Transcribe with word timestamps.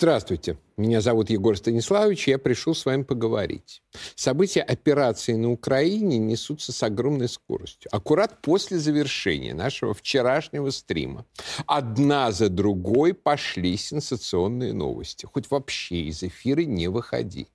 Здравствуйте, 0.00 0.56
меня 0.76 1.00
зовут 1.00 1.28
Егор 1.28 1.56
Станиславович, 1.56 2.28
я 2.28 2.38
пришел 2.38 2.72
с 2.72 2.86
вами 2.86 3.02
поговорить. 3.02 3.82
События 4.14 4.62
операции 4.62 5.32
на 5.32 5.50
Украине 5.50 6.18
несутся 6.18 6.70
с 6.70 6.84
огромной 6.84 7.28
скоростью. 7.28 7.88
Аккурат 7.90 8.40
после 8.40 8.78
завершения 8.78 9.54
нашего 9.54 9.94
вчерашнего 9.94 10.70
стрима 10.70 11.26
одна 11.66 12.30
за 12.30 12.48
другой 12.48 13.12
пошли 13.12 13.76
сенсационные 13.76 14.72
новости. 14.72 15.26
Хоть 15.26 15.50
вообще 15.50 16.02
из 16.02 16.22
эфира 16.22 16.60
не 16.60 16.86
выходи. 16.86 17.48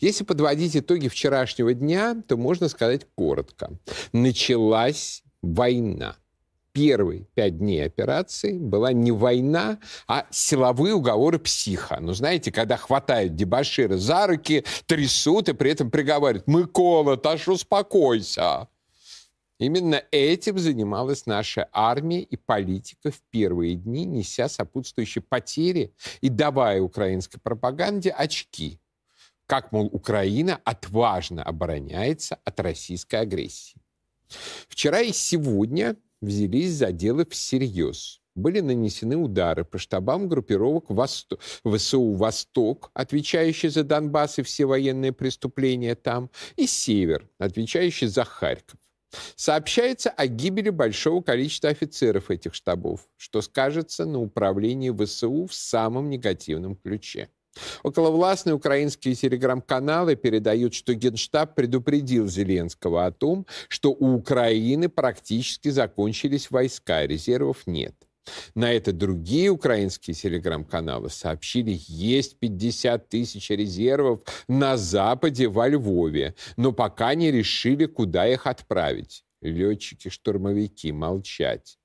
Если 0.00 0.24
подводить 0.24 0.74
итоги 0.74 1.08
вчерашнего 1.08 1.74
дня, 1.74 2.16
то 2.26 2.38
можно 2.38 2.70
сказать 2.70 3.06
коротко. 3.14 3.70
Началась 4.14 5.22
война 5.42 6.16
первые 6.72 7.26
пять 7.34 7.58
дней 7.58 7.84
операции 7.84 8.58
была 8.58 8.92
не 8.92 9.12
война, 9.12 9.78
а 10.06 10.26
силовые 10.30 10.94
уговоры 10.94 11.38
психа. 11.38 11.98
Ну, 12.00 12.12
знаете, 12.14 12.50
когда 12.50 12.76
хватают 12.76 13.36
дебашира 13.36 13.96
за 13.96 14.26
руки, 14.26 14.64
трясут 14.86 15.48
и 15.48 15.52
при 15.52 15.70
этом 15.70 15.90
приговаривают, 15.90 16.46
«Микола, 16.46 17.16
Таш, 17.16 17.48
успокойся!» 17.48 18.68
Именно 19.58 20.02
этим 20.10 20.58
занималась 20.58 21.26
наша 21.26 21.68
армия 21.72 22.22
и 22.22 22.36
политика 22.36 23.12
в 23.12 23.20
первые 23.30 23.76
дни, 23.76 24.04
неся 24.04 24.48
сопутствующие 24.48 25.22
потери 25.22 25.94
и 26.20 26.28
давая 26.28 26.80
украинской 26.82 27.38
пропаганде 27.38 28.10
очки. 28.10 28.80
Как, 29.46 29.70
мол, 29.70 29.88
Украина 29.92 30.60
отважно 30.64 31.44
обороняется 31.44 32.38
от 32.44 32.58
российской 32.58 33.20
агрессии. 33.20 33.80
Вчера 34.68 35.00
и 35.00 35.12
сегодня 35.12 35.96
взялись 36.22 36.72
за 36.72 36.92
дело 36.92 37.26
всерьез. 37.28 38.20
Были 38.34 38.60
нанесены 38.60 39.16
удары 39.16 39.64
по 39.64 39.76
штабам 39.76 40.28
группировок 40.28 40.88
Восто... 40.88 41.38
ВСУ 41.64 42.12
«Восток», 42.12 42.90
отвечающий 42.94 43.68
за 43.68 43.84
Донбасс 43.84 44.38
и 44.38 44.42
все 44.42 44.64
военные 44.64 45.12
преступления 45.12 45.94
там, 45.94 46.30
и 46.56 46.66
«Север», 46.66 47.28
отвечающий 47.38 48.06
за 48.06 48.24
Харьков. 48.24 48.80
Сообщается 49.36 50.08
о 50.08 50.26
гибели 50.26 50.70
большого 50.70 51.20
количества 51.20 51.68
офицеров 51.68 52.30
этих 52.30 52.54
штабов, 52.54 53.06
что 53.18 53.42
скажется 53.42 54.06
на 54.06 54.18
управлении 54.18 54.90
ВСУ 54.90 55.46
в 55.46 55.52
самом 55.52 56.08
негативном 56.08 56.76
ключе. 56.76 57.28
Околовластные 57.82 58.54
украинские 58.54 59.14
телеграм-каналы 59.14 60.16
передают, 60.16 60.74
что 60.74 60.94
Генштаб 60.94 61.54
предупредил 61.54 62.28
Зеленского 62.28 63.06
о 63.06 63.12
том, 63.12 63.46
что 63.68 63.90
у 63.90 64.14
Украины 64.14 64.88
практически 64.88 65.68
закончились 65.68 66.50
войска, 66.50 67.06
резервов 67.06 67.66
нет. 67.66 67.94
На 68.54 68.72
это 68.72 68.92
другие 68.92 69.50
украинские 69.50 70.14
телеграм-каналы 70.14 71.10
сообщили, 71.10 71.76
есть 71.88 72.38
50 72.38 73.08
тысяч 73.08 73.50
резервов 73.50 74.20
на 74.48 74.76
Западе, 74.76 75.48
во 75.48 75.68
Львове, 75.68 76.34
но 76.56 76.72
пока 76.72 77.14
не 77.14 77.32
решили, 77.32 77.86
куда 77.86 78.28
их 78.28 78.46
отправить. 78.46 79.24
Летчики-штурмовики 79.40 80.92
молчать. 80.92 81.78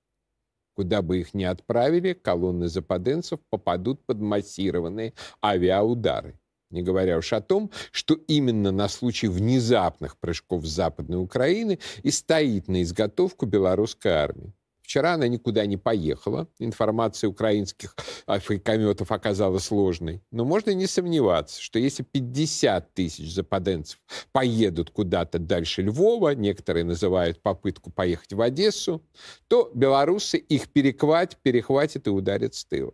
Куда 0.78 1.02
бы 1.02 1.18
их 1.18 1.34
ни 1.34 1.44
отправили, 1.44 2.14
колонны 2.14 2.68
западенцев 2.68 3.40
попадут 3.50 4.06
под 4.06 4.20
массированные 4.20 5.16
авиаудары. 5.44 6.40
Не 6.70 6.84
говоря 6.84 7.18
уж 7.18 7.34
о 7.34 7.42
том, 7.42 7.72
что 7.92 8.14
именно 8.14 8.72
на 8.72 8.88
случай 8.88 9.28
внезапных 9.28 10.20
прыжков 10.20 10.68
Западной 10.68 11.20
Украины 11.20 11.80
и 12.04 12.12
стоит 12.12 12.68
на 12.68 12.84
изготовку 12.84 13.48
белорусской 13.48 14.12
армии. 14.12 14.54
Вчера 14.88 15.16
она 15.16 15.28
никуда 15.28 15.66
не 15.66 15.76
поехала. 15.76 16.48
Информация 16.60 17.30
украинских 17.30 17.94
африкометов 18.26 19.12
оказалась 19.12 19.66
сложной. 19.66 20.24
Но 20.32 20.46
можно 20.46 20.74
не 20.74 20.88
сомневаться, 20.88 21.62
что 21.62 21.78
если 21.78 22.04
50 22.04 22.94
тысяч 22.94 23.34
западенцев 23.34 24.00
поедут 24.32 24.92
куда-то 24.92 25.40
дальше 25.40 25.82
Львова, 25.82 26.36
некоторые 26.36 26.86
называют 26.86 27.42
попытку 27.42 27.92
поехать 27.92 28.32
в 28.32 28.40
Одессу, 28.40 29.04
то 29.50 29.70
белорусы 29.76 30.38
их 30.38 30.70
перехватят, 30.70 31.38
перехватят 31.42 32.08
и 32.08 32.10
ударят 32.10 32.56
с 32.56 32.64
тыла 32.64 32.94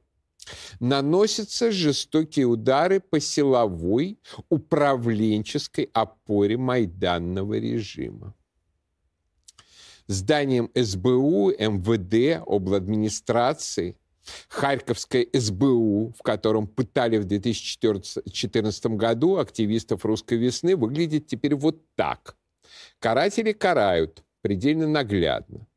наносятся 0.80 1.72
жестокие 1.72 2.48
удары 2.48 3.00
по 3.00 3.20
силовой 3.22 4.20
управленческой 4.50 5.90
опоре 5.94 6.58
майданного 6.58 7.54
режима 7.54 8.36
зданием 10.08 10.70
СБУ, 10.76 11.52
МВД, 11.52 12.44
обладминистрации, 12.46 13.96
Харьковской 14.48 15.30
СБУ, 15.34 16.14
в 16.18 16.24
котором 16.24 16.68
пытали 16.68 17.18
в 17.18 17.26
2014 17.26 18.86
году 18.88 19.38
активистов 19.38 20.06
«Русской 20.06 20.38
весны», 20.38 20.76
выглядит 20.76 21.28
теперь 21.28 21.56
вот 21.56 21.82
так. 21.96 22.36
Каратели 23.00 23.52
карают 23.52 24.24
предельно 24.42 24.88
наглядно. 24.88 25.68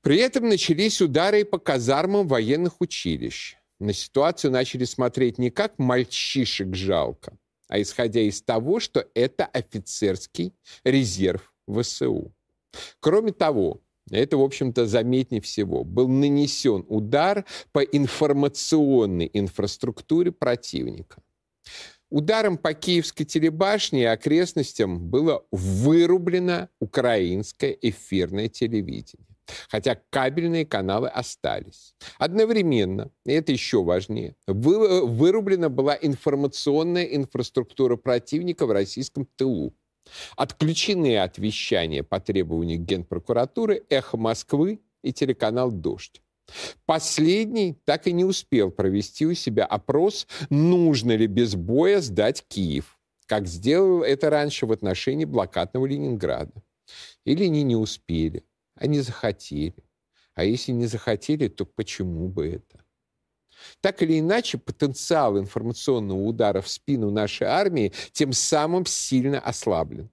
При 0.00 0.18
этом 0.18 0.48
начались 0.48 1.00
удары 1.00 1.44
по 1.44 1.58
казармам 1.58 2.28
военных 2.28 2.80
училищ. 2.80 3.56
На 3.80 3.92
ситуацию 3.92 4.50
начали 4.50 4.84
смотреть 4.84 5.38
не 5.38 5.50
как 5.50 5.78
мальчишек 5.78 6.74
жалко, 6.74 7.36
а 7.68 7.80
исходя 7.80 8.20
из 8.20 8.42
того, 8.42 8.80
что 8.80 9.06
это 9.14 9.46
офицерский 9.46 10.52
резерв 10.84 11.52
ВСУ. 11.66 12.32
Кроме 13.00 13.32
того, 13.32 13.80
это, 14.10 14.36
в 14.36 14.42
общем-то, 14.42 14.86
заметнее 14.86 15.40
всего, 15.40 15.84
был 15.84 16.08
нанесен 16.08 16.84
удар 16.88 17.44
по 17.72 17.80
информационной 17.80 19.30
инфраструктуре 19.32 20.30
противника. 20.32 21.22
Ударом 22.10 22.58
по 22.58 22.74
Киевской 22.74 23.24
телебашне 23.24 24.02
и 24.02 24.04
окрестностям 24.04 25.00
было 25.00 25.44
вырублено 25.50 26.68
украинское 26.80 27.76
эфирное 27.80 28.48
телевидение. 28.48 29.26
Хотя 29.68 30.00
кабельные 30.10 30.64
каналы 30.64 31.08
остались. 31.08 31.94
Одновременно, 32.18 33.10
и 33.26 33.32
это 33.32 33.52
еще 33.52 33.82
важнее, 33.82 34.36
вырублена 34.46 35.68
была 35.68 35.98
информационная 36.00 37.04
инфраструктура 37.04 37.96
противника 37.96 38.64
в 38.66 38.70
российском 38.70 39.26
тылу. 39.36 39.74
Отключены 40.36 41.18
от 41.18 41.38
вещания 41.38 42.02
по 42.02 42.20
требованию 42.20 42.78
Генпрокуратуры 42.78 43.84
«Эхо 43.88 44.16
Москвы» 44.16 44.80
и 45.02 45.12
телеканал 45.12 45.70
«Дождь». 45.70 46.20
Последний 46.84 47.74
так 47.84 48.06
и 48.06 48.12
не 48.12 48.24
успел 48.24 48.70
провести 48.70 49.26
у 49.26 49.34
себя 49.34 49.64
опрос, 49.64 50.26
нужно 50.50 51.16
ли 51.16 51.26
без 51.26 51.54
боя 51.54 52.00
сдать 52.00 52.44
Киев, 52.46 52.98
как 53.26 53.46
сделал 53.46 54.02
это 54.02 54.30
раньше 54.30 54.66
в 54.66 54.72
отношении 54.72 55.24
блокадного 55.24 55.86
Ленинграда. 55.86 56.62
Или 57.24 57.44
они 57.44 57.62
не 57.62 57.76
успели, 57.76 58.44
они 58.74 59.00
захотели. 59.00 59.84
А 60.34 60.44
если 60.44 60.72
не 60.72 60.86
захотели, 60.86 61.48
то 61.48 61.64
почему 61.64 62.28
бы 62.28 62.48
это? 62.48 62.83
Так 63.80 64.02
или 64.02 64.18
иначе, 64.18 64.58
потенциал 64.58 65.38
информационного 65.38 66.20
удара 66.20 66.60
в 66.60 66.68
спину 66.68 67.10
нашей 67.10 67.46
армии 67.46 67.92
тем 68.12 68.32
самым 68.32 68.86
сильно 68.86 69.38
ослаблен. 69.38 70.10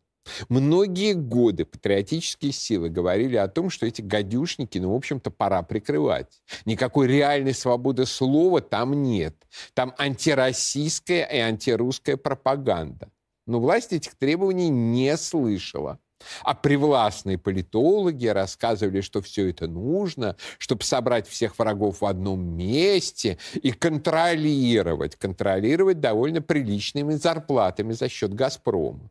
Многие 0.49 1.13
годы 1.13 1.65
патриотические 1.65 2.51
силы 2.51 2.89
говорили 2.89 3.35
о 3.37 3.47
том, 3.47 3.69
что 3.69 3.85
эти 3.85 4.01
гадюшники, 4.01 4.77
ну, 4.77 4.93
в 4.93 4.95
общем-то, 4.95 5.31
пора 5.31 5.63
прикрывать. 5.63 6.41
Никакой 6.65 7.07
реальной 7.07 7.53
свободы 7.53 8.05
слова 8.05 8.61
там 8.61 9.01
нет. 9.03 9.35
Там 9.73 9.93
антироссийская 9.97 11.23
и 11.25 11.37
антирусская 11.37 12.17
пропаганда. 12.17 13.09
Но 13.47 13.59
власть 13.59 13.93
этих 13.93 14.15
требований 14.15 14.69
не 14.69 15.17
слышала. 15.17 15.99
А 16.43 16.53
привластные 16.53 17.37
политологи 17.37 18.27
рассказывали, 18.27 19.01
что 19.01 19.21
все 19.21 19.49
это 19.49 19.67
нужно, 19.67 20.35
чтобы 20.57 20.83
собрать 20.83 21.27
всех 21.27 21.57
врагов 21.57 22.01
в 22.01 22.05
одном 22.05 22.41
месте 22.43 23.37
и 23.53 23.71
контролировать, 23.71 25.15
контролировать 25.15 25.99
довольно 25.99 26.41
приличными 26.41 27.13
зарплатами 27.13 27.93
за 27.93 28.09
счет 28.09 28.33
«Газпрома». 28.33 29.09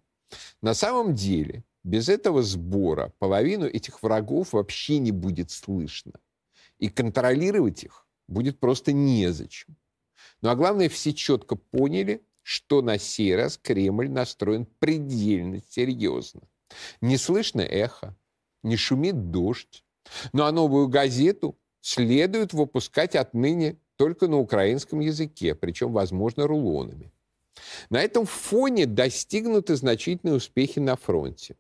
На 0.63 0.75
самом 0.75 1.15
деле, 1.15 1.65
без 1.83 2.09
этого 2.09 2.43
сбора 2.43 3.13
половину 3.19 3.67
этих 3.67 4.03
врагов 4.03 4.53
вообще 4.53 4.99
не 4.99 5.13
будет 5.13 5.51
слышно. 5.51 6.13
И 6.79 6.89
контролировать 6.89 7.85
их 7.85 8.07
будет 8.29 8.61
просто 8.61 8.93
незачем. 8.93 9.77
Ну 10.43 10.51
а 10.51 10.55
главное, 10.55 10.89
все 10.89 11.13
четко 11.13 11.57
поняли, 11.57 12.23
что 12.43 12.83
на 12.83 12.99
сей 12.99 13.37
раз 13.37 13.59
Кремль 13.59 14.09
настроен 14.09 14.67
предельно 14.79 15.63
серьезно. 15.69 16.43
Не 17.01 17.17
слышно 17.17 17.61
эхо, 17.61 18.17
не 18.63 18.77
шумит 18.77 19.31
дождь. 19.31 19.85
Ну 20.33 20.45
а 20.45 20.53
новую 20.53 20.89
газету 20.89 21.59
следует 21.81 22.53
выпускать 22.53 23.15
отныне 23.17 23.79
только 23.97 24.29
на 24.29 24.39
украинском 24.39 25.01
языке, 25.01 25.55
причем, 25.55 25.93
возможно, 25.93 26.47
рулонами. 26.47 27.13
На 27.91 28.01
этом 28.01 28.27
фоне 28.27 28.87
достигнуты 28.87 29.77
значительные 29.77 30.37
успехи 30.37 30.79
на 30.79 30.97
фронте. 30.97 31.57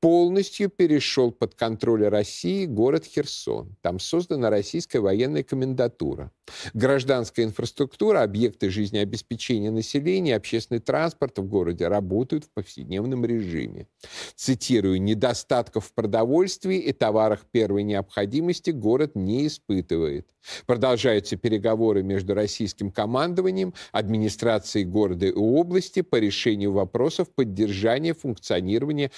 Полностью 0.00 0.70
перешел 0.70 1.30
под 1.30 1.54
контроль 1.54 2.08
России 2.08 2.66
город 2.66 3.04
Херсон. 3.04 3.76
Там 3.82 3.98
создана 3.98 4.50
российская 4.50 5.00
военная 5.00 5.42
комендатура. 5.42 6.32
Гражданская 6.74 7.44
инфраструктура, 7.44 8.22
объекты 8.22 8.70
жизнеобеспечения 8.70 9.70
населения, 9.70 10.36
общественный 10.36 10.80
транспорт 10.80 11.38
в 11.38 11.44
городе 11.44 11.86
работают 11.86 12.44
в 12.44 12.50
повседневном 12.50 13.24
режиме. 13.24 13.86
Цитирую, 14.34 15.00
недостатков 15.00 15.86
в 15.86 15.92
продовольствии 15.92 16.78
и 16.78 16.92
товарах 16.92 17.40
первой 17.50 17.82
необходимости 17.82 18.70
город 18.70 19.12
не 19.14 19.46
испытывает. 19.46 20.28
Продолжаются 20.66 21.36
переговоры 21.36 22.02
между 22.02 22.34
российским 22.34 22.90
командованием, 22.90 23.74
администрацией 23.92 24.84
города 24.86 25.26
и 25.26 25.32
области 25.32 26.00
по 26.00 26.16
решению 26.16 26.72
вопросов 26.72 27.28
поддержания 27.34 28.14
функционирования 28.14 29.10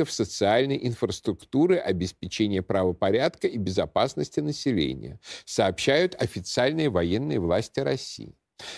объектов 0.00 0.10
социальной 0.10 0.78
инфраструктуры, 0.86 1.76
обеспечения 1.76 2.62
правопорядка 2.62 3.46
и 3.46 3.58
безопасности 3.58 4.40
населения, 4.40 5.18
сообщают 5.44 6.14
официальные 6.20 6.88
военные 6.88 7.38
власти 7.38 7.80
России. 7.80 8.34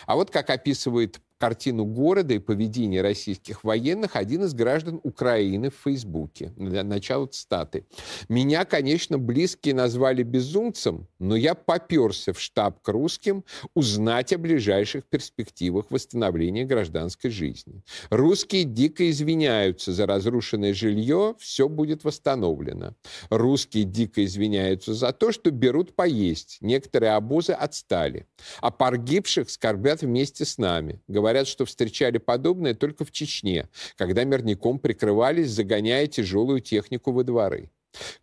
А 0.07 0.15
вот 0.15 0.31
как 0.31 0.51
описывает 0.51 1.21
картину 1.43 1.85
города 1.85 2.35
и 2.35 2.39
поведение 2.39 3.03
российских 3.03 3.65
военных 3.65 4.15
один 4.15 4.45
из 4.45 4.55
граждан 4.55 5.01
Украины 5.03 5.71
в 5.71 5.75
Фейсбуке. 5.83 6.53
Для 6.57 6.85
начала 6.85 7.27
цитаты. 7.27 7.85
«Меня, 8.29 8.65
конечно, 8.65 9.19
близкие 9.19 9.75
назвали 9.75 10.23
безумцем, 10.23 11.09
но 11.19 11.35
я 11.35 11.57
поперся 11.57 12.33
в 12.33 12.41
штаб 12.41 12.81
к 12.81 12.89
русским 12.89 13.43
узнать 13.75 14.33
о 14.33 14.39
ближайших 14.39 15.05
перспективах 15.07 15.87
восстановления 15.91 16.65
гражданской 16.65 17.33
жизни. 17.33 17.83
Русские 18.11 18.63
дико 18.63 19.11
извиняются 19.11 19.93
за 19.93 20.07
разрушенное 20.07 20.73
жилье, 20.73 21.35
все 21.41 21.69
будет 21.69 22.05
восстановлено. 22.05 22.95
Русские 23.31 23.83
дико 23.83 24.25
извиняются 24.25 24.95
за 24.95 25.13
то, 25.13 25.33
что 25.33 25.51
берут 25.51 25.97
поесть. 25.97 26.59
Некоторые 26.61 27.15
обозы 27.15 27.53
отстали. 27.53 28.29
А 28.61 28.71
погибших 28.71 29.51
скорбят 29.51 30.03
вместе 30.03 30.45
с 30.45 30.57
нами. 30.57 31.01
Говорят, 31.09 31.32
Говорят, 31.33 31.49
что 31.49 31.65
встречали 31.65 32.19
подобное 32.19 32.75
только 32.75 33.07
в 33.07 33.11
Чечне, 33.11 33.71
когда 33.97 34.23
мирником 34.25 34.79
прикрывались, 34.79 35.49
загоняя 35.49 36.07
тяжелую 36.07 36.61
технику 36.61 37.11
во 37.11 37.25
дворы. 37.25 37.71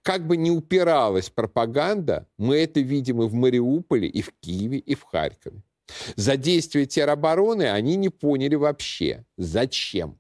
Как 0.04 0.28
бы 0.28 0.38
ни 0.38 0.52
упиралась 0.52 1.32
пропаганда, 1.32 2.28
мы 2.38 2.58
это 2.58 2.82
видим 2.82 3.24
и 3.24 3.28
в 3.28 3.34
Мариуполе, 3.34 4.08
и 4.08 4.22
в 4.22 4.32
Киеве, 4.40 4.78
и 4.78 4.94
в 4.94 5.02
Харькове. 5.02 5.64
За 6.18 6.38
действия 6.38 6.86
теробороны 6.86 7.72
они 7.72 7.96
не 7.96 8.10
поняли 8.10 8.54
вообще, 8.54 9.26
зачем. 9.38 10.20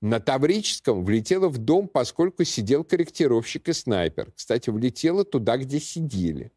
На 0.00 0.18
Таврическом 0.18 1.04
влетела 1.04 1.50
в 1.50 1.58
дом, 1.58 1.88
поскольку 1.88 2.44
сидел 2.44 2.84
корректировщик 2.84 3.68
и 3.68 3.74
снайпер. 3.74 4.32
Кстати, 4.34 4.70
влетела 4.70 5.26
туда, 5.26 5.58
где 5.58 5.78
сидели. 5.78 6.52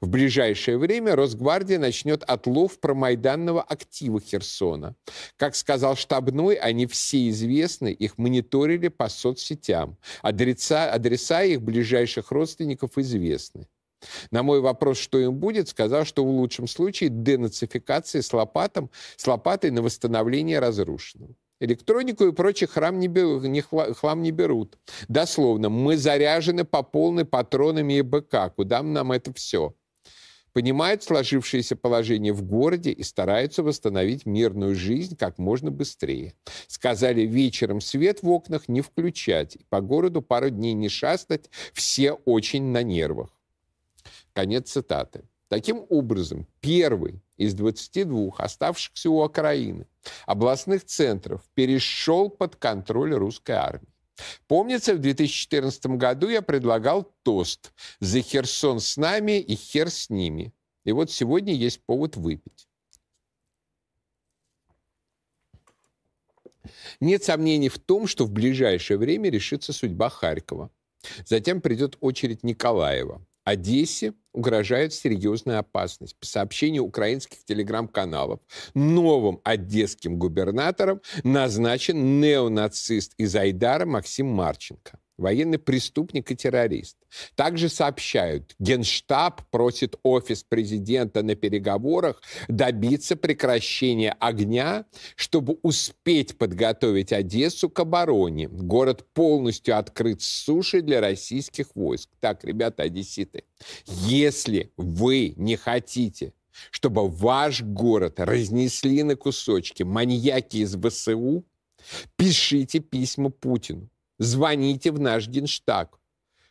В 0.00 0.08
ближайшее 0.08 0.78
время 0.78 1.16
Росгвардия 1.16 1.78
начнет 1.78 2.22
отлов 2.24 2.80
промайданного 2.80 3.62
актива 3.62 4.20
Херсона. 4.20 4.94
Как 5.36 5.54
сказал 5.54 5.96
штабной, 5.96 6.56
они 6.56 6.86
все 6.86 7.28
известны, 7.28 7.92
их 7.92 8.18
мониторили 8.18 8.88
по 8.88 9.08
соцсетям. 9.08 9.96
Адреса, 10.22 10.92
адреса 10.92 11.42
их 11.42 11.62
ближайших 11.62 12.30
родственников 12.30 12.98
известны. 12.98 13.68
На 14.30 14.42
мой 14.42 14.60
вопрос, 14.60 14.98
что 14.98 15.18
им 15.18 15.34
будет, 15.34 15.68
сказал, 15.68 16.04
что 16.04 16.24
в 16.24 16.28
лучшем 16.28 16.66
случае 16.66 17.10
денацификация 17.10 18.22
с, 18.22 18.32
лопатом, 18.32 18.90
с 19.16 19.26
лопатой 19.26 19.70
на 19.70 19.82
восстановление 19.82 20.58
разрушенного. 20.58 21.34
Электронику 21.60 22.24
и 22.24 22.32
прочий 22.32 22.66
храм 22.66 22.98
не 22.98 23.06
берут, 23.06 23.44
не 23.44 23.60
хлам 23.60 24.22
не 24.22 24.30
берут. 24.30 24.78
Дословно, 25.08 25.68
мы 25.68 25.98
заряжены 25.98 26.64
по 26.64 26.82
полной 26.82 27.26
патронами 27.26 27.98
и 27.98 28.02
БК. 28.02 28.48
Куда 28.50 28.82
нам 28.82 29.12
это 29.12 29.32
все? 29.34 29.74
Понимают 30.54 31.04
сложившееся 31.04 31.76
положение 31.76 32.32
в 32.32 32.42
городе 32.42 32.90
и 32.90 33.02
стараются 33.02 33.62
восстановить 33.62 34.26
мирную 34.26 34.74
жизнь 34.74 35.16
как 35.16 35.38
можно 35.38 35.70
быстрее. 35.70 36.34
Сказали 36.66 37.20
вечером 37.20 37.80
свет 37.80 38.22
в 38.22 38.30
окнах 38.30 38.68
не 38.68 38.80
включать, 38.80 39.56
и 39.56 39.64
по 39.68 39.80
городу 39.80 40.22
пару 40.22 40.50
дней 40.50 40.72
не 40.72 40.88
шастать, 40.88 41.50
все 41.72 42.12
очень 42.24 42.64
на 42.64 42.82
нервах. 42.82 43.30
Конец 44.32 44.70
цитаты. 44.70 45.22
Таким 45.50 45.84
образом, 45.88 46.46
первый 46.60 47.20
из 47.36 47.54
22 47.54 48.36
оставшихся 48.38 49.10
у 49.10 49.20
окраины 49.22 49.88
областных 50.24 50.84
центров 50.84 51.42
перешел 51.54 52.30
под 52.30 52.54
контроль 52.54 53.14
русской 53.14 53.56
армии. 53.56 53.92
Помнится, 54.46 54.94
в 54.94 55.00
2014 55.00 55.86
году 55.86 56.28
я 56.28 56.42
предлагал 56.42 57.12
тост 57.24 57.72
«За 57.98 58.22
Херсон 58.22 58.78
с 58.78 58.96
нами 58.96 59.40
и 59.40 59.56
хер 59.56 59.90
с 59.90 60.08
ними». 60.08 60.54
И 60.84 60.92
вот 60.92 61.10
сегодня 61.10 61.52
есть 61.52 61.82
повод 61.84 62.16
выпить. 62.16 62.68
Нет 67.00 67.24
сомнений 67.24 67.70
в 67.70 67.80
том, 67.80 68.06
что 68.06 68.24
в 68.24 68.30
ближайшее 68.30 68.98
время 68.98 69.30
решится 69.30 69.72
судьба 69.72 70.10
Харькова. 70.10 70.70
Затем 71.24 71.60
придет 71.60 71.96
очередь 72.00 72.44
Николаева. 72.44 73.26
Одессе 73.42 74.14
угрожает 74.32 74.92
серьезная 74.92 75.58
опасность. 75.58 76.16
По 76.16 76.26
сообщению 76.26 76.84
украинских 76.84 77.44
телеграм-каналов, 77.44 78.40
новым 78.74 79.40
одесским 79.44 80.18
губернатором 80.18 81.00
назначен 81.24 82.20
неонацист 82.20 83.14
из 83.16 83.34
Айдара 83.36 83.86
Максим 83.86 84.26
Марченко 84.26 84.98
военный 85.20 85.58
преступник 85.58 86.30
и 86.30 86.36
террорист. 86.36 86.96
Также 87.34 87.68
сообщают, 87.68 88.54
Генштаб 88.58 89.42
просит 89.50 89.96
офис 90.02 90.42
президента 90.42 91.22
на 91.22 91.34
переговорах 91.34 92.22
добиться 92.48 93.16
прекращения 93.16 94.16
огня, 94.18 94.86
чтобы 95.16 95.58
успеть 95.62 96.38
подготовить 96.38 97.12
Одессу 97.12 97.68
к 97.68 97.78
обороне. 97.80 98.48
Город 98.48 99.06
полностью 99.12 99.76
открыт 99.78 100.22
с 100.22 100.26
суши 100.26 100.82
для 100.82 101.00
российских 101.00 101.74
войск. 101.74 102.08
Так, 102.20 102.44
ребята, 102.44 102.84
одесситы, 102.84 103.44
если 103.86 104.72
вы 104.76 105.34
не 105.36 105.56
хотите 105.56 106.32
чтобы 106.70 107.08
ваш 107.08 107.62
город 107.62 108.18
разнесли 108.18 109.02
на 109.02 109.16
кусочки 109.16 109.82
маньяки 109.82 110.58
из 110.58 110.76
ВСУ, 110.76 111.44
пишите 112.16 112.80
письма 112.80 113.30
Путину 113.30 113.88
звоните 114.20 114.92
в 114.92 115.00
наш 115.00 115.26
Генштаг, 115.26 115.98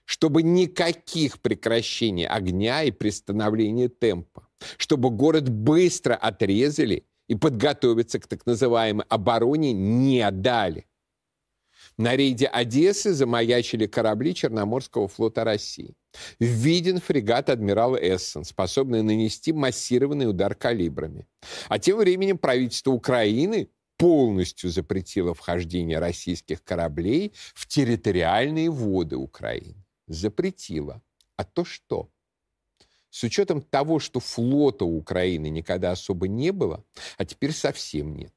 чтобы 0.04 0.44
никаких 0.44 1.40
прекращений 1.40 2.28
огня 2.28 2.84
и 2.84 2.92
пристановления 2.92 3.88
темпа, 3.88 4.50
чтобы 4.78 5.12
город 5.12 5.50
быстро 5.50 6.16
отрезали 6.16 7.06
и 7.30 7.36
подготовиться 7.36 8.20
к 8.20 8.28
так 8.28 8.46
называемой 8.46 9.06
обороне 9.08 9.72
не 9.72 10.30
дали. 10.32 10.88
На 11.98 12.16
рейде 12.16 12.48
Одессы 12.48 13.14
замаячили 13.14 13.86
корабли 13.86 14.34
Черноморского 14.34 15.08
флота 15.08 15.44
России. 15.44 15.96
Виден 16.40 17.00
фрегат 17.00 17.50
адмирала 17.50 17.98
Эссен, 17.98 18.46
способный 18.46 19.04
нанести 19.04 19.54
массированный 19.54 20.30
удар 20.30 20.56
калибрами. 20.56 21.28
А 21.68 21.78
тем 21.78 21.98
временем 21.98 22.38
правительство 22.38 22.92
Украины 22.92 23.70
полностью 24.00 24.70
запретила 24.72 25.34
вхождение 25.34 26.00
российских 26.00 26.64
кораблей 26.64 27.34
в 27.54 27.68
территориальные 27.68 28.72
воды 28.72 29.18
Украины. 29.18 29.86
Запретила. 30.08 31.02
А 31.36 31.44
то 31.44 31.66
что? 31.66 32.10
С 33.10 33.24
учетом 33.24 33.62
того, 33.62 34.00
что 34.00 34.20
флота 34.22 34.86
у 34.86 34.98
Украины 34.98 35.50
никогда 35.50 35.92
особо 35.92 36.28
не 36.28 36.52
было, 36.52 36.84
а 37.18 37.26
теперь 37.26 37.52
совсем 37.52 38.16
нет. 38.16 38.34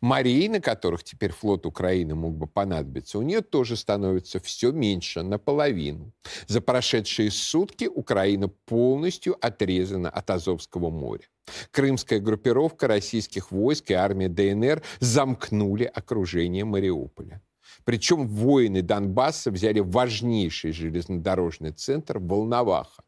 Морей, 0.00 0.48
на 0.48 0.60
которых 0.60 1.04
теперь 1.04 1.30
флот 1.30 1.66
Украины 1.66 2.14
мог 2.14 2.36
бы 2.36 2.46
понадобиться, 2.46 3.18
у 3.18 3.22
нее 3.22 3.42
тоже 3.42 3.76
становится 3.76 4.40
все 4.40 4.72
меньше, 4.72 5.22
наполовину. 5.22 6.12
За 6.46 6.60
прошедшие 6.60 7.30
сутки 7.30 7.84
Украина 7.84 8.48
полностью 8.48 9.36
отрезана 9.40 10.10
от 10.10 10.30
Азовского 10.30 10.90
моря. 10.90 11.28
Крымская 11.70 12.20
группировка 12.20 12.86
российских 12.88 13.50
войск 13.50 13.90
и 13.90 13.94
армия 13.94 14.28
ДНР 14.28 14.82
замкнули 15.00 15.84
окружение 15.84 16.64
Мариуполя. 16.64 17.42
Причем 17.84 18.28
воины 18.28 18.82
Донбасса 18.82 19.50
взяли 19.50 19.80
важнейший 19.80 20.72
железнодорожный 20.72 21.72
центр 21.72 22.18
Волноваха. 22.18 23.02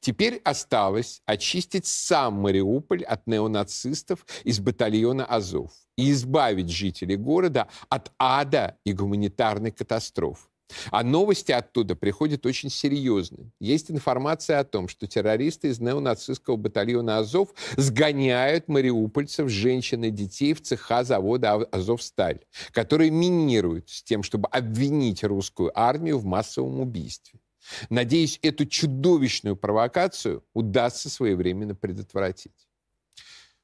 Теперь 0.00 0.40
осталось 0.44 1.22
очистить 1.24 1.86
сам 1.86 2.34
Мариуполь 2.34 3.02
от 3.02 3.26
неонацистов 3.26 4.26
из 4.44 4.60
батальона 4.60 5.24
«Азов» 5.24 5.72
и 5.96 6.10
избавить 6.10 6.68
жителей 6.68 7.16
города 7.16 7.68
от 7.88 8.12
ада 8.18 8.76
и 8.84 8.92
гуманитарной 8.92 9.70
катастрофы. 9.70 10.48
А 10.90 11.02
новости 11.02 11.52
оттуда 11.52 11.94
приходят 11.94 12.46
очень 12.46 12.70
серьезные. 12.70 13.52
Есть 13.60 13.90
информация 13.90 14.60
о 14.60 14.64
том, 14.64 14.88
что 14.88 15.06
террористы 15.06 15.68
из 15.68 15.80
неонацистского 15.80 16.56
батальона 16.56 17.18
«Азов» 17.18 17.50
сгоняют 17.76 18.68
мариупольцев, 18.68 19.48
женщин 19.48 20.04
и 20.04 20.10
детей 20.10 20.54
в 20.54 20.62
цеха 20.62 21.04
завода 21.04 21.54
«Азовсталь», 21.54 22.40
которые 22.72 23.10
минируют 23.10 23.90
с 23.90 24.02
тем, 24.02 24.22
чтобы 24.22 24.48
обвинить 24.48 25.22
русскую 25.22 25.70
армию 25.78 26.18
в 26.18 26.24
массовом 26.24 26.80
убийстве. 26.80 27.40
Надеюсь, 27.88 28.38
эту 28.42 28.66
чудовищную 28.66 29.56
провокацию 29.56 30.44
удастся 30.52 31.08
своевременно 31.08 31.74
предотвратить. 31.74 32.68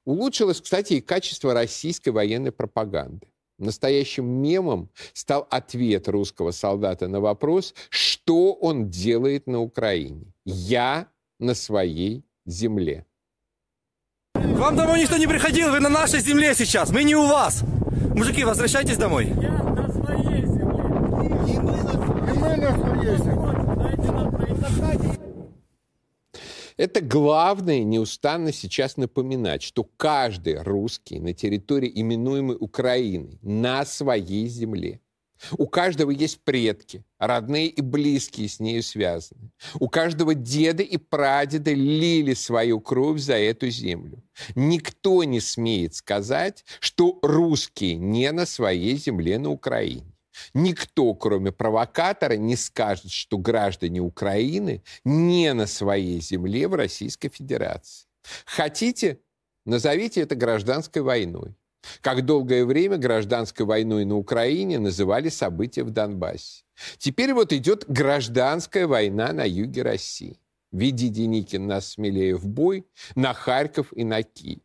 Улучшилось, 0.04 0.60
кстати, 0.60 0.94
и 0.94 1.00
качество 1.00 1.52
российской 1.52 2.08
военной 2.08 2.52
пропаганды. 2.52 3.29
Настоящим 3.60 4.26
мемом 4.26 4.88
стал 5.12 5.46
ответ 5.50 6.08
русского 6.08 6.50
солдата 6.50 7.08
на 7.08 7.20
вопрос, 7.20 7.74
что 7.90 8.54
он 8.54 8.88
делает 8.88 9.46
на 9.46 9.60
Украине. 9.60 10.32
«Я 10.46 11.08
на 11.38 11.54
своей 11.54 12.24
земле». 12.46 13.04
Вам 14.34 14.76
домой 14.76 15.00
никто 15.00 15.18
не 15.18 15.26
приходил, 15.26 15.70
вы 15.70 15.80
на 15.80 15.90
нашей 15.90 16.20
земле 16.20 16.54
сейчас, 16.54 16.90
мы 16.90 17.04
не 17.04 17.14
у 17.14 17.26
вас. 17.26 17.62
Мужики, 18.14 18.44
возвращайтесь 18.44 18.96
домой. 18.96 19.26
Я 19.26 19.50
на 19.50 19.92
своей 19.92 20.42
земле. 20.42 20.84
И 22.28 22.38
мы 22.38 22.56
на, 22.56 22.78
своей 22.78 23.16
земле. 23.18 23.50
Это 26.80 27.02
главное 27.02 27.84
неустанно 27.84 28.54
сейчас 28.54 28.96
напоминать, 28.96 29.62
что 29.62 29.84
каждый 29.98 30.62
русский 30.62 31.20
на 31.20 31.34
территории, 31.34 31.92
именуемой 31.94 32.56
Украиной, 32.58 33.38
на 33.42 33.84
своей 33.84 34.46
земле. 34.46 35.02
У 35.58 35.66
каждого 35.66 36.10
есть 36.10 36.42
предки, 36.42 37.04
родные 37.18 37.66
и 37.66 37.82
близкие 37.82 38.48
с 38.48 38.60
нею 38.60 38.82
связаны. 38.82 39.50
У 39.74 39.90
каждого 39.90 40.34
деда 40.34 40.82
и 40.82 40.96
прадеда 40.96 41.74
лили 41.74 42.32
свою 42.32 42.80
кровь 42.80 43.20
за 43.20 43.34
эту 43.34 43.68
землю. 43.68 44.22
Никто 44.54 45.22
не 45.24 45.40
смеет 45.40 45.94
сказать, 45.94 46.64
что 46.80 47.18
русские 47.20 47.96
не 47.96 48.32
на 48.32 48.46
своей 48.46 48.96
земле 48.96 49.38
на 49.38 49.50
Украине. 49.50 50.14
Никто, 50.54 51.14
кроме 51.14 51.52
провокатора, 51.52 52.34
не 52.34 52.56
скажет, 52.56 53.10
что 53.10 53.38
граждане 53.38 54.00
Украины 54.00 54.82
не 55.04 55.52
на 55.52 55.66
своей 55.66 56.20
земле 56.20 56.68
в 56.68 56.74
Российской 56.74 57.28
Федерации. 57.28 58.06
Хотите, 58.44 59.20
назовите 59.64 60.20
это 60.20 60.34
гражданской 60.34 61.02
войной. 61.02 61.54
Как 62.02 62.26
долгое 62.26 62.64
время 62.64 62.98
гражданской 62.98 63.64
войной 63.64 64.04
на 64.04 64.16
Украине 64.16 64.78
называли 64.78 65.30
события 65.30 65.82
в 65.82 65.90
Донбассе. 65.90 66.64
Теперь 66.98 67.32
вот 67.32 67.52
идет 67.52 67.84
гражданская 67.88 68.86
война 68.86 69.32
на 69.32 69.44
юге 69.44 69.82
России. 69.82 70.38
Веди 70.72 71.08
Деникин 71.08 71.66
нас 71.66 71.92
смелее 71.92 72.36
в 72.36 72.46
бой 72.46 72.86
на 73.14 73.32
Харьков 73.32 73.92
и 73.92 74.04
на 74.04 74.22
Киев. 74.22 74.60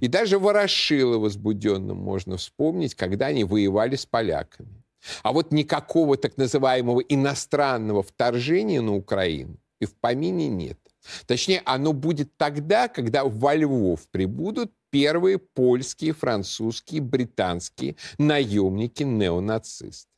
И 0.00 0.08
даже 0.08 0.38
Ворошилова 0.38 1.18
возбуденным 1.18 1.98
можно 1.98 2.36
вспомнить, 2.36 2.94
когда 2.94 3.26
они 3.26 3.44
воевали 3.44 3.96
с 3.96 4.06
поляками. 4.06 4.83
А 5.22 5.32
вот 5.32 5.52
никакого 5.52 6.16
так 6.16 6.36
называемого 6.36 7.00
иностранного 7.00 8.02
вторжения 8.02 8.80
на 8.80 8.94
Украину 8.94 9.58
и 9.80 9.86
в 9.86 9.94
помине 9.94 10.48
нет. 10.48 10.78
Точнее, 11.26 11.62
оно 11.66 11.92
будет 11.92 12.36
тогда, 12.36 12.88
когда 12.88 13.24
во 13.24 13.54
Львов 13.54 14.08
прибудут 14.10 14.72
первые 14.90 15.38
польские, 15.38 16.12
французские, 16.14 17.02
британские 17.02 17.96
наемники-неонацисты. 18.18 20.08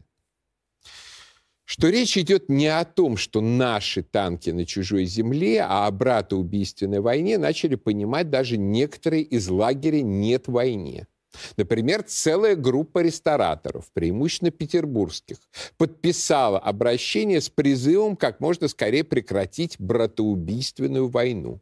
Что 1.64 1.88
речь 1.88 2.16
идет 2.16 2.49
не 2.49 2.69
о 2.69 2.85
том, 2.85 3.16
что 3.16 3.40
наши 3.40 4.05
танки 4.05 4.50
на 4.50 4.64
чужой 4.64 5.05
земле, 5.07 5.62
а 5.62 5.88
о 5.88 5.90
братоубийственной 5.90 7.00
войне 7.00 7.38
начали 7.38 7.75
понимать 7.75 8.31
даже 8.31 8.57
некоторые 8.57 9.25
из 9.25 9.49
лагеря 9.49 10.00
«нет 10.02 10.47
войне». 10.47 11.09
Например, 11.57 12.02
целая 12.02 12.57
группа 12.57 13.00
рестораторов, 13.00 13.90
преимущественно 13.93 14.50
петербургских, 14.50 15.38
подписала 15.76 16.59
обращение 16.59 17.40
с 17.40 17.49
призывом 17.49 18.16
как 18.16 18.40
можно 18.40 18.69
скорее 18.69 19.05
прекратить 19.05 19.76
братоубийственную 19.78 21.09
войну. 21.09 21.61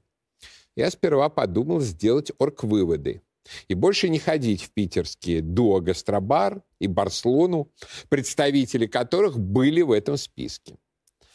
Я 0.77 0.91
сперва 0.91 1.29
подумал 1.29 1.81
сделать 1.81 2.33
орг-выводы 2.39 3.23
и 3.69 3.75
больше 3.75 4.09
не 4.09 4.19
ходить 4.19 4.63
в 4.63 4.71
питерские 4.71 5.43
Дуо 5.43 5.81
Гастробар 5.81 6.63
и 6.81 6.87
Барселону, 6.87 7.71
представители 8.09 8.87
которых 8.87 9.39
были 9.39 9.83
в 9.83 9.93
этом 9.93 10.17
списке. 10.17 10.77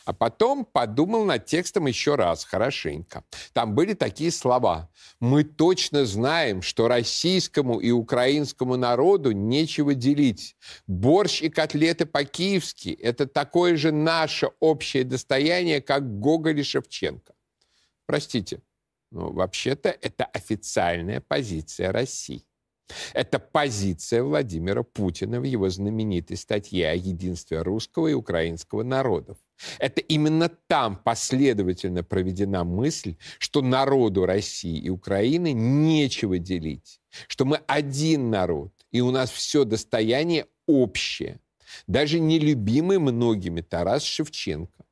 А 0.10 0.14
потом 0.14 0.66
подумал 0.66 1.24
над 1.24 1.46
текстом 1.46 1.86
еще 1.86 2.16
раз, 2.16 2.44
хорошенько. 2.44 3.24
Там 3.54 3.76
были 3.76 3.94
такие 3.94 4.32
слова. 4.32 4.90
«Мы 5.20 5.44
точно 5.44 6.04
знаем, 6.08 6.64
что 6.64 6.88
российскому 6.88 7.80
и 7.80 7.92
украинскому 7.92 8.76
народу 8.76 9.34
нечего 9.34 9.94
делить. 9.94 10.56
Борщ 10.88 11.44
и 11.44 11.50
котлеты 11.50 12.08
по-киевски– 12.08 12.90
это 13.04 13.28
такое 13.28 13.76
же 13.78 13.92
наше 13.92 14.50
общее 14.60 15.04
достояние, 15.04 15.80
как 15.80 16.20
Гоголь 16.20 16.60
и 16.60 16.64
Шевченко». 16.64 17.36
Простите, 18.08 18.64
но 19.12 19.32
вообще-то 19.32 19.90
это 19.90 20.26
официальная 20.26 21.22
позиция 21.22 21.92
России. 21.92 22.48
Это 23.14 23.38
позиция 23.38 24.24
Владимира 24.24 24.82
Путина 24.82 25.40
в 25.40 25.44
его 25.44 25.70
знаменитой 25.70 26.36
статье 26.36 26.90
о 26.90 26.96
единстве 26.96 27.62
русского 27.62 28.08
и 28.08 28.14
украинского 28.14 28.82
народов. 28.82 29.38
Это 29.78 30.02
именно 30.02 30.50
там 30.50 30.96
последовательно 30.96 32.04
проведена 32.04 32.64
мысль, 32.64 33.16
что 33.40 33.62
народу 33.62 34.26
России 34.26 34.78
и 34.78 34.90
Украины 34.90 35.52
нечего 35.52 36.38
делить, 36.38 37.00
что 37.28 37.46
мы 37.46 37.62
один 37.68 38.30
народ, 38.30 38.72
и 38.92 39.02
у 39.02 39.12
нас 39.12 39.30
все 39.30 39.66
достояние 39.66 40.46
общее. 40.68 41.40
Даже 41.88 42.20
нелюбимый 42.20 43.00
многими 43.00 43.62
Тарас 43.62 44.04
Шевченко. 44.04 44.86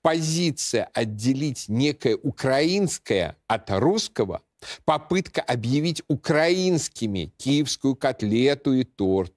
Позиция 0.00 0.84
отделить 0.94 1.68
некое 1.68 2.16
украинское 2.16 3.36
от 3.48 3.70
русского 3.70 4.42
попытка 4.84 5.42
объявить 5.42 6.02
украинскими 6.08 7.32
киевскую 7.36 7.94
котлету 7.94 8.72
и 8.72 8.84
торт, 8.84 9.34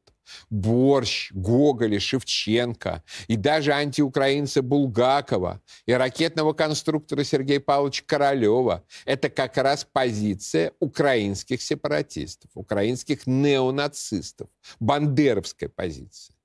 Борщ, 0.49 1.31
Гоголя, 1.31 1.99
Шевченко 1.99 3.03
и 3.27 3.35
даже 3.35 3.73
антиукраинца 3.73 4.61
Булгакова 4.61 5.61
и 5.85 5.93
ракетного 5.93 6.53
конструктора 6.53 7.23
Сергея 7.23 7.59
Павловича 7.59 8.03
Королева. 8.05 8.83
Это 9.05 9.29
как 9.29 9.57
раз 9.57 9.85
позиция 9.91 10.73
украинских 10.79 11.61
сепаратистов, 11.61 12.51
украинских 12.53 13.27
неонацистов, 13.27 14.49
бандеровская 14.79 15.69
позиция. 15.69 16.35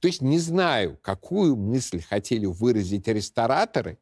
То 0.00 0.08
есть 0.08 0.22
не 0.22 0.38
знаю, 0.38 0.98
какую 1.02 1.56
мысль 1.56 2.02
хотели 2.02 2.46
выразить 2.46 3.08
рестораторы, 3.08 3.98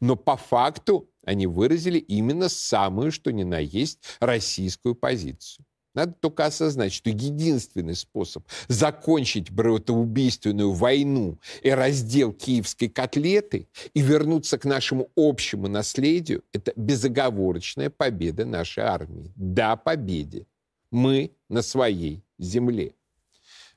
но 0.00 0.16
по 0.16 0.36
факту 0.36 1.10
они 1.24 1.46
выразили 1.46 1.98
именно 1.98 2.48
самую, 2.48 3.12
что 3.12 3.30
ни 3.30 3.44
на 3.44 3.58
есть, 3.58 4.00
российскую 4.20 4.94
позицию. 4.94 5.64
Надо 5.94 6.12
только 6.12 6.46
осознать, 6.46 6.92
что 6.92 7.10
единственный 7.10 7.96
способ 7.96 8.44
закончить 8.68 9.50
братоубийственную 9.50 10.72
войну 10.72 11.38
и 11.62 11.70
раздел 11.70 12.32
киевской 12.32 12.88
котлеты 12.88 13.66
и 13.92 14.00
вернуться 14.00 14.56
к 14.58 14.64
нашему 14.64 15.10
общему 15.16 15.66
наследию– 15.66 16.44
это 16.52 16.72
безоговорочная 16.76 17.90
победа 17.90 18.44
нашей 18.44 18.84
армии. 18.84 19.32
Да, 19.34 19.74
победе. 19.76 20.46
Мы 20.92 21.32
на 21.48 21.62
своей 21.62 22.22
земле. 22.38 22.94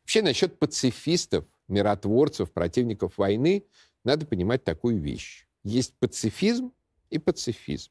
Вообще 0.01 0.21
насчет 0.21 0.59
пацифистов, 0.59 1.45
миротворцев, 1.67 2.51
противников 2.51 3.17
войны 3.17 3.63
надо 4.03 4.25
понимать 4.25 4.63
такую 4.63 4.99
вещь. 4.99 5.47
Есть 5.63 5.93
пацифизм 5.99 6.71
и 7.09 7.17
пацифизм. 7.17 7.89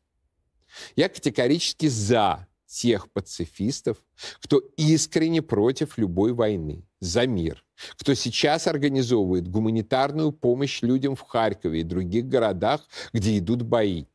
Я 0.94 1.08
категорически 1.08 1.86
за 1.88 2.46
тех 2.72 3.10
пацифистов, 3.12 3.98
кто 4.40 4.58
искренне 4.76 5.42
против 5.42 5.98
любой 5.98 6.32
войны, 6.32 6.84
за 7.00 7.26
мир, 7.26 7.64
кто 7.98 8.14
сейчас 8.14 8.66
организовывает 8.66 9.46
гуманитарную 9.46 10.32
помощь 10.32 10.80
людям 10.82 11.14
в 11.14 11.20
Харькове 11.20 11.80
и 11.80 11.84
других 11.84 12.26
городах, 12.28 12.88
где 13.12 13.38
идут 13.38 13.62
бои, 13.62 14.06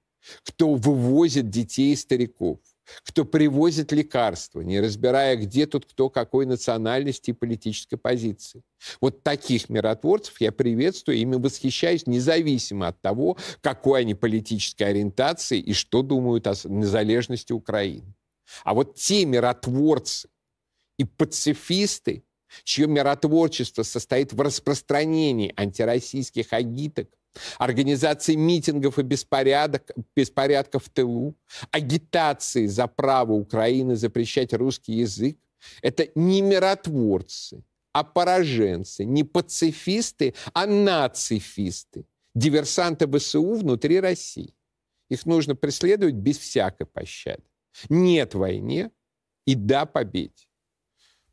кто 0.43 0.73
вывозит 0.73 1.49
детей 1.49 1.93
и 1.93 1.95
стариков, 1.95 2.57
кто 3.03 3.25
привозит 3.25 3.91
лекарства, 3.91 4.61
не 4.61 4.79
разбирая, 4.79 5.35
где 5.35 5.67
тут 5.67 5.85
кто 5.85 6.09
какой 6.09 6.47
национальности 6.47 7.31
и 7.31 7.33
политической 7.33 7.97
позиции. 7.97 8.63
Вот 9.01 9.21
таких 9.21 9.69
миротворцев 9.69 10.41
я 10.41 10.51
приветствую, 10.51 11.17
ими 11.17 11.35
восхищаюсь, 11.35 12.07
независимо 12.07 12.87
от 12.87 13.01
того, 13.01 13.37
какой 13.61 14.01
они 14.01 14.15
политической 14.15 14.83
ориентации 14.83 15.59
и 15.59 15.73
что 15.73 16.01
думают 16.01 16.47
о 16.47 16.53
незалежности 16.63 17.53
Украины. 17.53 18.16
А 18.63 18.73
вот 18.73 18.95
те 18.95 19.25
миротворцы 19.25 20.29
и 20.97 21.03
пацифисты, 21.05 22.23
чье 22.63 22.87
миротворчество 22.87 23.83
состоит 23.83 24.33
в 24.33 24.41
распространении 24.41 25.53
антироссийских 25.55 26.53
агиток, 26.53 27.09
организации 27.57 28.35
митингов 28.35 28.99
и 28.99 29.03
беспорядок, 29.03 29.91
беспорядков 30.15 30.85
в 30.85 30.89
тылу, 30.89 31.35
агитации 31.71 32.65
за 32.65 32.87
право 32.87 33.33
Украины 33.33 33.95
запрещать 33.95 34.53
русский 34.53 34.93
язык, 34.93 35.37
это 35.81 36.07
не 36.15 36.41
миротворцы, 36.41 37.63
а 37.93 38.03
пораженцы, 38.03 39.05
не 39.05 39.23
пацифисты, 39.23 40.33
а 40.53 40.65
нацифисты, 40.65 42.05
диверсанты 42.35 43.07
ВСУ 43.07 43.55
внутри 43.55 43.99
России. 43.99 44.53
Их 45.09 45.25
нужно 45.25 45.55
преследовать 45.55 46.15
без 46.15 46.37
всякой 46.37 46.85
пощады. 46.85 47.43
Нет 47.89 48.35
войне 48.35 48.91
и 49.45 49.55
да 49.55 49.85
победе. 49.85 50.47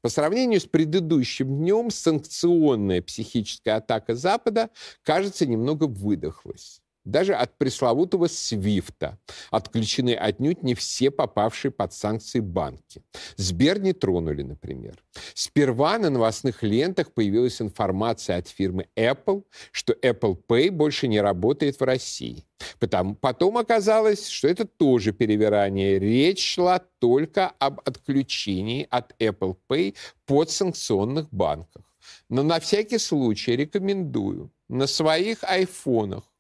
По 0.00 0.10
сравнению 0.10 0.60
с 0.60 0.66
предыдущим 0.66 1.56
днем, 1.58 1.90
санкционная 1.90 3.00
психическая 3.00 3.76
атака 3.76 4.14
Запада, 4.14 4.68
кажется, 5.02 5.46
немного 5.46 5.84
выдохлась. 5.84 6.83
Даже 7.04 7.34
от 7.34 7.58
пресловутого 7.58 8.28
Свифта 8.28 9.18
отключены 9.50 10.14
отнюдь 10.14 10.62
не 10.62 10.74
все 10.74 11.10
попавшие 11.10 11.70
под 11.70 11.92
санкции 11.92 12.40
банки. 12.40 13.02
Сбер 13.36 13.78
не 13.78 13.92
тронули, 13.92 14.42
например. 14.42 15.04
Сперва 15.34 15.98
на 15.98 16.08
новостных 16.08 16.62
лентах 16.62 17.12
появилась 17.12 17.60
информация 17.60 18.38
от 18.38 18.48
фирмы 18.48 18.88
Apple, 18.96 19.44
что 19.70 19.92
Apple 19.92 20.38
Pay 20.48 20.70
больше 20.70 21.06
не 21.06 21.20
работает 21.20 21.78
в 21.78 21.82
России. 21.82 22.44
Потом, 22.78 23.16
потом 23.16 23.58
оказалось, 23.58 24.26
что 24.28 24.48
это 24.48 24.64
тоже 24.64 25.12
перевирание. 25.12 25.98
Речь 25.98 26.54
шла 26.54 26.78
только 26.98 27.48
об 27.58 27.80
отключении 27.84 28.86
от 28.88 29.12
Apple 29.20 29.56
Pay 29.68 29.94
под 30.24 30.50
санкционных 30.50 31.28
банках. 31.30 31.84
Но 32.30 32.42
на 32.42 32.60
всякий 32.60 32.98
случай 32.98 33.56
рекомендую 33.56 34.50
на 34.68 34.86
своих 34.86 35.44
айфонах 35.44 36.33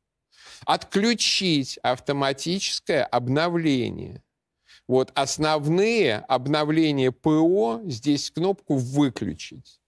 отключить 0.66 1.78
автоматическое 1.82 3.04
обновление. 3.04 4.22
Вот 4.86 5.10
основные 5.14 6.16
обновления 6.16 7.10
ПО 7.10 7.80
здесь 7.86 8.30
кнопку 8.30 8.76
«Выключить». 8.76 9.80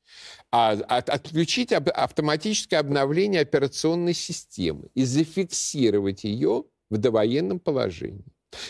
А 0.50 0.70
от, 0.72 1.10
отключить 1.10 1.72
об, 1.72 1.90
автоматическое 1.90 2.80
обновление 2.80 3.42
операционной 3.42 4.14
системы 4.14 4.88
и 4.94 5.04
зафиксировать 5.04 6.24
ее 6.24 6.64
в 6.88 6.96
довоенном 6.96 7.60
положении. 7.60 8.24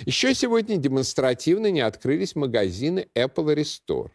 Еще 0.05 0.35
сегодня 0.35 0.79
демонстративно 0.79 1.71
не 1.71 1.81
открылись 1.81 2.35
магазины 2.35 3.09
Apple 3.15 3.55
Restore. 3.55 4.11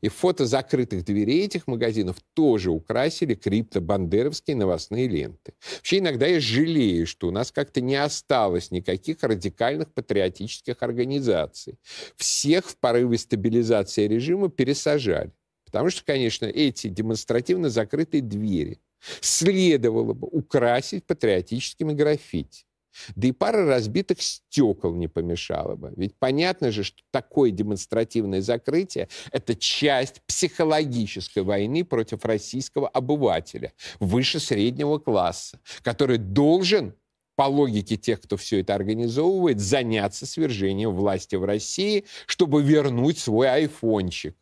И 0.00 0.08
фото 0.08 0.46
закрытых 0.46 1.04
дверей 1.04 1.44
этих 1.44 1.66
магазинов 1.66 2.16
тоже 2.34 2.70
украсили 2.70 3.34
крипто-бандеровские 3.34 4.56
новостные 4.56 5.08
ленты. 5.08 5.54
Вообще 5.76 5.98
иногда 5.98 6.26
я 6.26 6.40
жалею, 6.40 7.06
что 7.06 7.28
у 7.28 7.30
нас 7.30 7.52
как-то 7.52 7.80
не 7.80 7.96
осталось 7.96 8.70
никаких 8.70 9.22
радикальных 9.22 9.92
патриотических 9.92 10.82
организаций. 10.82 11.78
Всех 12.16 12.66
в 12.66 12.76
порыве 12.76 13.18
стабилизации 13.18 14.06
режима 14.06 14.48
пересажали. 14.48 15.32
Потому 15.64 15.90
что, 15.90 16.04
конечно, 16.04 16.46
эти 16.46 16.88
демонстративно 16.88 17.68
закрытые 17.68 18.22
двери 18.22 18.80
следовало 19.20 20.12
бы 20.12 20.28
украсить 20.28 21.04
патриотическими 21.04 21.92
граффити. 21.92 22.64
Да 23.16 23.28
и 23.28 23.32
пара 23.32 23.66
разбитых 23.66 24.22
стекол 24.22 24.94
не 24.94 25.08
помешала 25.08 25.76
бы. 25.76 25.92
Ведь 25.96 26.16
понятно 26.18 26.70
же, 26.70 26.84
что 26.84 27.02
такое 27.10 27.50
демонстративное 27.50 28.40
закрытие– 28.40 29.08
это 29.32 29.54
часть 29.54 30.22
психологической 30.26 31.42
войны 31.42 31.84
против 31.84 32.24
российского 32.24 32.88
обывателя 32.88 33.72
выше 34.00 34.40
среднего 34.40 34.98
класса, 34.98 35.60
который 35.82 36.18
должен 36.18 36.94
по 37.36 37.44
логике 37.44 37.96
тех, 37.96 38.20
кто 38.20 38.36
все 38.36 38.60
это 38.60 38.74
организовывает, 38.74 39.60
заняться 39.60 40.26
свержением 40.26 40.92
власти 40.94 41.36
в 41.36 41.44
России, 41.44 42.04
чтобы 42.26 42.62
вернуть 42.62 43.18
свой 43.18 43.48
айфончик. 43.48 44.36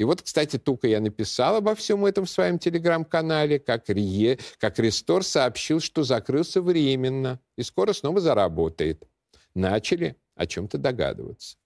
И 0.00 0.04
вот, 0.04 0.22
кстати, 0.22 0.56
только 0.56 0.88
я 0.88 0.98
написал 0.98 1.56
обо 1.56 1.74
всем 1.74 2.06
этом 2.06 2.24
в 2.24 2.30
своем 2.30 2.58
телеграм-канале, 2.58 3.58
как, 3.58 3.90
Рие, 3.90 4.38
как 4.56 4.78
Рестор 4.78 5.22
сообщил, 5.22 5.78
что 5.78 6.04
закрылся 6.04 6.62
временно 6.62 7.38
и 7.58 7.62
скоро 7.62 7.92
снова 7.92 8.18
заработает. 8.18 9.06
Начали 9.54 10.16
о 10.36 10.46
чем-то 10.46 10.78
догадываться. 10.78 11.58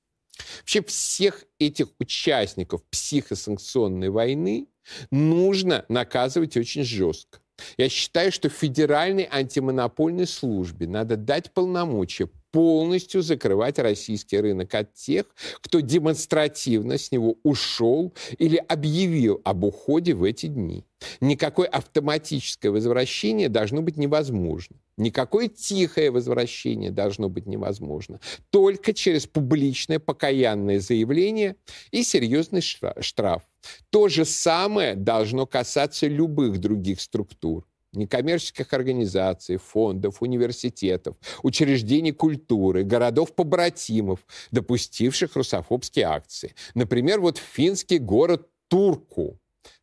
Вообще 0.58 0.82
всех 0.82 1.44
этих 1.60 1.90
участников 2.00 2.82
психосанкционной 2.90 4.10
войны 4.10 4.66
нужно 5.12 5.84
наказывать 5.88 6.56
очень 6.56 6.82
жестко. 6.82 7.38
Я 7.76 7.88
считаю, 7.88 8.32
что 8.32 8.48
Федеральной 8.48 9.28
антимонопольной 9.30 10.26
службе 10.26 10.86
надо 10.86 11.16
дать 11.16 11.52
полномочия 11.52 12.28
полностью 12.54 13.20
закрывать 13.20 13.80
российский 13.80 14.38
рынок 14.38 14.72
от 14.76 14.94
тех, 14.94 15.26
кто 15.60 15.80
демонстративно 15.80 16.98
с 16.98 17.10
него 17.10 17.36
ушел 17.42 18.14
или 18.38 18.56
объявил 18.56 19.40
об 19.44 19.64
уходе 19.64 20.14
в 20.14 20.22
эти 20.22 20.46
дни. 20.46 20.84
Никакое 21.20 21.66
автоматическое 21.66 22.70
возвращение 22.70 23.48
должно 23.48 23.82
быть 23.82 23.96
невозможно. 23.96 24.76
Никакое 24.96 25.48
тихое 25.48 26.12
возвращение 26.12 26.92
должно 26.92 27.28
быть 27.28 27.46
невозможно. 27.46 28.20
Только 28.50 28.94
через 28.94 29.26
публичное 29.26 29.98
покаянное 29.98 30.78
заявление 30.78 31.56
и 31.90 32.04
серьезный 32.04 32.60
штраф. 32.60 33.42
То 33.90 34.08
же 34.08 34.24
самое 34.24 34.94
должно 34.94 35.46
касаться 35.46 36.06
любых 36.06 36.58
других 36.58 37.00
структур 37.00 37.66
некоммерческих 37.96 38.72
организаций, 38.72 39.56
фондов, 39.56 40.22
университетов, 40.22 41.16
учреждений 41.42 42.12
культуры, 42.12 42.84
городов-побратимов, 42.84 44.26
допустивших 44.50 45.36
русофобские 45.36 46.06
акции. 46.06 46.54
Например, 46.74 47.20
вот 47.20 47.38
финский 47.38 47.98
город 47.98 48.48
Турку 48.68 49.38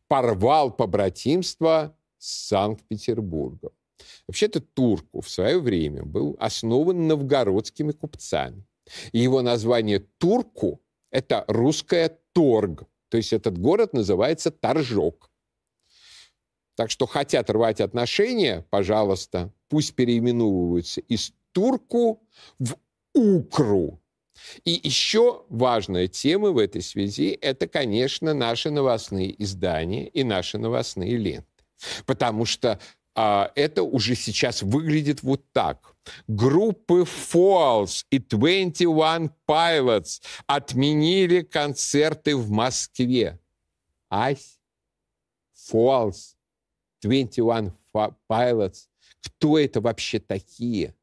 порвал 0.08 0.70
побратимство 0.70 1.96
с 2.18 2.48
Санкт-Петербургом. 2.48 3.70
Вообще-то 4.26 4.60
Турку 4.60 5.20
в 5.20 5.28
свое 5.28 5.58
время 5.58 6.04
был 6.04 6.36
основан 6.38 7.06
новгородскими 7.06 7.92
купцами. 7.92 8.64
И 9.12 9.20
его 9.20 9.42
название 9.42 10.00
Турку– 10.18 10.80
это 11.10 11.44
русская 11.48 12.18
торг. 12.32 12.84
То 13.12 13.18
есть 13.18 13.34
этот 13.34 13.58
город 13.58 13.92
называется 13.92 14.50
Торжок. 14.50 15.30
Так 16.76 16.90
что 16.90 17.04
хотят 17.04 17.50
рвать 17.50 17.82
отношения, 17.82 18.66
пожалуйста, 18.70 19.52
пусть 19.68 19.94
переименовываются 19.94 21.02
из 21.02 21.34
Турку 21.52 22.26
в 22.58 22.74
Укру. 23.12 24.00
И 24.64 24.80
еще 24.82 25.44
важная 25.50 26.08
тема 26.08 26.52
в 26.52 26.58
этой 26.58 26.80
связи– 26.80 27.38
это, 27.42 27.68
конечно, 27.68 28.32
наши 28.32 28.70
новостные 28.70 29.42
издания 29.42 30.08
и 30.08 30.24
наши 30.24 30.56
новостные 30.56 31.18
ленты. 31.18 31.46
Потому 32.06 32.46
что 32.46 32.80
это 33.14 33.82
уже 33.82 34.14
сейчас 34.14 34.62
выглядит 34.62 35.22
вот 35.22 35.44
так. 35.52 35.94
Группы 36.26 37.02
Falls 37.02 38.04
и 38.10 38.18
21 38.18 39.30
Pilots 39.46 40.20
отменили 40.46 41.42
концерты 41.42 42.34
в 42.36 42.50
Москве. 42.50 43.38
Ась, 44.10 44.58
Falls, 45.70 46.34
21 47.02 47.72
Pilots. 47.94 48.88
Кто 49.22 49.58
это 49.58 49.80
вообще 49.80 50.18
такие? 50.18 50.94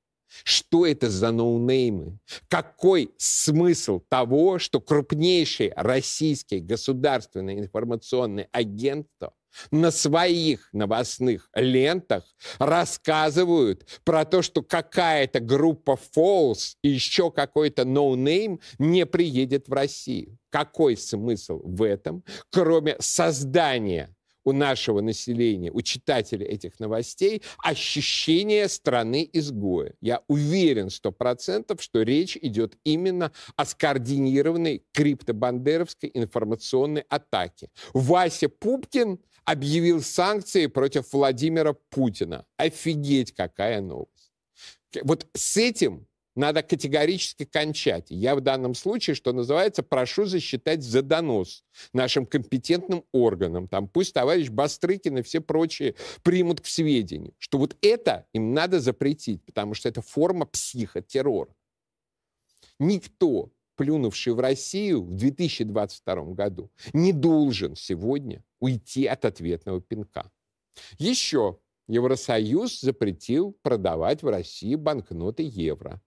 Что 0.43 0.85
это 0.85 1.09
за 1.09 1.31
ноунеймы? 1.31 2.19
Какой 2.49 3.11
смысл 3.17 3.99
того, 4.09 4.59
что 4.59 4.79
крупнейшие 4.79 5.73
российские 5.75 6.59
государственные 6.59 7.59
информационные 7.59 8.47
агентства 8.51 9.33
на 9.71 9.91
своих 9.91 10.69
новостных 10.73 11.49
лентах 11.53 12.23
рассказывают 12.57 13.85
про 14.03 14.25
то, 14.25 14.41
что 14.41 14.61
какая-то 14.61 15.39
группа 15.39 15.97
Falls 16.15 16.75
и 16.81 16.89
еще 16.89 17.31
какой-то 17.31 17.85
ноунейм 17.85 18.59
не 18.77 19.05
приедет 19.05 19.67
в 19.67 19.73
Россию. 19.73 20.37
Какой 20.49 20.97
смысл 20.97 21.61
в 21.63 21.83
этом, 21.83 22.23
кроме 22.49 22.95
создания 22.99 24.15
у 24.43 24.51
нашего 24.51 25.01
населения, 25.01 25.71
у 25.71 25.81
читателей 25.81 26.45
этих 26.45 26.79
новостей 26.79 27.43
ощущение 27.63 28.67
страны-изгоя. 28.67 29.93
Я 30.01 30.21
уверен 30.27 30.89
сто 30.89 31.11
процентов, 31.11 31.81
что 31.81 32.01
речь 32.01 32.37
идет 32.41 32.77
именно 32.83 33.31
о 33.55 33.65
скоординированной 33.65 34.83
криптобандеровской 34.93 36.09
информационной 36.13 37.03
атаке. 37.09 37.69
Вася 37.93 38.49
Пупкин 38.49 39.19
объявил 39.45 40.01
санкции 40.01 40.67
против 40.67 41.11
Владимира 41.13 41.73
Путина. 41.73 42.45
Офигеть, 42.57 43.33
какая 43.33 43.81
новость. 43.81 44.31
Вот 45.03 45.27
с 45.33 45.57
этим 45.57 46.07
надо 46.35 46.63
категорически 46.63 47.43
кончать. 47.43 48.07
Я 48.09 48.35
в 48.35 48.41
данном 48.41 48.73
случае, 48.73 49.15
что 49.15 49.33
называется, 49.33 49.83
прошу 49.83 50.25
засчитать 50.25 50.83
за 50.83 51.01
донос 51.01 51.63
нашим 51.91 52.25
компетентным 52.25 53.03
органам. 53.11 53.67
Там 53.67 53.87
пусть 53.87 54.13
товарищ 54.13 54.49
Бастрыкин 54.49 55.17
и 55.17 55.21
все 55.21 55.41
прочие 55.41 55.95
примут 56.23 56.61
к 56.61 56.65
сведению, 56.65 57.33
что 57.37 57.57
вот 57.57 57.75
это 57.81 58.25
им 58.33 58.53
надо 58.53 58.79
запретить, 58.79 59.43
потому 59.43 59.73
что 59.73 59.89
это 59.89 60.01
форма 60.01 60.45
психотеррора. 60.45 61.53
Никто, 62.79 63.51
плюнувший 63.79 64.33
в 64.33 64.41
Россию 64.41 65.03
в 65.03 65.15
2022 65.15 66.33
году, 66.33 66.69
не 66.91 67.13
должен 67.13 67.77
сегодня 67.77 68.43
уйти 68.59 69.05
от 69.05 69.23
ответного 69.23 69.79
пинка. 69.79 70.29
Еще 70.97 71.57
Евросоюз 71.87 72.81
запретил 72.81 73.57
продавать 73.61 74.21
в 74.21 74.27
России 74.27 74.75
банкноты 74.75 75.43
евро. 75.43 76.01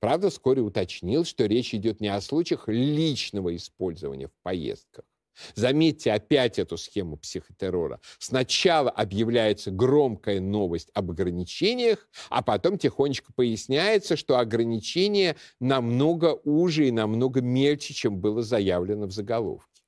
Правда, 0.00 0.28
вскоре 0.28 0.60
уточнил, 0.60 1.24
что 1.24 1.46
речь 1.46 1.74
идет 1.74 2.02
не 2.02 2.08
о 2.08 2.20
случаях 2.20 2.68
личного 2.68 3.56
использования 3.56 4.28
в 4.28 4.34
поездках. 4.42 5.06
Заметьте 5.54 6.12
опять 6.12 6.58
эту 6.58 6.76
схему 6.76 7.16
психотеррора. 7.16 8.00
Сначала 8.18 8.90
объявляется 8.90 9.70
громкая 9.70 10.40
новость 10.40 10.90
об 10.94 11.10
ограничениях, 11.10 12.08
а 12.30 12.42
потом 12.42 12.78
тихонечко 12.78 13.32
поясняется, 13.32 14.16
что 14.16 14.38
ограничения 14.38 15.36
намного 15.60 16.38
уже 16.44 16.88
и 16.88 16.92
намного 16.92 17.40
мельче, 17.40 17.94
чем 17.94 18.18
было 18.18 18.42
заявлено 18.42 19.06
в 19.06 19.12
заголовке. 19.12 19.78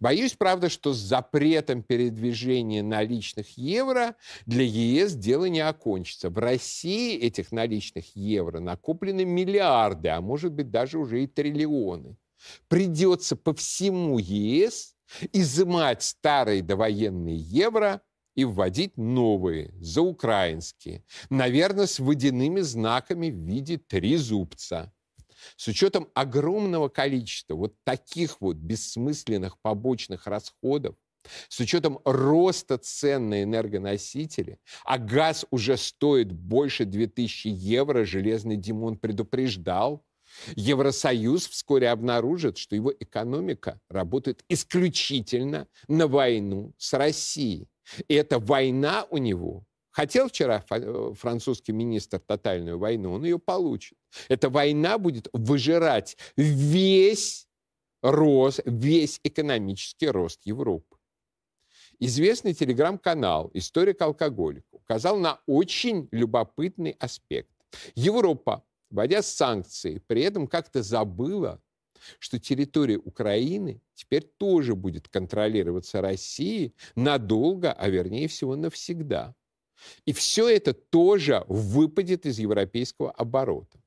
Боюсь, 0.00 0.34
правда, 0.34 0.68
что 0.68 0.92
с 0.92 0.98
запретом 0.98 1.82
передвижения 1.82 2.82
наличных 2.82 3.56
евро 3.58 4.16
для 4.46 4.64
ЕС 4.64 5.14
дело 5.14 5.46
не 5.46 5.60
окончится. 5.60 6.30
В 6.30 6.38
России 6.38 7.18
этих 7.18 7.52
наличных 7.52 8.14
евро 8.14 8.60
накоплены 8.60 9.24
миллиарды, 9.24 10.08
а 10.08 10.20
может 10.20 10.52
быть 10.52 10.70
даже 10.70 10.98
уже 10.98 11.24
и 11.24 11.26
триллионы. 11.26 12.16
Придется 12.68 13.36
по 13.36 13.54
всему 13.54 14.18
ЕС 14.18 14.93
изымать 15.32 16.02
старые 16.02 16.62
довоенные 16.62 17.36
евро 17.36 18.02
и 18.34 18.44
вводить 18.44 18.96
новые, 18.96 19.72
заукраинские, 19.80 21.04
наверное, 21.30 21.86
с 21.86 21.98
водяными 21.98 22.60
знаками 22.60 23.30
в 23.30 23.36
виде 23.36 23.78
трезубца. 23.78 24.92
С 25.56 25.68
учетом 25.68 26.08
огромного 26.14 26.88
количества 26.88 27.54
вот 27.54 27.74
таких 27.84 28.40
вот 28.40 28.56
бессмысленных 28.56 29.58
побочных 29.60 30.26
расходов, 30.26 30.96
с 31.48 31.60
учетом 31.60 32.00
роста 32.04 32.78
цен 32.78 33.30
на 33.30 33.42
энергоносители, 33.42 34.58
а 34.84 34.98
газ 34.98 35.46
уже 35.50 35.76
стоит 35.76 36.32
больше 36.32 36.84
2000 36.84 37.48
евро, 37.48 38.04
железный 38.04 38.56
Димон 38.56 38.96
предупреждал, 38.96 40.04
Евросоюз 40.56 41.48
вскоре 41.48 41.90
обнаружит, 41.90 42.58
что 42.58 42.74
его 42.76 42.92
экономика 42.92 43.80
работает 43.88 44.44
исключительно 44.48 45.68
на 45.88 46.06
войну 46.06 46.72
с 46.78 46.92
Россией. 46.92 47.68
И 48.08 48.14
эта 48.14 48.38
война 48.38 49.06
у 49.10 49.18
него 49.18 49.64
Хотел 49.94 50.28
вчера 50.28 50.64
э, 50.70 51.12
французский 51.16 51.70
министр 51.70 52.18
тотальную 52.18 52.80
войну, 52.80 53.12
он 53.12 53.24
ее 53.24 53.38
получит. 53.38 53.96
Эта 54.28 54.50
война 54.50 54.98
будет 54.98 55.28
выжирать 55.32 56.16
весь 56.36 57.46
рост, 58.02 58.60
весь 58.64 59.20
экономический 59.22 60.08
рост 60.08 60.40
Европы. 60.46 60.96
Известный 62.00 62.54
телеграм-канал 62.54 63.52
«Историк 63.54 64.02
алкоголика» 64.02 64.66
указал 64.72 65.16
на 65.16 65.40
очень 65.46 66.08
любопытный 66.10 66.96
аспект. 66.98 67.54
Европа, 67.94 68.64
вводя 68.94 69.22
санкции, 69.22 69.98
при 70.06 70.22
этом 70.22 70.46
как-то 70.46 70.82
забыла, 70.82 71.60
что 72.18 72.38
территория 72.38 72.98
Украины 72.98 73.80
теперь 73.94 74.22
тоже 74.22 74.74
будет 74.74 75.08
контролироваться 75.08 76.00
Россией 76.00 76.74
надолго, 76.94 77.72
а 77.72 77.88
вернее 77.88 78.28
всего 78.28 78.56
навсегда. 78.56 79.34
И 80.06 80.12
все 80.12 80.48
это 80.48 80.72
тоже 80.74 81.44
выпадет 81.48 82.24
из 82.26 82.38
европейского 82.38 83.10
оборота. 83.10 83.78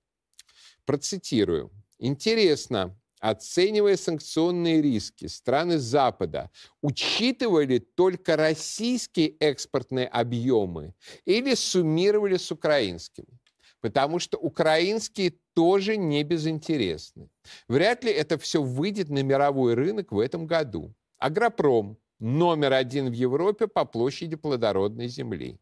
Процитирую. 0.85 1.71
Интересно, 1.99 2.97
оценивая 3.19 3.95
санкционные 3.95 4.81
риски, 4.81 5.27
страны 5.27 5.77
Запада 5.77 6.51
учитывали 6.81 7.79
только 7.79 8.35
российские 8.35 9.29
экспортные 9.39 10.07
объемы 10.07 10.93
или 11.25 11.55
суммировали 11.55 12.37
с 12.37 12.51
украинскими? 12.51 13.39
Потому 13.81 14.19
что 14.19 14.37
украинские 14.37 15.33
тоже 15.53 15.97
не 15.97 16.23
безинтересны. 16.23 17.29
Вряд 17.67 18.03
ли 18.03 18.11
это 18.11 18.37
все 18.37 18.61
выйдет 18.61 19.09
на 19.09 19.23
мировой 19.23 19.75
рынок 19.75 20.11
в 20.11 20.19
этом 20.19 20.47
году. 20.47 20.93
Агропром 21.19 21.97
номер 22.19 22.73
один 22.73 23.09
в 23.09 23.13
Европе 23.13 23.67
по 23.67 23.85
площади 23.85 24.35
плодородной 24.35 25.07
земли. 25.07 25.59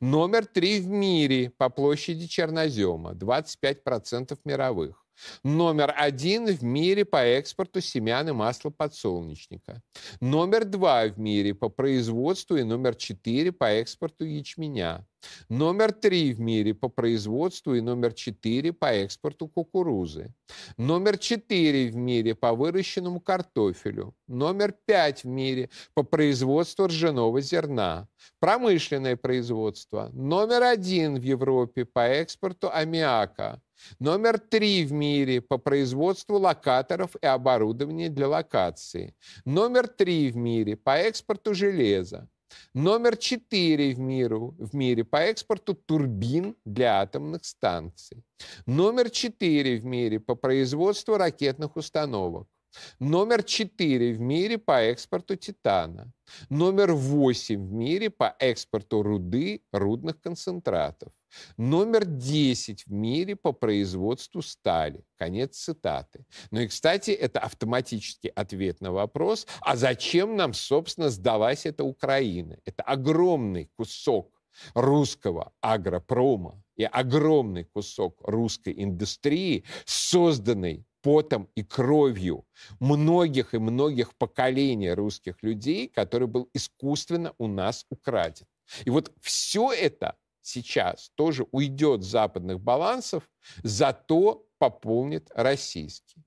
Номер 0.00 0.46
три 0.46 0.80
в 0.80 0.88
мире 0.88 1.50
по 1.50 1.70
площади 1.70 2.26
чернозема, 2.26 3.12
25% 3.12 4.38
мировых. 4.44 5.02
Номер 5.44 5.94
один 5.96 6.46
в 6.46 6.62
мире 6.62 7.04
по 7.04 7.22
экспорту 7.22 7.80
семян 7.80 8.28
и 8.28 8.32
масла 8.32 8.70
подсолнечника. 8.70 9.82
Номер 10.20 10.64
два 10.64 11.06
в 11.06 11.18
мире 11.18 11.54
по 11.54 11.68
производству 11.68 12.56
и 12.56 12.62
номер 12.62 12.94
четыре 12.96 13.52
по 13.52 13.64
экспорту 13.64 14.24
ячменя. 14.24 15.06
Номер 15.48 15.92
три 15.92 16.32
в 16.32 16.40
мире 16.40 16.74
по 16.74 16.88
производству 16.88 17.74
и 17.74 17.80
номер 17.80 18.12
четыре 18.14 18.72
по 18.72 18.86
экспорту 18.86 19.48
кукурузы. 19.48 20.34
Номер 20.76 21.18
четыре 21.18 21.90
в 21.90 21.96
мире 21.96 22.34
по 22.34 22.54
выращенному 22.54 23.20
картофелю. 23.20 24.14
Номер 24.26 24.74
пять 24.86 25.24
в 25.24 25.28
мире 25.28 25.68
по 25.94 26.02
производству 26.02 26.86
ржаного 26.86 27.40
зерна. 27.40 28.08
Промышленное 28.40 29.16
производство. 29.16 30.10
Номер 30.12 30.62
один 30.62 31.18
в 31.18 31.22
Европе 31.22 31.84
по 31.84 32.00
экспорту 32.00 32.70
аммиака. 32.72 33.60
Номер 33.98 34.38
три 34.38 34.84
в 34.84 34.92
мире 34.92 35.40
по 35.40 35.58
производству 35.58 36.38
локаторов 36.38 37.16
и 37.20 37.26
оборудования 37.26 38.08
для 38.08 38.28
локации. 38.28 39.14
Номер 39.44 39.88
три 39.88 40.30
в 40.30 40.36
мире 40.36 40.76
по 40.76 40.96
экспорту 40.96 41.54
железа. 41.54 42.28
Номер 42.74 43.16
четыре 43.16 43.94
в, 43.94 43.98
миру, 43.98 44.54
в 44.58 44.74
мире 44.74 45.04
по 45.04 45.16
экспорту 45.16 45.74
турбин 45.74 46.56
для 46.64 47.00
атомных 47.00 47.44
станций. 47.44 48.24
Номер 48.66 49.10
четыре 49.10 49.76
в 49.78 49.84
мире 49.84 50.20
по 50.20 50.34
производству 50.34 51.16
ракетных 51.16 51.76
установок. 51.76 52.48
Номер 52.98 53.42
4 53.42 54.12
в 54.12 54.20
мире 54.20 54.58
по 54.58 54.80
экспорту 54.80 55.36
титана. 55.36 56.12
Номер 56.48 56.92
8 56.92 57.68
в 57.68 57.72
мире 57.72 58.10
по 58.10 58.34
экспорту 58.38 59.02
руды, 59.02 59.62
рудных 59.72 60.20
концентратов. 60.20 61.12
Номер 61.56 62.04
10 62.04 62.86
в 62.86 62.92
мире 62.92 63.36
по 63.36 63.52
производству 63.52 64.42
стали. 64.42 65.04
Конец 65.16 65.56
цитаты. 65.56 66.24
Ну 66.50 66.60
и, 66.60 66.66
кстати, 66.66 67.10
это 67.10 67.40
автоматический 67.40 68.28
ответ 68.28 68.80
на 68.80 68.92
вопрос, 68.92 69.46
а 69.60 69.76
зачем 69.76 70.36
нам, 70.36 70.52
собственно, 70.52 71.10
сдалась 71.10 71.66
эта 71.66 71.84
Украина? 71.84 72.58
Это 72.64 72.82
огромный 72.82 73.70
кусок 73.76 74.42
русского 74.74 75.52
агропрома 75.60 76.62
и 76.76 76.84
огромный 76.84 77.64
кусок 77.64 78.20
русской 78.22 78.74
индустрии, 78.76 79.64
созданный 79.84 80.84
потом 81.02 81.48
и 81.54 81.62
кровью 81.62 82.46
многих 82.80 83.54
и 83.54 83.58
многих 83.58 84.14
поколений 84.14 84.92
русских 84.92 85.42
людей, 85.42 85.88
который 85.88 86.28
был 86.28 86.48
искусственно 86.54 87.34
у 87.38 87.46
нас 87.46 87.84
украден. 87.90 88.46
И 88.84 88.90
вот 88.90 89.12
все 89.20 89.72
это 89.72 90.16
сейчас 90.40 91.10
тоже 91.14 91.46
уйдет 91.50 92.02
с 92.02 92.06
западных 92.06 92.60
балансов, 92.60 93.28
зато 93.62 94.46
пополнит 94.58 95.30
российский. 95.34 96.22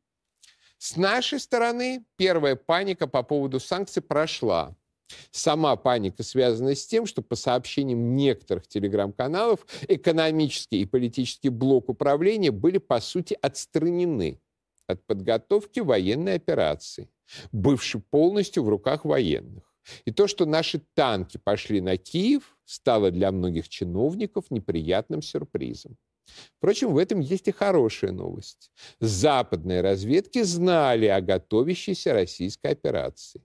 С 0.77 0.97
нашей 0.97 1.39
стороны 1.39 2.05
первая 2.17 2.55
паника 2.55 3.07
по 3.07 3.23
поводу 3.23 3.59
санкций 3.59 4.01
прошла. 4.01 4.75
Сама 5.31 5.75
паника 5.75 6.23
связана 6.23 6.75
с 6.75 6.85
тем, 6.85 7.05
что 7.05 7.21
по 7.21 7.35
сообщениям 7.35 8.15
некоторых 8.15 8.67
телеграм-каналов 8.67 9.65
экономический 9.87 10.81
и 10.81 10.85
политический 10.85 11.49
блок 11.49 11.89
управления 11.89 12.51
были, 12.51 12.79
по 12.79 12.99
сути, 12.99 13.37
отстранены 13.41 14.39
от 14.87 15.05
подготовки 15.05 15.79
военной 15.79 16.35
операции, 16.35 17.09
бывшей 17.51 18.01
полностью 18.01 18.63
в 18.63 18.69
руках 18.69 19.05
военных. 19.05 19.63
И 20.05 20.11
то, 20.11 20.27
что 20.27 20.45
наши 20.45 20.81
танки 20.93 21.37
пошли 21.37 21.81
на 21.81 21.97
Киев, 21.97 22.57
стало 22.65 23.11
для 23.11 23.31
многих 23.31 23.69
чиновников 23.69 24.45
неприятным 24.49 25.21
сюрпризом. 25.21 25.97
Впрочем, 26.57 26.93
в 26.93 26.97
этом 26.97 27.19
есть 27.19 27.47
и 27.47 27.51
хорошая 27.51 28.11
новость. 28.11 28.71
Западные 28.99 29.81
разведки 29.81 30.41
знали 30.41 31.05
о 31.05 31.21
готовящейся 31.21 32.13
российской 32.13 32.71
операции. 32.71 33.43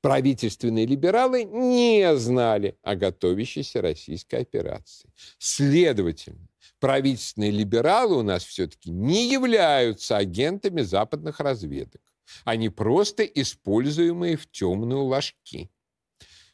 Правительственные 0.00 0.86
либералы 0.86 1.44
не 1.44 2.14
знали 2.16 2.78
о 2.82 2.94
готовящейся 2.94 3.80
российской 3.80 4.42
операции. 4.42 5.10
Следовательно, 5.38 6.48
правительственные 6.80 7.50
либералы 7.50 8.16
у 8.16 8.22
нас 8.22 8.44
все-таки 8.44 8.90
не 8.90 9.30
являются 9.30 10.16
агентами 10.16 10.80
западных 10.80 11.38
разведок. 11.40 12.00
Они 12.44 12.68
просто 12.68 13.24
используемые 13.24 14.36
в 14.36 14.50
темную 14.50 15.02
ложки. 15.02 15.70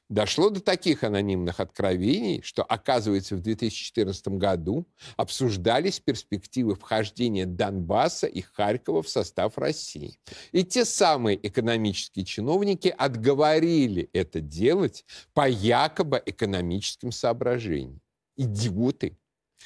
Дошло 0.09 0.51
до 0.51 0.61
таких 0.61 1.03
анонимных 1.03 1.59
откровений, 1.59 2.41
что, 2.43 2.63
оказывается, 2.63 3.35
в 3.35 3.41
2014 3.41 4.29
году 4.29 4.87
обсуждались 5.17 5.99
перспективы 5.99 6.77
вхождения 6.77 7.45
Донбасса 7.45 8.29
и 8.29 8.41
Харькова 8.41 9.03
в 9.03 9.09
состав 9.09 9.59
России. 9.59 10.17
И 10.53 10.63
те 10.63 10.85
самые 10.85 11.45
экономические 11.45 12.25
чиновники 12.25 12.95
отговорили 12.97 14.09
это 14.13 14.41
делать 14.41 15.05
по 15.35 15.49
якобы 15.49 16.23
экономическим 16.25 17.11
соображениям. 17.11 18.01
Идиоты 18.37 19.17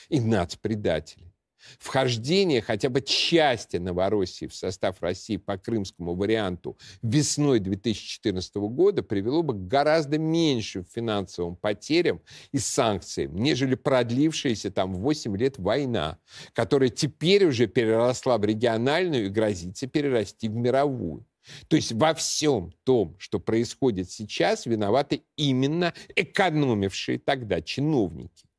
и 0.09 0.21
нацпредатели. 0.21 1.31
Вхождение 1.79 2.63
хотя 2.63 2.89
бы 2.89 3.01
части 3.03 3.77
Новороссии 3.77 4.47
в 4.47 4.55
состав 4.55 5.01
России 5.03 5.37
по 5.37 5.59
крымскому 5.59 6.15
варианту 6.15 6.79
весной 7.03 7.61
2014 7.61 8.55
года 8.57 9.03
привело 9.03 9.43
бы 9.43 9.55
к 9.55 9.67
гораздо 9.67 10.19
меньшим 10.19 10.85
финансовым 10.85 11.57
потерям 11.57 12.21
и 12.53 12.59
санкциям, 12.59 13.37
нежели 13.37 13.75
продлившаяся 13.75 14.71
там 14.71 14.95
8 14.95 15.37
лет 15.37 15.59
война, 15.59 16.19
которая 16.53 16.89
теперь 16.89 17.45
уже 17.45 17.67
переросла 17.67 18.39
в 18.39 18.45
региональную 18.45 19.27
и 19.27 19.31
грозится 19.31 19.87
перерасти 19.87 20.49
в 20.49 20.55
мировую. 20.55 21.27
То 21.69 21.77
есть 21.77 21.93
во 21.93 22.15
всем 22.15 22.73
том, 22.85 23.17
что 23.19 23.41
происходит 23.41 24.11
сейчас, 24.11 24.67
виноваты 24.67 25.23
именно 25.37 25.95
экономившие 26.15 27.19
тогда 27.19 27.61
чиновники. 27.61 28.50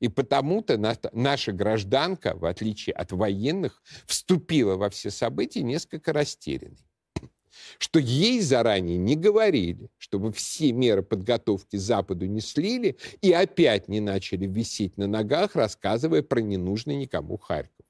И 0.00 0.08
потому-то 0.08 0.78
наша 1.12 1.52
гражданка, 1.52 2.34
в 2.36 2.44
отличие 2.46 2.94
от 2.94 3.12
военных, 3.12 3.82
вступила 4.06 4.76
во 4.76 4.90
все 4.90 5.10
события 5.10 5.62
несколько 5.62 6.12
растерянной. 6.12 6.78
Что 7.78 7.98
ей 7.98 8.40
заранее 8.40 8.96
не 8.96 9.16
говорили, 9.16 9.90
чтобы 9.98 10.32
все 10.32 10.72
меры 10.72 11.02
подготовки 11.02 11.76
Западу 11.76 12.26
не 12.26 12.40
слили 12.40 12.96
и 13.20 13.32
опять 13.32 13.88
не 13.88 14.00
начали 14.00 14.46
висеть 14.46 14.96
на 14.96 15.06
ногах, 15.06 15.54
рассказывая 15.54 16.22
про 16.22 16.40
ненужный 16.40 16.96
никому 16.96 17.36
Харьков. 17.36 17.86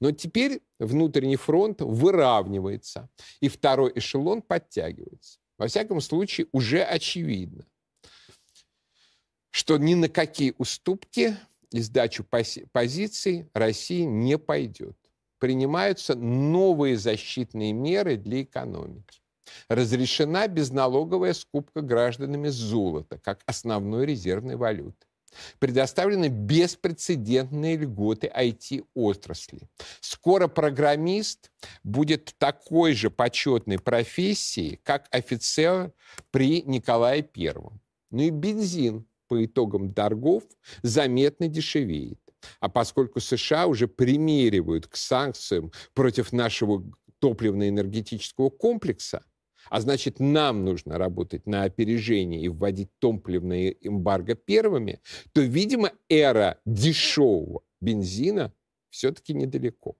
Но 0.00 0.10
теперь 0.10 0.62
внутренний 0.78 1.36
фронт 1.36 1.80
выравнивается, 1.80 3.08
и 3.40 3.48
второй 3.48 3.92
эшелон 3.94 4.42
подтягивается. 4.42 5.38
Во 5.58 5.68
всяком 5.68 6.00
случае, 6.00 6.48
уже 6.52 6.82
очевидно, 6.82 7.64
что 9.54 9.78
ни 9.78 9.94
на 9.94 10.08
какие 10.08 10.52
уступки 10.58 11.36
и 11.70 11.80
сдачу 11.80 12.24
пози 12.24 12.66
позиций 12.72 13.48
Россия 13.54 14.04
не 14.04 14.36
пойдет. 14.36 14.96
Принимаются 15.38 16.16
новые 16.16 16.96
защитные 16.96 17.72
меры 17.72 18.16
для 18.16 18.42
экономики. 18.42 19.20
Разрешена 19.68 20.48
безналоговая 20.48 21.34
скупка 21.34 21.82
гражданами 21.82 22.48
золота 22.48 23.20
как 23.22 23.42
основной 23.46 24.06
резервной 24.06 24.56
валюты. 24.56 25.06
Предоставлены 25.60 26.26
беспрецедентные 26.26 27.76
льготы 27.76 28.32
IT-отрасли. 28.36 29.68
Скоро 30.00 30.48
программист 30.48 31.52
будет 31.84 32.34
такой 32.38 32.94
же 32.94 33.08
почетной 33.08 33.78
профессией, 33.78 34.80
как 34.82 35.06
офицер 35.12 35.92
при 36.32 36.62
Николае 36.62 37.22
Первом. 37.22 37.80
Ну 38.10 38.22
и 38.22 38.30
бензин 38.30 39.06
по 39.28 39.44
итогам 39.44 39.92
торгов 39.92 40.44
заметно 40.82 41.48
дешевеет. 41.48 42.18
А 42.60 42.68
поскольку 42.68 43.20
США 43.20 43.66
уже 43.66 43.88
примеривают 43.88 44.86
к 44.86 44.96
санкциям 44.96 45.72
против 45.94 46.32
нашего 46.32 46.84
топливно-энергетического 47.20 48.50
комплекса, 48.50 49.24
а 49.70 49.80
значит, 49.80 50.20
нам 50.20 50.64
нужно 50.64 50.98
работать 50.98 51.46
на 51.46 51.64
опережение 51.64 52.42
и 52.42 52.48
вводить 52.48 52.90
топливное 52.98 53.70
эмбарго 53.80 54.34
первыми, 54.34 55.00
то, 55.32 55.40
видимо, 55.40 55.92
эра 56.08 56.60
дешевого 56.66 57.62
бензина 57.80 58.52
все-таки 58.90 59.32
недалеко. 59.32 59.96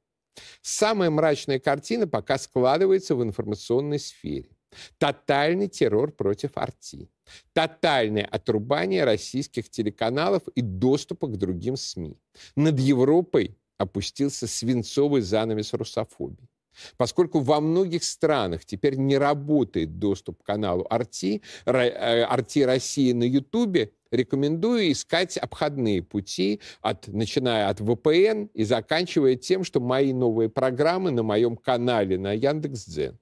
Самая 0.63 1.11
мрачная 1.11 1.59
картина 1.59 2.07
пока 2.07 2.39
складывается 2.39 3.15
в 3.15 3.23
информационной 3.23 3.99
сфере. 3.99 4.54
Тотальный 4.99 5.69
террор 5.69 6.13
против 6.13 6.53
Арти. 6.57 7.09
Тотальное 7.53 8.25
отрубание 8.25 9.05
российских 9.05 9.71
телеканалов 9.71 10.43
и 10.55 10.61
доступа 10.61 11.27
к 11.27 11.37
другим 11.37 11.77
СМИ. 11.77 12.19
Над 12.57 12.79
Европой 12.79 13.57
опустился 13.79 14.47
свинцовый 14.47 15.23
занавес 15.23 15.73
русофобии. 15.73 16.49
Поскольку 16.97 17.41
во 17.41 17.61
многих 17.61 18.05
странах 18.05 18.65
теперь 18.65 18.97
не 18.97 19.17
работает 19.17 19.99
доступ 19.99 20.43
к 20.43 20.47
каналу 20.47 20.87
Арти, 20.91 21.43
Арти 21.65 22.65
России 22.65 23.13
на 23.13 23.25
Ютубе, 23.25 23.93
рекомендую 24.11 24.93
искать 24.93 25.37
обходные 25.37 26.03
пути, 26.03 26.61
от, 26.81 27.09
начиная 27.09 27.69
от 27.69 27.81
VPN 27.81 28.51
и 28.55 28.65
заканчивая 28.65 29.37
тем, 29.37 29.65
что 29.65 29.81
мои 29.81 30.13
новые 30.13 30.49
программы 30.49 31.11
на 31.11 31.23
моем 31.23 31.57
канале 31.57 32.19
на 32.19 32.33
Яндекс.Дзен. 32.33 33.19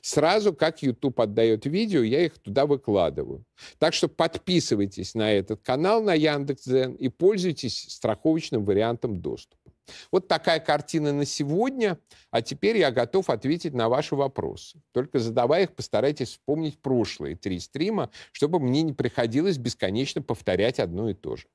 Сразу, 0.00 0.52
как 0.52 0.82
YouTube 0.82 1.20
отдает 1.20 1.66
видео, 1.66 2.02
я 2.02 2.24
их 2.24 2.38
туда 2.38 2.66
выкладываю. 2.66 3.44
Так 3.78 3.94
что 3.94 4.08
подписывайтесь 4.08 5.14
на 5.14 5.32
этот 5.32 5.62
канал 5.62 6.02
на 6.02 6.14
Яндекс.Дзен 6.14 6.94
и 6.94 7.08
пользуйтесь 7.08 7.86
страховочным 7.88 8.64
вариантом 8.64 9.20
доступа. 9.20 9.72
Вот 10.10 10.28
такая 10.28 10.60
картина 10.60 11.12
на 11.12 11.24
сегодня. 11.24 11.98
А 12.30 12.42
теперь 12.42 12.78
я 12.78 12.90
готов 12.90 13.30
ответить 13.30 13.74
на 13.74 13.88
ваши 13.88 14.14
вопросы. 14.14 14.80
Только 14.92 15.18
задавая 15.18 15.64
их, 15.64 15.74
постарайтесь 15.74 16.30
вспомнить 16.30 16.80
прошлые 16.80 17.36
три 17.36 17.58
стрима, 17.58 18.10
чтобы 18.32 18.60
мне 18.60 18.82
не 18.82 18.92
приходилось 18.92 19.58
бесконечно 19.58 20.22
повторять 20.22 20.78
одно 20.78 21.10
и 21.10 21.14
то 21.14 21.36
же. 21.36 21.46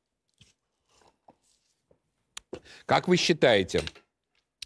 Как 2.86 3.08
вы 3.08 3.18
считаете, 3.18 3.82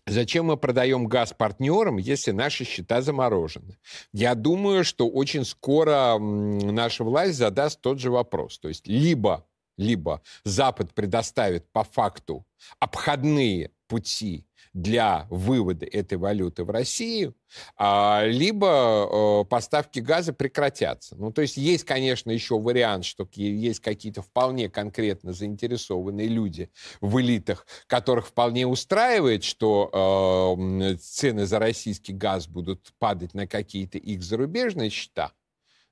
Зачем 0.07 0.45
мы 0.45 0.57
продаем 0.57 1.07
газ 1.07 1.33
партнерам, 1.33 1.97
если 1.97 2.31
наши 2.31 2.63
счета 2.63 3.01
заморожены? 3.01 3.77
Я 4.11 4.33
думаю, 4.33 4.83
что 4.83 5.07
очень 5.07 5.45
скоро 5.45 6.17
наша 6.17 7.03
власть 7.03 7.37
задаст 7.37 7.81
тот 7.81 7.99
же 7.99 8.09
вопрос. 8.09 8.57
То 8.59 8.67
есть 8.67 8.87
либо, 8.87 9.47
либо 9.77 10.21
Запад 10.43 10.93
предоставит 10.93 11.71
по 11.71 11.83
факту 11.83 12.45
обходные 12.79 13.71
пути 13.87 14.45
для 14.73 15.27
вывода 15.29 15.85
этой 15.85 16.17
валюты 16.17 16.63
в 16.63 16.69
Россию, 16.69 17.35
а, 17.77 18.23
либо 18.25 19.45
поставки 19.49 19.99
газа 19.99 20.33
прекратятся. 20.33 21.15
Ну, 21.17 21.31
то 21.31 21.41
есть 21.41 21.57
есть, 21.57 21.83
конечно, 21.83 22.31
еще 22.31 22.59
вариант, 22.59 23.05
что 23.05 23.27
есть 23.33 23.81
какие-то 23.81 24.21
вполне 24.21 24.69
конкретно 24.69 25.33
заинтересованные 25.33 26.27
люди 26.27 26.69
в 27.01 27.19
элитах, 27.19 27.65
которых 27.87 28.27
вполне 28.27 28.65
устраивает, 28.65 29.43
что 29.43 30.57
цены 31.01 31.45
за 31.45 31.59
российский 31.59 32.13
газ 32.13 32.47
будут 32.47 32.93
падать 32.99 33.33
на 33.33 33.47
какие-то 33.47 33.97
их 33.97 34.23
зарубежные 34.23 34.89
счета. 34.89 35.31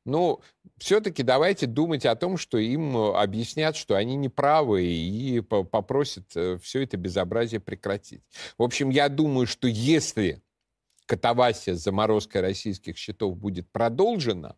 Но 0.06 0.42
все-таки 0.78 1.24
давайте 1.24 1.66
думать 1.66 2.06
о 2.06 2.16
том, 2.16 2.38
что 2.38 2.58
им 2.58 2.96
э, 2.98 3.14
объяснят, 3.16 3.76
что 3.76 3.96
они 3.96 4.16
неправы 4.16 4.84
и 4.84 5.42
попросят 5.42 6.26
э, 6.36 6.58
все 6.62 6.84
это 6.84 6.98
безобразие 6.98 7.60
прекратить. 7.60 8.24
В 8.58 8.64
общем, 8.64 8.90
я 8.90 9.10
думаю, 9.10 9.46
что 9.46 9.68
если 9.68 10.42
катавасия 11.06 11.76
с 11.76 11.84
заморозкой 11.84 12.42
российских 12.42 12.98
счетов 12.98 13.36
будет 13.38 13.70
продолжена, 13.72 14.56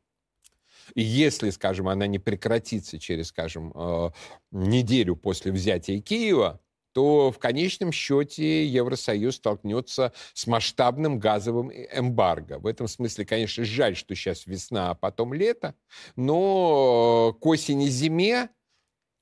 и 0.95 1.01
если, 1.01 1.49
скажем, 1.49 1.87
она 1.87 2.07
не 2.07 2.19
прекратится 2.19 2.99
через, 2.99 3.27
скажем, 3.27 3.71
э, 3.73 4.11
неделю 4.51 5.15
после 5.15 5.51
взятия 5.51 6.01
Киева, 6.01 6.59
то 6.93 7.31
в 7.31 7.39
конечном 7.39 7.91
счете 7.91 8.65
Евросоюз 8.65 9.35
столкнется 9.35 10.13
с 10.33 10.47
масштабным 10.47 11.19
газовым 11.19 11.71
эмбарго. 11.71 12.59
В 12.59 12.67
этом 12.67 12.87
смысле, 12.87 13.25
конечно, 13.25 13.63
жаль, 13.63 13.95
что 13.95 14.15
сейчас 14.15 14.45
весна, 14.45 14.91
а 14.91 14.95
потом 14.95 15.33
лето, 15.33 15.75
но 16.15 17.35
к 17.39 17.45
осени-зиме 17.45 18.49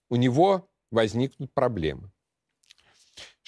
у 0.10 0.16
него 0.16 0.70
возникнут 0.92 1.54
проблемы. 1.54 2.12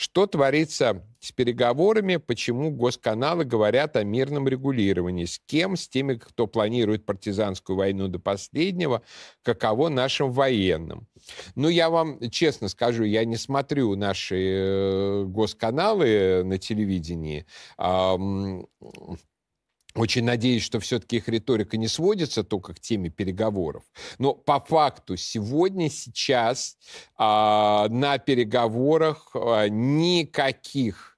Что 0.01 0.25
творится 0.25 1.05
с 1.19 1.31
переговорами, 1.31 2.15
почему 2.15 2.71
госканалы 2.71 3.45
говорят 3.45 3.95
о 3.95 4.03
мирном 4.03 4.47
регулировании, 4.47 5.25
с 5.25 5.37
кем, 5.45 5.77
с 5.77 5.87
теми, 5.87 6.15
кто 6.15 6.47
планирует 6.47 7.05
партизанскую 7.05 7.77
войну 7.77 8.07
до 8.07 8.17
последнего, 8.17 9.03
каково 9.43 9.89
нашим 9.89 10.31
военным. 10.31 11.07
Ну, 11.53 11.69
я 11.69 11.91
вам 11.91 12.19
честно 12.31 12.67
скажу, 12.67 13.03
я 13.03 13.25
не 13.25 13.35
смотрю 13.35 13.95
наши 13.95 14.37
э, 14.39 15.23
госканалы 15.25 16.41
на 16.45 16.57
телевидении. 16.57 17.45
Очень 19.95 20.23
надеюсь, 20.23 20.63
что 20.63 20.79
все-таки 20.79 21.17
их 21.17 21.27
риторика 21.27 21.77
не 21.77 21.87
сводится 21.87 22.43
только 22.43 22.73
к 22.73 22.79
теме 22.79 23.09
переговоров. 23.09 23.83
Но 24.17 24.33
по 24.33 24.59
факту 24.59 25.17
сегодня, 25.17 25.89
сейчас 25.89 26.77
а, 27.17 27.87
на 27.89 28.17
переговорах 28.17 29.31
а, 29.33 29.67
никаких 29.67 31.11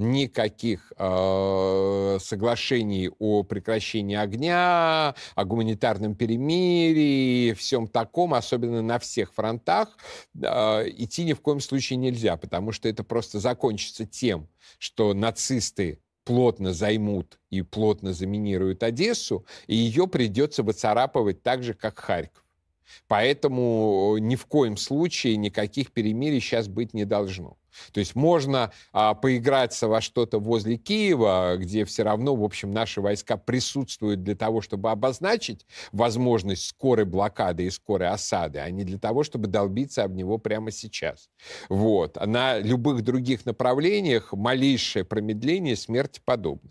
никаких 0.00 0.92
э, 0.96 2.18
соглашений 2.20 3.10
о 3.18 3.42
прекращении 3.42 4.16
огня, 4.16 5.14
о 5.34 5.44
гуманитарном 5.44 6.14
перемирии, 6.14 7.52
всем 7.52 7.86
таком, 7.86 8.34
особенно 8.34 8.82
на 8.82 8.98
всех 8.98 9.32
фронтах, 9.34 9.96
э, 10.34 10.48
идти 10.96 11.24
ни 11.24 11.34
в 11.34 11.40
коем 11.42 11.60
случае 11.60 11.98
нельзя, 11.98 12.36
потому 12.36 12.72
что 12.72 12.88
это 12.88 13.04
просто 13.04 13.40
закончится 13.40 14.06
тем, 14.06 14.48
что 14.78 15.12
нацисты 15.12 16.00
плотно 16.30 16.72
займут 16.72 17.40
и 17.50 17.60
плотно 17.62 18.12
заминируют 18.12 18.84
Одессу, 18.84 19.44
и 19.66 19.74
ее 19.74 20.06
придется 20.06 20.62
выцарапывать 20.62 21.42
так 21.42 21.64
же, 21.64 21.74
как 21.74 21.98
Харьков. 21.98 22.44
Поэтому 23.08 24.16
ни 24.18 24.36
в 24.36 24.46
коем 24.46 24.76
случае 24.76 25.36
никаких 25.36 25.92
перемирий 25.92 26.40
сейчас 26.40 26.68
быть 26.68 26.94
не 26.94 27.04
должно. 27.04 27.56
То 27.92 28.00
есть 28.00 28.14
можно 28.14 28.72
а, 28.92 29.14
поиграться 29.14 29.88
во 29.88 30.00
что-то 30.00 30.38
возле 30.38 30.76
Киева, 30.76 31.56
где 31.58 31.84
все 31.84 32.02
равно, 32.02 32.34
в 32.34 32.44
общем, 32.44 32.70
наши 32.70 33.00
войска 33.00 33.36
присутствуют 33.36 34.22
для 34.22 34.34
того, 34.34 34.60
чтобы 34.60 34.90
обозначить 34.90 35.66
возможность 35.92 36.66
скорой 36.66 37.04
блокады 37.04 37.66
и 37.66 37.70
скорой 37.70 38.08
осады, 38.08 38.58
а 38.58 38.70
не 38.70 38.84
для 38.84 38.98
того, 38.98 39.22
чтобы 39.22 39.48
долбиться 39.48 40.04
об 40.04 40.14
него 40.14 40.38
прямо 40.38 40.70
сейчас. 40.70 41.28
Вот. 41.68 42.16
На 42.24 42.58
любых 42.58 43.02
других 43.02 43.46
направлениях 43.46 44.32
малейшее 44.32 45.04
промедление 45.04 45.76
смерти 45.76 46.20
подобно. 46.24 46.70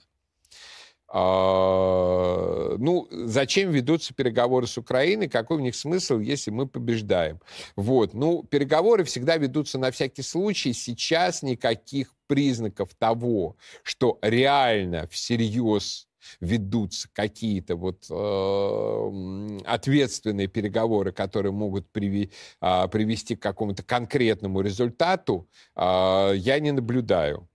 А, 1.12 2.76
ну, 2.78 3.08
зачем 3.12 3.72
ведутся 3.72 4.14
переговоры 4.14 4.68
с 4.68 4.78
Украиной, 4.78 5.28
какой 5.28 5.58
в 5.58 5.62
них 5.62 5.76
смысл, 5.76 6.20
если 6.20 6.52
мы 6.52 6.68
побеждаем? 6.68 7.40
Вот, 7.76 8.14
ну, 8.14 8.44
переговоры 8.44 9.04
всегда 9.04 9.38
ведутся 9.38 9.80
на 9.80 9.92
всякий 9.92 10.22
случай. 10.22 10.74
Сейчас 10.74 11.42
никаких 11.42 12.14
признаков 12.28 12.90
того, 12.96 13.58
что 13.84 14.20
реально 14.22 15.08
всерьез 15.08 16.08
ведутся 16.40 17.10
какие-то 17.14 17.76
вот 17.76 18.06
э, 18.10 19.60
ответственные 19.66 20.48
переговоры, 20.48 21.12
которые 21.12 21.52
могут 21.52 21.90
приви, 21.92 22.32
э, 22.62 22.88
привести 22.90 23.36
к 23.36 23.42
какому-то 23.42 23.84
конкретному 23.84 24.62
результату, 24.62 25.50
э, 25.76 26.34
я 26.36 26.60
не 26.60 26.72
наблюдаю. 26.72 27.49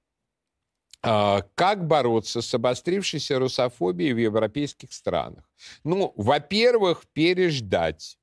А, 1.06 1.42
как 1.54 1.86
бороться 1.86 2.40
с 2.40 2.54
обострившейся 2.54 3.38
русофобией 3.38 4.12
в 4.12 4.18
европейских 4.18 4.92
странах? 4.92 5.44
Ну, 5.84 6.12
во-первых, 6.16 7.04
переждать. 7.12 8.18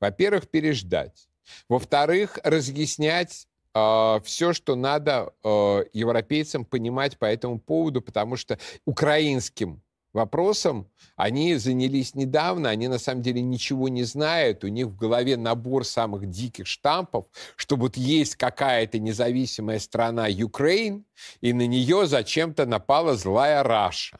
Во-первых, 0.00 0.48
переждать. 0.48 1.28
Во-вторых, 1.68 2.38
разъяснять 2.42 3.44
э, 3.44 3.46
а, 3.74 4.20
все, 4.20 4.52
что 4.52 4.76
надо 4.76 5.32
э, 5.42 5.84
европейцам 5.92 6.64
понимать 6.64 7.18
по 7.18 7.24
этому 7.24 7.58
поводу, 7.58 8.02
потому 8.02 8.36
что 8.36 8.58
украинским 8.84 9.82
вопросом. 10.14 10.88
Они 11.16 11.56
занялись 11.56 12.14
недавно, 12.14 12.70
они 12.70 12.88
на 12.88 12.98
самом 12.98 13.22
деле 13.22 13.42
ничего 13.42 13.88
не 13.88 14.04
знают, 14.04 14.64
у 14.64 14.68
них 14.68 14.86
в 14.86 14.96
голове 14.96 15.36
набор 15.36 15.84
самых 15.84 16.28
диких 16.30 16.66
штампов, 16.66 17.26
что 17.56 17.76
вот 17.76 17.96
есть 17.96 18.36
какая-то 18.36 18.98
независимая 18.98 19.78
страна 19.78 20.26
Украин, 20.42 21.04
и 21.40 21.52
на 21.52 21.66
нее 21.66 22.06
зачем-то 22.06 22.66
напала 22.66 23.16
злая 23.16 23.62
Раша. 23.62 24.18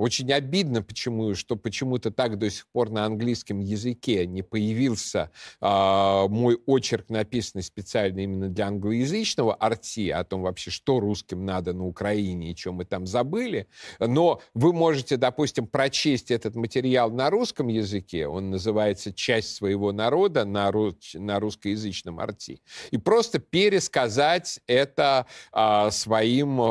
Очень 0.00 0.32
обидно, 0.32 0.82
почему, 0.82 1.34
что 1.34 1.56
почему-то 1.56 2.10
так 2.10 2.38
до 2.38 2.48
сих 2.48 2.66
пор 2.68 2.88
на 2.88 3.04
английском 3.04 3.60
языке 3.60 4.26
не 4.26 4.40
появился 4.40 5.30
э, 5.60 6.26
мой 6.26 6.58
очерк, 6.64 7.10
написанный 7.10 7.62
специально 7.62 8.20
именно 8.20 8.48
для 8.48 8.68
англоязычного 8.68 9.54
арти, 9.54 10.08
о 10.08 10.24
том 10.24 10.40
вообще, 10.40 10.70
что 10.70 11.00
русским 11.00 11.44
надо 11.44 11.74
на 11.74 11.84
Украине 11.84 12.50
и 12.50 12.56
что 12.56 12.72
мы 12.72 12.86
там 12.86 13.06
забыли. 13.06 13.66
Но 13.98 14.40
вы 14.54 14.72
можете, 14.72 15.18
допустим, 15.18 15.66
прочесть 15.66 16.30
этот 16.30 16.54
материал 16.56 17.10
на 17.10 17.28
русском 17.28 17.68
языке, 17.68 18.26
он 18.26 18.48
называется 18.48 19.12
«Часть 19.12 19.54
своего 19.54 19.92
народа» 19.92 20.46
на, 20.46 20.72
ру, 20.72 20.94
на 21.12 21.38
русскоязычном 21.38 22.20
арти, 22.20 22.62
и 22.90 22.96
просто 22.96 23.38
пересказать 23.38 24.60
это 24.66 25.26
э, 25.52 25.90
своим 25.90 26.58
э, 26.58 26.64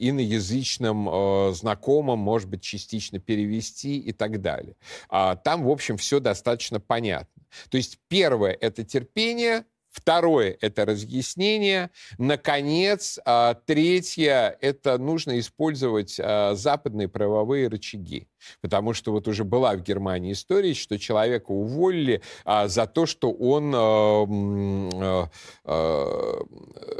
иноязычным 0.00 1.08
э, 1.08 1.52
знакомым, 1.54 2.31
может 2.32 2.48
быть, 2.48 2.62
частично 2.62 3.18
перевести 3.18 3.98
и 3.98 4.10
так 4.10 4.40
далее. 4.40 4.74
А 5.10 5.36
там, 5.36 5.64
в 5.64 5.68
общем, 5.68 5.98
все 5.98 6.18
достаточно 6.18 6.80
понятно. 6.80 7.42
То 7.68 7.76
есть 7.76 7.98
первое— 8.08 8.56
это 8.60 8.84
терпение, 8.84 9.66
Второе– 9.92 10.56
это 10.62 10.86
разъяснение. 10.86 11.90
Наконец, 12.16 13.20
а, 13.26 13.54
третье– 13.54 14.56
это 14.60 14.96
нужно 14.96 15.38
использовать 15.38 16.18
а, 16.18 16.54
западные 16.54 17.08
правовые 17.08 17.68
рычаги. 17.68 18.26
Потому 18.60 18.94
что 18.94 19.12
вот 19.12 19.28
уже 19.28 19.44
была 19.44 19.74
в 19.74 19.82
Германии 19.82 20.32
история, 20.32 20.74
что 20.74 20.98
человека 20.98 21.52
уволили 21.52 22.22
а, 22.44 22.68
за 22.68 22.86
то, 22.86 23.04
что 23.06 23.30
он 23.30 23.72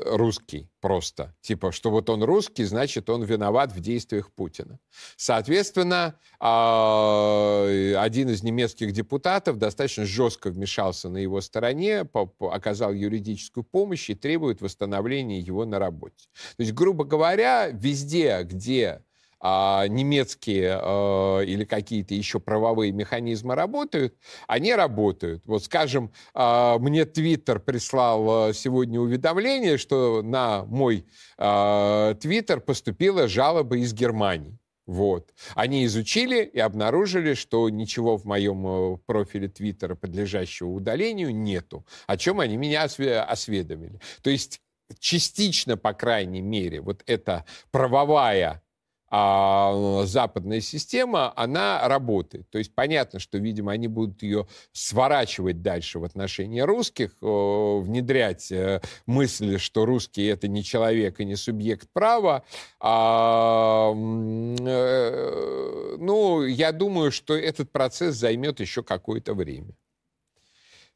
русский 0.04 0.68
просто. 0.80 1.34
Типа, 1.40 1.72
что 1.72 1.90
вот 1.90 2.10
он 2.10 2.22
русский, 2.22 2.64
значит, 2.64 3.08
он 3.08 3.24
виноват 3.24 3.72
в 3.72 3.80
действиях 3.80 4.30
Путина. 4.32 4.78
Соответственно, 5.16 6.14
один 6.38 8.28
из 8.28 8.42
немецких 8.42 8.92
депутатов 8.92 9.58
достаточно 9.58 10.04
жестко 10.04 10.50
вмешался 10.50 11.08
на 11.08 11.18
его 11.18 11.40
стороне, 11.40 12.04
оказал 12.82 12.92
юридическую 12.92 13.64
помощь 13.64 14.10
и 14.10 14.14
требует 14.14 14.60
восстановления 14.60 15.40
его 15.40 15.64
на 15.64 15.78
работе. 15.78 16.28
То 16.56 16.62
есть, 16.62 16.72
грубо 16.72 17.04
говоря, 17.04 17.68
везде, 17.68 18.42
где 18.42 19.02
а, 19.40 19.86
немецкие 19.88 20.78
а, 20.80 21.40
или 21.40 21.64
какие-то 21.64 22.14
еще 22.14 22.40
правовые 22.40 22.92
механизмы 22.92 23.54
работают, 23.54 24.14
они 24.48 24.74
работают. 24.74 25.42
Вот, 25.46 25.64
скажем, 25.64 26.12
а, 26.34 26.78
мне 26.78 27.04
Твиттер 27.04 27.60
прислал 27.60 28.48
а, 28.48 28.52
сегодня 28.52 29.00
уведомление, 29.00 29.78
что 29.78 30.22
на 30.22 30.64
мой 30.64 31.04
а, 31.38 32.14
Твиттер 32.14 32.60
поступила 32.60 33.28
жалоба 33.28 33.76
из 33.76 33.92
Германии. 33.94 34.58
Вот. 34.86 35.32
Они 35.54 35.84
изучили 35.84 36.42
и 36.44 36.58
обнаружили, 36.58 37.34
что 37.34 37.68
ничего 37.68 38.16
в 38.16 38.24
моем 38.24 38.66
э, 38.66 38.96
профиле 39.06 39.48
Твиттера, 39.48 39.94
подлежащего 39.94 40.68
удалению, 40.68 41.34
нету. 41.34 41.86
О 42.06 42.16
чем 42.16 42.40
они 42.40 42.56
меня 42.56 42.82
осведомили. 42.82 44.00
То 44.22 44.30
есть 44.30 44.60
частично, 44.98 45.76
по 45.76 45.92
крайней 45.92 46.40
мере, 46.40 46.80
вот 46.80 47.02
эта 47.06 47.44
правовая 47.70 48.62
а 49.14 50.06
западная 50.06 50.62
система, 50.62 51.34
она 51.36 51.86
работает. 51.86 52.48
То 52.48 52.56
есть 52.56 52.74
понятно, 52.74 53.18
что, 53.18 53.36
видимо, 53.36 53.70
они 53.70 53.86
будут 53.86 54.22
ее 54.22 54.46
сворачивать 54.72 55.60
дальше 55.60 55.98
в 55.98 56.04
отношении 56.04 56.60
русских, 56.60 57.10
внедрять 57.20 58.50
э, 58.50 58.80
мысль, 59.04 59.58
что 59.58 59.84
русские 59.84 60.30
это 60.30 60.48
не 60.48 60.64
человек 60.64 61.20
и 61.20 61.26
не 61.26 61.36
субъект 61.36 61.90
права. 61.92 62.42
А, 62.80 63.92
э, 63.92 65.96
ну, 65.98 66.46
я 66.46 66.72
думаю, 66.72 67.12
что 67.12 67.36
этот 67.36 67.70
процесс 67.70 68.14
займет 68.14 68.60
еще 68.60 68.82
какое-то 68.82 69.34
время. 69.34 69.74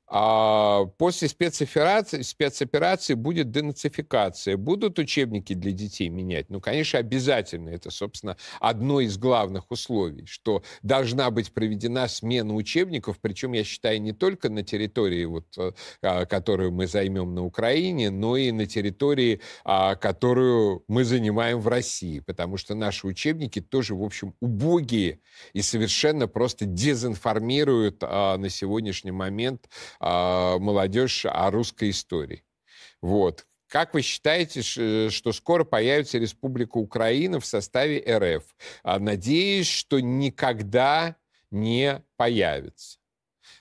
А 0.09 0.85
после 0.99 1.27
спецоперации, 1.27 2.23
спецоперации 2.23 3.15
будет 3.15 3.51
денацификация. 3.51 4.57
Будут 4.57 5.01
учебники 5.01 5.53
для 5.53 5.73
детей 5.73 6.09
менять? 6.09 6.49
Ну, 6.49 6.61
конечно, 6.61 7.01
обязательно. 7.01 7.71
Это, 7.71 7.91
собственно, 7.91 8.37
одно 8.61 9.01
из 9.01 9.19
главных 9.19 9.69
условий, 9.71 10.27
что 10.27 10.63
должна 10.83 11.31
быть 11.33 11.53
проведена 11.53 12.07
смена 12.07 12.55
учебников, 12.55 13.19
причем, 13.21 13.53
я 13.53 13.65
считаю, 13.65 14.01
не 14.01 14.13
только 14.13 14.49
на 14.49 14.63
территории, 14.63 15.25
вот, 15.25 15.47
э, 15.59 15.73
а, 16.03 16.25
которую 16.25 16.71
мы 16.71 16.87
займем 16.87 17.35
на 17.35 17.45
Украине, 17.45 18.11
но 18.11 18.37
и 18.37 18.53
на 18.53 18.67
территории, 18.67 19.41
а, 19.65 19.97
которую 19.97 20.85
мы 20.87 21.05
занимаем 21.05 21.59
в 21.59 21.67
России, 21.67 22.21
потому 22.21 22.59
что 22.59 22.77
наши 22.77 23.09
учебники 23.09 23.61
тоже, 23.61 23.97
в 23.97 24.03
общем, 24.05 24.35
убогие 24.41 25.19
и 25.53 25.63
совершенно 25.63 26.29
просто 26.29 26.65
дезинформируют 26.65 28.03
на 28.03 28.49
сегодняшний 28.49 29.11
момент 29.11 29.69
э, 30.01 30.59
молодежь 30.59 31.27
о 31.27 31.51
русской 31.51 31.91
истории. 31.91 32.45
Вот. 33.03 33.47
Как 33.69 33.95
вы 33.95 34.03
считаете, 34.03 34.63
что 35.11 35.33
скоро 35.33 35.65
появится 35.65 36.19
Республика 36.19 36.77
Украина 36.79 37.41
в 37.41 37.47
составе 37.47 37.99
РФ? 38.07 38.45
А, 38.85 38.99
надеюсь, 38.99 39.69
что 39.69 39.99
никогда 40.01 41.17
не 41.51 42.03
появится. 42.17 42.99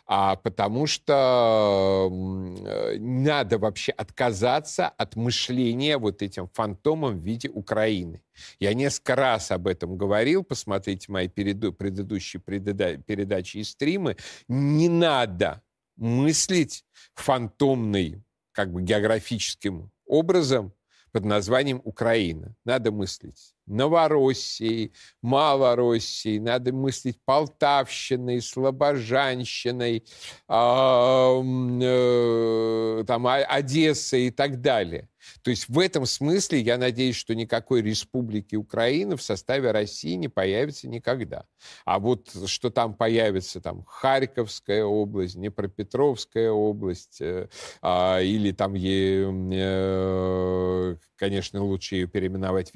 а 0.07 0.35
потому 0.35 0.85
что 0.87 2.09
э, 2.11 2.97
надо 2.99 3.57
вообще 3.57 3.91
отказаться 3.91 4.87
от 4.87 5.15
мышления 5.15 5.97
вот 5.97 6.21
этим 6.21 6.47
фантомом 6.53 7.17
в 7.19 7.23
виде 7.23 7.49
Украины. 7.49 8.21
Я 8.59 8.73
несколько 8.73 9.15
раз 9.15 9.51
об 9.51 9.67
этом 9.67 9.97
говорил, 9.97 10.43
посмотрите 10.43 11.11
мои 11.11 11.27
переду, 11.27 11.73
предыдущие 11.73 12.39
передачи 12.41 13.57
и 13.57 13.63
стримы. 13.63 14.17
Не 14.47 14.89
надо 14.89 15.63
мыслить 15.95 16.85
фантомный, 17.13 18.23
как 18.51 18.71
бы 18.71 18.81
географическим 18.81 19.91
образом 20.05 20.73
под 21.11 21.25
названием 21.25 21.81
Украина. 21.83 22.55
Надо 22.63 22.91
мыслить 22.91 23.54
Новороссией, 23.67 24.93
Малороссией, 25.21 26.39
надо 26.39 26.73
мыслить 26.73 27.19
Полтавщиной, 27.25 28.41
Слобожанщиной, 28.41 30.05
э, 30.47 31.41
э, 31.81 33.03
там, 33.07 33.27
Одессой 33.27 34.27
и 34.27 34.31
так 34.31 34.61
далее. 34.61 35.09
То 35.41 35.49
есть 35.49 35.69
в 35.69 35.79
этом 35.79 36.05
смысле 36.05 36.61
я 36.61 36.77
надеюсь, 36.77 37.15
что 37.15 37.35
никакой 37.35 37.81
республики 37.81 38.55
Украины 38.55 39.15
в 39.15 39.21
составе 39.21 39.71
России 39.71 40.15
не 40.15 40.27
появится 40.27 40.87
никогда. 40.87 41.45
А 41.85 41.99
вот 41.99 42.29
что 42.47 42.69
там 42.69 42.93
появится, 42.93 43.61
там 43.61 43.83
Харьковская 43.85 44.83
область, 44.83 45.35
Днепропетровская 45.35 46.51
область, 46.51 47.21
э, 47.21 47.49
э, 47.81 48.23
или 48.23 48.51
там, 48.51 48.75
э, 48.75 50.95
конечно, 51.15 51.63
лучше 51.63 51.95
ее 51.95 52.07
переименовать 52.07 52.73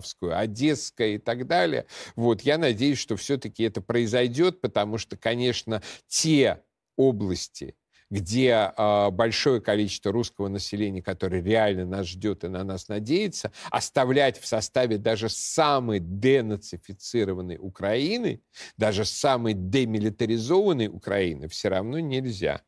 Екатеринославскую, 0.01 0.37
Одесская 0.37 1.09
и 1.09 1.17
так 1.17 1.47
далее. 1.47 1.85
Вот, 2.15 2.41
я 2.41 2.57
надеюсь, 2.57 2.97
что 2.97 3.15
все-таки 3.15 3.63
это 3.63 3.81
произойдет, 3.81 4.61
потому 4.61 4.97
что, 4.97 5.17
конечно, 5.17 5.81
те 6.07 6.61
области, 6.97 7.75
где 8.09 8.71
э, 8.75 9.09
большое 9.11 9.61
количество 9.61 10.11
русского 10.11 10.49
населения, 10.49 11.01
которое 11.01 11.41
реально 11.41 11.85
нас 11.85 12.07
ждет 12.07 12.43
и 12.43 12.47
на 12.47 12.63
нас 12.63 12.89
надеется, 12.89 13.51
оставлять 13.69 14.39
в 14.39 14.45
составе 14.45 14.97
даже 14.97 15.29
самой 15.29 15.99
денацифицированной 15.99 17.57
Украины, 17.57 18.41
даже 18.77 19.05
самой 19.05 19.53
демилитаризованной 19.53 20.87
Украины 20.87 21.47
все 21.47 21.69
равно 21.69 21.99
нельзя. 21.99 22.61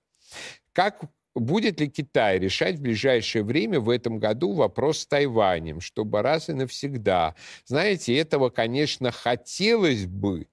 Как 0.71 1.01
Будет 1.35 1.79
ли 1.79 1.89
Китай 1.89 2.37
решать 2.37 2.77
в 2.77 2.81
ближайшее 2.81 3.43
время 3.43 3.79
в 3.79 3.89
этом 3.89 4.19
году 4.19 4.53
вопрос 4.53 4.99
с 4.99 5.07
Тайванем, 5.07 5.81
чтобы 5.81 6.21
раз 6.21 6.49
и 6.49 6.53
навсегда? 6.53 7.35
Знаете, 7.65 8.15
этого, 8.15 8.49
конечно, 8.49 9.11
хотелось 9.11 10.05
бы, 10.05 10.47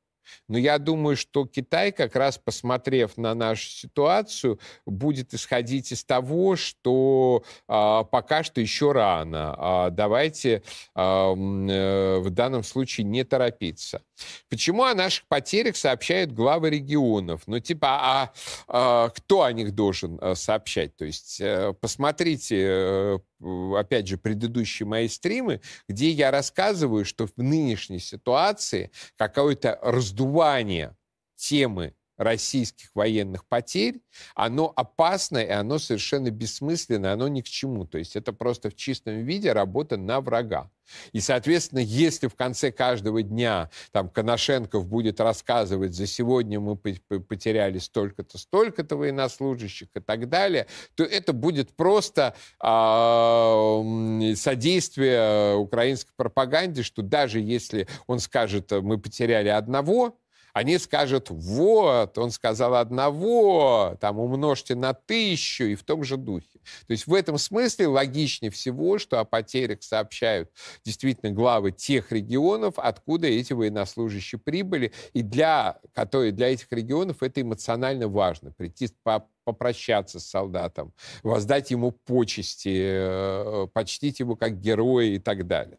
но 0.49 0.59
я 0.59 0.79
думаю, 0.79 1.17
что 1.17 1.47
Китай, 1.47 1.93
как 1.93 2.17
раз 2.17 2.39
посмотрев 2.39 3.17
на 3.17 3.35
нашу 3.35 3.69
ситуацию, 3.69 4.59
будет 4.87 5.35
исходить 5.35 5.93
из 5.93 6.05
того, 6.05 6.57
что 6.57 7.45
а, 7.69 8.05
пока 8.05 8.43
что 8.43 8.61
еще 8.61 8.93
рано. 8.93 9.55
А, 9.59 9.91
давайте 9.91 10.63
а, 10.95 11.33
э, 11.33 12.19
в 12.19 12.31
данном 12.31 12.63
случае 12.65 13.05
не 13.05 13.25
торопиться. 13.25 14.03
Почему 14.49 14.85
о 14.85 14.95
наших 14.95 15.27
потерях 15.29 15.77
сообщают 15.77 16.33
главы 16.33 16.71
регионов? 16.71 17.43
Ну, 17.47 17.61
типа, 17.61 17.89
а, 17.89 18.33
а 18.69 19.09
кто 19.11 19.43
о 19.43 19.53
них 19.53 19.75
должен 19.75 20.19
а, 20.21 20.35
сообщать? 20.35 20.97
То 20.97 21.05
есть, 21.05 21.41
а, 21.41 21.73
посмотрите, 21.73 22.57
э, 22.59 23.19
опять 23.41 24.07
же, 24.07 24.19
предыдущие 24.19 24.87
мои 24.87 25.09
стримы, 25.09 25.61
где 25.89 26.11
я 26.11 26.31
рассказываю, 26.31 27.05
что 27.05 27.27
в 27.27 27.37
нынешней 27.37 27.99
ситуации 27.99 28.91
какое-то 29.17 29.79
раздувание 29.83 30.97
темы 31.37 31.95
российских 32.21 32.91
военных 32.95 33.47
потерь, 33.47 34.03
оно 34.35 34.71
опасно 34.77 35.39
и 35.39 35.49
оно 35.49 35.79
совершенно 35.79 36.31
бессмысленно, 36.31 37.13
оно 37.13 37.29
ни 37.29 37.41
к 37.41 37.47
чему. 37.47 37.87
То 37.87 37.97
есть 37.97 38.15
это 38.15 38.35
просто 38.35 38.69
в 38.69 38.77
чистом 38.77 39.25
виде 39.25 39.53
работа 39.53 39.97
на 39.97 40.21
врага. 40.21 40.71
И, 41.13 41.21
соответственно, 41.21 41.79
если 41.79 42.27
в 42.27 42.35
конце 42.35 42.73
каждого 42.73 43.23
дня 43.23 43.71
там 43.93 44.11
Коношенков 44.11 44.87
будет 44.87 45.21
рассказывать, 45.21 45.95
за 45.95 46.07
сегодня 46.07 46.61
мы 46.61 46.77
потеряли 46.77 47.79
столько-то, 47.79 48.37
столько-то 48.39 48.97
военнослужащих 48.97 49.89
и 49.95 50.01
так 50.01 50.29
далее, 50.29 50.67
то 50.97 51.05
это 51.05 51.33
будет 51.33 51.75
просто 51.75 52.35
э, 52.63 54.35
содействие 54.37 55.57
украинской 55.57 56.13
пропаганде, 56.17 56.83
что 56.83 57.03
даже 57.03 57.41
если 57.41 57.87
он 58.07 58.19
скажет, 58.19 58.71
мы 58.73 58.99
потеряли 58.99 59.49
одного, 59.49 60.20
они 60.53 60.79
скажут, 60.79 61.31
вот, 61.31 62.17
он 62.19 62.31
сказал 62.31 62.75
одного, 62.75 63.97
там, 64.01 64.19
умножьте 64.19 64.75
на 64.75 64.95
тысячу 64.95 65.65
и 65.65 65.75
в 65.75 65.83
том 65.83 66.05
же 66.05 66.17
духе. 66.17 66.61
То 66.87 66.93
есть 66.93 67.07
в 67.07 67.15
этом 67.15 67.39
смысле 67.39 67.89
логичнее 67.89 68.51
всего, 68.51 68.99
что 68.99 69.21
о 69.21 69.25
потерях 69.25 69.83
сообщают 69.83 70.51
действительно 70.85 71.33
главы 71.33 71.73
тех 71.73 72.13
регионов, 72.13 72.75
откуда 72.77 73.27
эти 73.27 73.53
военнослужащие 73.53 74.39
прибыли, 74.39 74.93
и 75.13 75.23
для, 75.23 75.81
которые, 75.95 76.33
для 76.33 76.53
этих 76.53 76.71
регионов 76.71 77.23
это 77.23 77.41
эмоционально 77.41 78.09
важно, 78.09 78.53
прийти 78.53 78.89
по 79.03 79.27
попрощаться 79.45 80.21
с 80.21 80.27
солдатом, 80.27 80.93
воздать 81.23 81.71
ему 81.71 81.91
почести, 81.91 82.79
э, 82.79 83.67
почтить 83.73 84.21
его 84.21 84.37
как 84.37 84.61
героя 84.61 85.07
и 85.07 85.19
так 85.19 85.47
далее. 85.47 85.79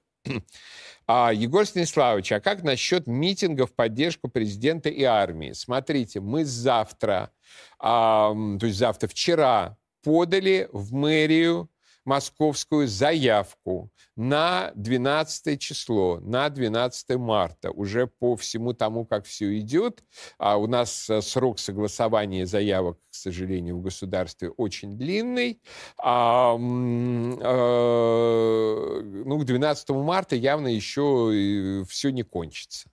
А, 1.07 1.33
Егор 1.33 1.65
Станиславович, 1.65 2.31
а 2.31 2.39
как 2.39 2.63
насчет 2.63 3.05
митингов 3.07 3.71
в 3.71 3.75
поддержку 3.75 4.29
президента 4.29 4.87
и 4.87 5.03
армии? 5.03 5.51
Смотрите, 5.51 6.21
мы 6.21 6.45
завтра, 6.45 7.31
а, 7.79 8.33
то 8.59 8.65
есть 8.65 8.77
завтра, 8.77 9.07
вчера 9.07 9.77
подали 10.03 10.69
в 10.71 10.93
мэрию 10.93 11.69
московскую 12.05 12.87
заявку 12.87 13.89
на 14.15 14.71
12 14.75 15.59
число, 15.59 16.19
на 16.19 16.49
12 16.49 17.17
марта, 17.17 17.71
уже 17.71 18.07
по 18.07 18.35
всему 18.35 18.73
тому, 18.73 19.05
как 19.05 19.25
все 19.25 19.57
идет. 19.59 20.03
А 20.37 20.57
у 20.57 20.67
нас 20.67 21.09
э, 21.09 21.21
срок 21.21 21.59
согласования 21.59 22.45
заявок, 22.45 22.97
к 23.09 23.15
сожалению, 23.15 23.77
в 23.77 23.81
государстве 23.81 24.49
очень 24.49 24.97
длинный. 24.97 25.61
А, 25.97 26.55
а, 26.55 26.57
ну, 29.01 29.39
к 29.39 29.45
12 29.45 29.89
марта 29.89 30.35
явно 30.35 30.67
еще 30.67 31.83
все 31.87 32.09
не 32.09 32.23
кончится. 32.23 32.90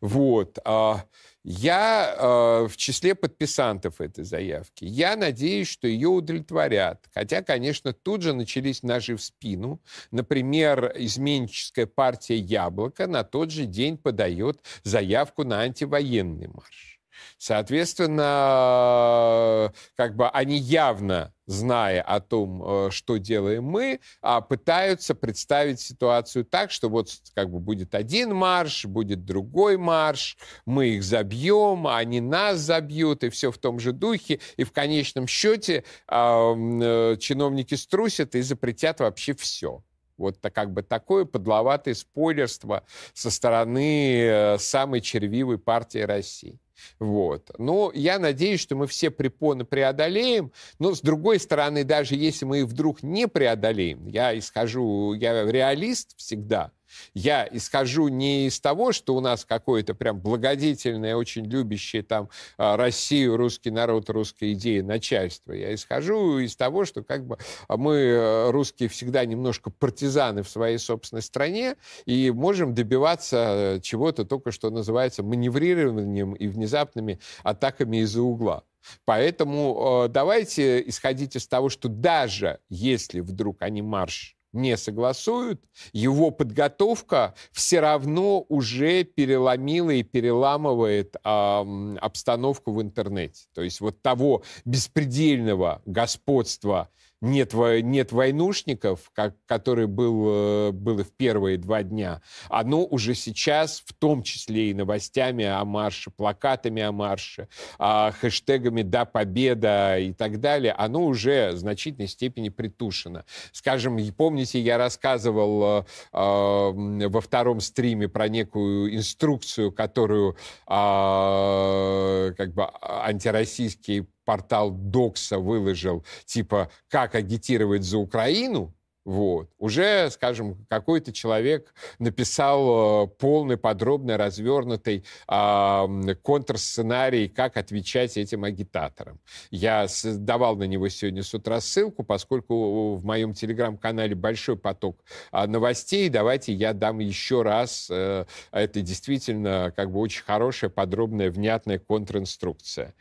Вот. 0.00 0.58
А, 0.64 1.04
я 1.42 2.14
э, 2.18 2.68
в 2.68 2.76
числе 2.76 3.14
подписантов 3.14 4.00
этой 4.00 4.24
заявки. 4.24 4.84
Я 4.84 5.16
надеюсь, 5.16 5.68
что 5.68 5.88
ее 5.88 6.08
удовлетворят. 6.08 7.08
Хотя, 7.14 7.42
конечно, 7.42 7.92
тут 7.92 8.22
же 8.22 8.34
начались 8.34 8.82
ножи 8.82 9.16
в 9.16 9.22
спину. 9.22 9.80
Например, 10.10 10.92
изменническая 10.96 11.86
партия 11.86 12.36
«Яблоко» 12.36 13.06
на 13.06 13.24
тот 13.24 13.50
же 13.50 13.64
день 13.64 13.96
подает 13.96 14.60
заявку 14.82 15.44
на 15.44 15.60
антивоенный 15.60 16.48
марш. 16.48 16.89
Соответственно, 17.38 19.72
как 19.96 20.16
бы 20.16 20.28
они 20.28 20.58
явно, 20.58 21.32
зная 21.50 22.00
о 22.02 22.20
том, 22.20 22.62
э, 22.62 22.90
что 22.90 23.16
делаем 23.16 23.64
мы, 23.64 24.00
а 24.22 24.40
пытаются 24.40 25.14
представить 25.14 25.80
ситуацию 25.80 26.44
так, 26.44 26.70
что 26.70 26.88
вот 26.88 27.10
как 27.34 27.50
бы 27.50 27.58
будет 27.58 27.94
один 27.94 28.34
марш, 28.34 28.84
будет 28.84 29.24
другой 29.24 29.76
марш, 29.76 30.36
мы 30.64 30.90
их 30.90 31.02
забьем, 31.02 31.86
а 31.88 31.98
они 31.98 32.20
нас 32.20 32.58
забьют, 32.58 33.24
и 33.24 33.30
все 33.30 33.50
в 33.50 33.58
том 33.58 33.80
же 33.80 33.92
духе. 33.92 34.40
И 34.56 34.64
в 34.64 34.72
конечном 34.72 35.26
счете 35.26 35.84
э, 36.08 37.16
чиновники 37.18 37.74
струсят 37.74 38.34
и 38.34 38.42
запретят 38.42 39.00
вообще 39.00 39.34
все. 39.34 39.82
Вот 40.20 40.36
как 40.52 40.72
бы 40.72 40.82
такое 40.82 41.24
подловатое 41.24 41.94
спойлерство 41.94 42.84
со 43.14 43.30
стороны 43.30 44.20
э, 44.20 44.58
самой 44.58 45.00
червивой 45.00 45.58
партии 45.58 46.00
России. 46.00 46.58
Вот. 46.98 47.50
Но 47.58 47.90
я 47.94 48.18
надеюсь, 48.18 48.60
что 48.60 48.76
мы 48.76 48.86
все 48.86 49.10
препоны 49.10 49.64
преодолеем. 49.64 50.52
Но, 50.78 50.94
с 50.94 51.00
другой 51.00 51.38
стороны, 51.38 51.84
даже 51.84 52.14
если 52.14 52.44
мы 52.44 52.60
их 52.60 52.66
вдруг 52.66 53.02
не 53.02 53.28
преодолеем, 53.28 54.06
я 54.06 54.38
исхожу, 54.38 55.14
я 55.14 55.44
реалист 55.44 56.16
всегда, 56.16 56.72
я 57.14 57.48
исхожу 57.50 58.08
не 58.08 58.46
из 58.46 58.60
того, 58.60 58.92
что 58.92 59.14
у 59.14 59.20
нас 59.20 59.44
какое-то 59.44 59.94
прям 59.94 60.20
благодетельное, 60.20 61.16
очень 61.16 61.44
любящее 61.44 62.02
там 62.02 62.28
а, 62.58 62.76
Россию, 62.76 63.36
русский 63.36 63.70
народ, 63.70 64.10
русская 64.10 64.52
идея, 64.52 64.82
начальство. 64.82 65.52
Я 65.52 65.74
исхожу 65.74 66.38
из 66.38 66.56
того, 66.56 66.84
что 66.84 67.02
как 67.02 67.26
бы 67.26 67.38
мы, 67.68 67.94
э, 67.94 68.50
русские, 68.50 68.88
всегда 68.88 69.24
немножко 69.24 69.70
партизаны 69.70 70.42
в 70.42 70.48
своей 70.48 70.78
собственной 70.78 71.22
стране 71.22 71.76
и 72.06 72.30
можем 72.30 72.74
добиваться 72.74 73.76
э, 73.76 73.80
чего-то 73.80 74.24
только 74.24 74.50
что 74.52 74.70
называется 74.70 75.22
маневрированием 75.22 76.34
и 76.34 76.48
внезапными 76.48 77.20
атаками 77.42 77.98
из-за 77.98 78.22
угла. 78.22 78.64
Поэтому 79.04 80.04
э, 80.04 80.08
давайте 80.08 80.86
исходить 80.88 81.36
из 81.36 81.46
того, 81.46 81.68
что 81.68 81.88
даже 81.88 82.60
если 82.68 83.20
вдруг 83.20 83.62
они 83.62 83.82
марш 83.82 84.36
не 84.52 84.76
согласуют, 84.76 85.62
его 85.92 86.30
подготовка 86.30 87.34
все 87.52 87.80
равно 87.80 88.44
уже 88.48 89.04
переломила 89.04 89.90
и 89.90 90.02
переламывает 90.02 91.16
э, 91.16 91.96
обстановку 92.00 92.72
в 92.72 92.82
интернете. 92.82 93.44
То 93.54 93.62
есть 93.62 93.80
вот 93.80 94.02
того 94.02 94.42
беспредельного 94.64 95.82
господства 95.86 96.88
нет, 97.20 97.52
нет 97.54 98.12
войнушников, 98.12 99.10
как, 99.14 99.34
который 99.46 99.86
был, 99.86 100.68
э, 100.68 100.70
было 100.72 101.04
в 101.04 101.12
первые 101.12 101.58
два 101.58 101.82
дня, 101.82 102.22
оно 102.48 102.84
уже 102.84 103.14
сейчас, 103.14 103.82
в 103.84 103.92
том 103.94 104.22
числе 104.22 104.70
и 104.70 104.74
новостями 104.74 105.44
о 105.44 105.64
марше, 105.64 106.10
плакатами 106.10 106.82
о 106.82 106.92
марше, 106.92 107.48
а, 107.78 108.12
хэштегами 108.12 108.82
«Да, 108.82 109.04
победа» 109.04 109.98
и 109.98 110.12
так 110.12 110.40
далее, 110.40 110.72
оно 110.72 111.04
уже 111.04 111.52
в 111.52 111.58
значительной 111.58 112.08
степени 112.08 112.48
притушено. 112.48 113.24
Скажем, 113.52 113.98
помните, 114.12 114.60
я 114.60 114.78
рассказывал 114.78 115.80
э, 115.80 115.84
э, 116.12 117.08
во 117.08 117.20
втором 117.20 117.60
стриме 117.60 118.08
про 118.08 118.28
некую 118.28 118.94
инструкцию, 118.94 119.72
которую 119.72 120.36
э, 120.66 122.34
как 122.36 122.54
бы 122.54 122.68
антироссийские 122.80 124.06
портал 124.24 124.70
Докса 124.70 125.38
выложил, 125.38 126.04
типа, 126.24 126.70
как 126.88 127.14
агитировать 127.14 127.84
за 127.84 127.98
Украину, 127.98 128.74
вот. 129.10 129.48
Уже, 129.58 130.08
скажем, 130.10 130.64
какой-то 130.68 131.12
человек 131.12 131.74
написал 131.98 133.06
э, 133.06 133.08
полный, 133.18 133.56
подробный, 133.56 134.14
развернутый 134.14 135.02
э, 135.26 136.14
контрсценарий, 136.22 137.26
как 137.26 137.56
отвечать 137.56 138.16
этим 138.16 138.44
агитаторам. 138.44 139.18
Я 139.50 139.88
давал 140.04 140.54
на 140.54 140.62
него 140.62 140.88
сегодня 140.88 141.24
с 141.24 141.34
утра 141.34 141.60
ссылку, 141.60 142.04
поскольку 142.04 142.94
в 142.94 143.04
моем 143.04 143.34
телеграм-канале 143.34 144.14
большой 144.14 144.56
поток 144.56 145.02
э, 145.32 145.44
новостей. 145.44 146.08
Давайте 146.08 146.52
я 146.52 146.72
дам 146.72 147.00
еще 147.00 147.42
раз. 147.42 147.88
Э, 147.90 148.26
это 148.52 148.80
действительно 148.80 149.72
как 149.74 149.90
бы 149.90 149.98
очень 149.98 150.22
хорошая, 150.22 150.70
подробная, 150.70 151.32
внятная 151.32 151.80
контринструкция. 151.80 152.94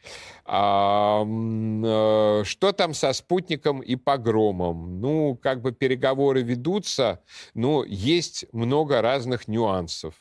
А, 0.43 1.24
э, 1.24 2.43
что 2.45 2.72
там 2.72 2.95
со 2.95 3.14
спутником 3.14 3.82
и 3.82 3.95
погромом? 3.95 4.99
Ну, 5.01 5.36
как 5.39 5.62
бы 5.62 5.72
переговоры 5.72 5.99
ведутся, 6.41 7.24
но 7.54 7.84
есть 7.86 8.45
много 8.52 9.02
разных 9.02 9.47
нюансов. 9.47 10.16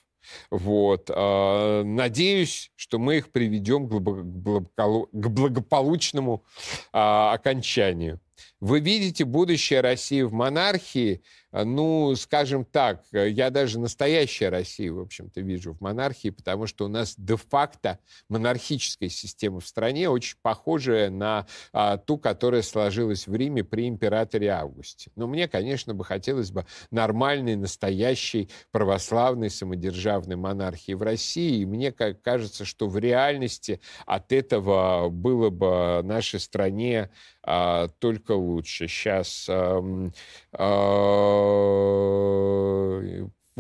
Вот. 0.51 1.11
А, 1.15 1.83
надеюсь, 1.85 2.71
что 2.77 2.99
мы 2.99 3.19
их 3.19 3.31
приведем 3.31 3.89
к 3.89 3.93
благополучному 5.13 6.45
а, 6.93 7.33
окончанию. 7.33 8.21
Вы 8.61 8.81
видите 8.81 9.25
будущее 9.25 9.81
России 9.81 10.23
в 10.23 10.33
монархии– 10.33 11.23
ну, 11.53 12.15
скажем 12.17 12.65
так, 12.65 13.03
э, 13.13 13.31
я 13.31 13.51
даже 13.51 13.79
настоящая 13.79 14.51
Россия, 14.51 14.93
в 14.93 15.01
общем-то, 15.01 15.41
вижу 15.41 15.73
в 15.73 15.81
монархии, 15.81 16.31
потому 16.31 16.67
что 16.67 16.85
у 16.85 16.89
нас 16.89 17.15
де-факто 17.17 17.99
монархическая 18.29 19.09
система 19.09 19.61
в 19.61 19.67
стране, 19.67 20.11
очень 20.11 20.37
похожая 20.43 21.11
на 21.11 21.47
а, 21.73 21.97
ту, 21.97 22.19
которая 22.19 22.63
сложилась 22.63 23.27
в 23.27 23.35
Риме 23.35 23.65
при 23.65 23.89
императоре 23.89 24.49
Августе. 24.49 25.11
Но 25.17 25.27
мне, 25.27 25.49
конечно, 25.49 25.95
бы 25.95 26.05
хотелось 26.05 26.51
бы 26.51 26.67
нормальной, 26.91 27.57
настоящей 27.57 28.51
православной 28.71 29.51
самодержавной 29.51 30.37
монархии 30.37 30.93
в 30.93 31.03
России. 31.03 31.61
И 31.61 31.67
мне 31.67 31.93
кажется, 31.93 32.65
что 32.65 32.89
в 32.89 32.99
реальности 32.99 33.81
от 34.07 34.33
этого 34.33 35.09
было 35.09 35.51
бы 35.51 36.03
нашей 36.05 36.41
стране 36.41 37.11
а, 37.43 37.89
только 37.99 38.33
лучше. 38.33 38.89
Сейчас 38.89 39.47
а, 39.49 39.83
а, 40.53 41.38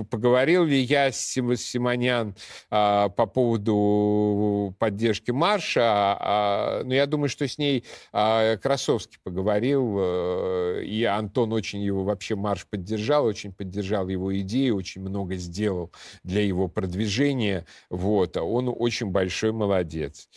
поговорил 0.04 0.64
ли 0.64 0.80
я 0.80 1.12
с 1.12 1.18
Симонян 1.20 2.34
а, 2.70 3.08
по 3.08 3.26
поводу 3.26 4.74
поддержки 4.78 5.30
марша, 5.30 5.82
а, 5.82 6.82
но 6.84 6.94
я 6.94 7.06
думаю, 7.06 7.28
что 7.28 7.46
с 7.46 7.58
ней 7.58 7.84
а, 8.12 8.56
Красовский 8.56 9.18
поговорил, 9.22 9.96
а, 9.98 10.80
и 10.80 11.04
Антон 11.04 11.52
очень 11.52 11.80
его 11.80 12.04
вообще 12.04 12.36
марш 12.36 12.66
поддержал, 12.68 13.24
очень 13.24 13.52
поддержал 13.52 14.08
его 14.08 14.36
идеи, 14.40 14.70
очень 14.70 15.02
много 15.02 15.36
сделал 15.36 15.92
для 16.22 16.42
его 16.42 16.68
продвижения, 16.68 17.66
вот, 17.90 18.36
он 18.36 18.72
очень 18.74 19.08
большой 19.08 19.52
молодец 19.52 20.28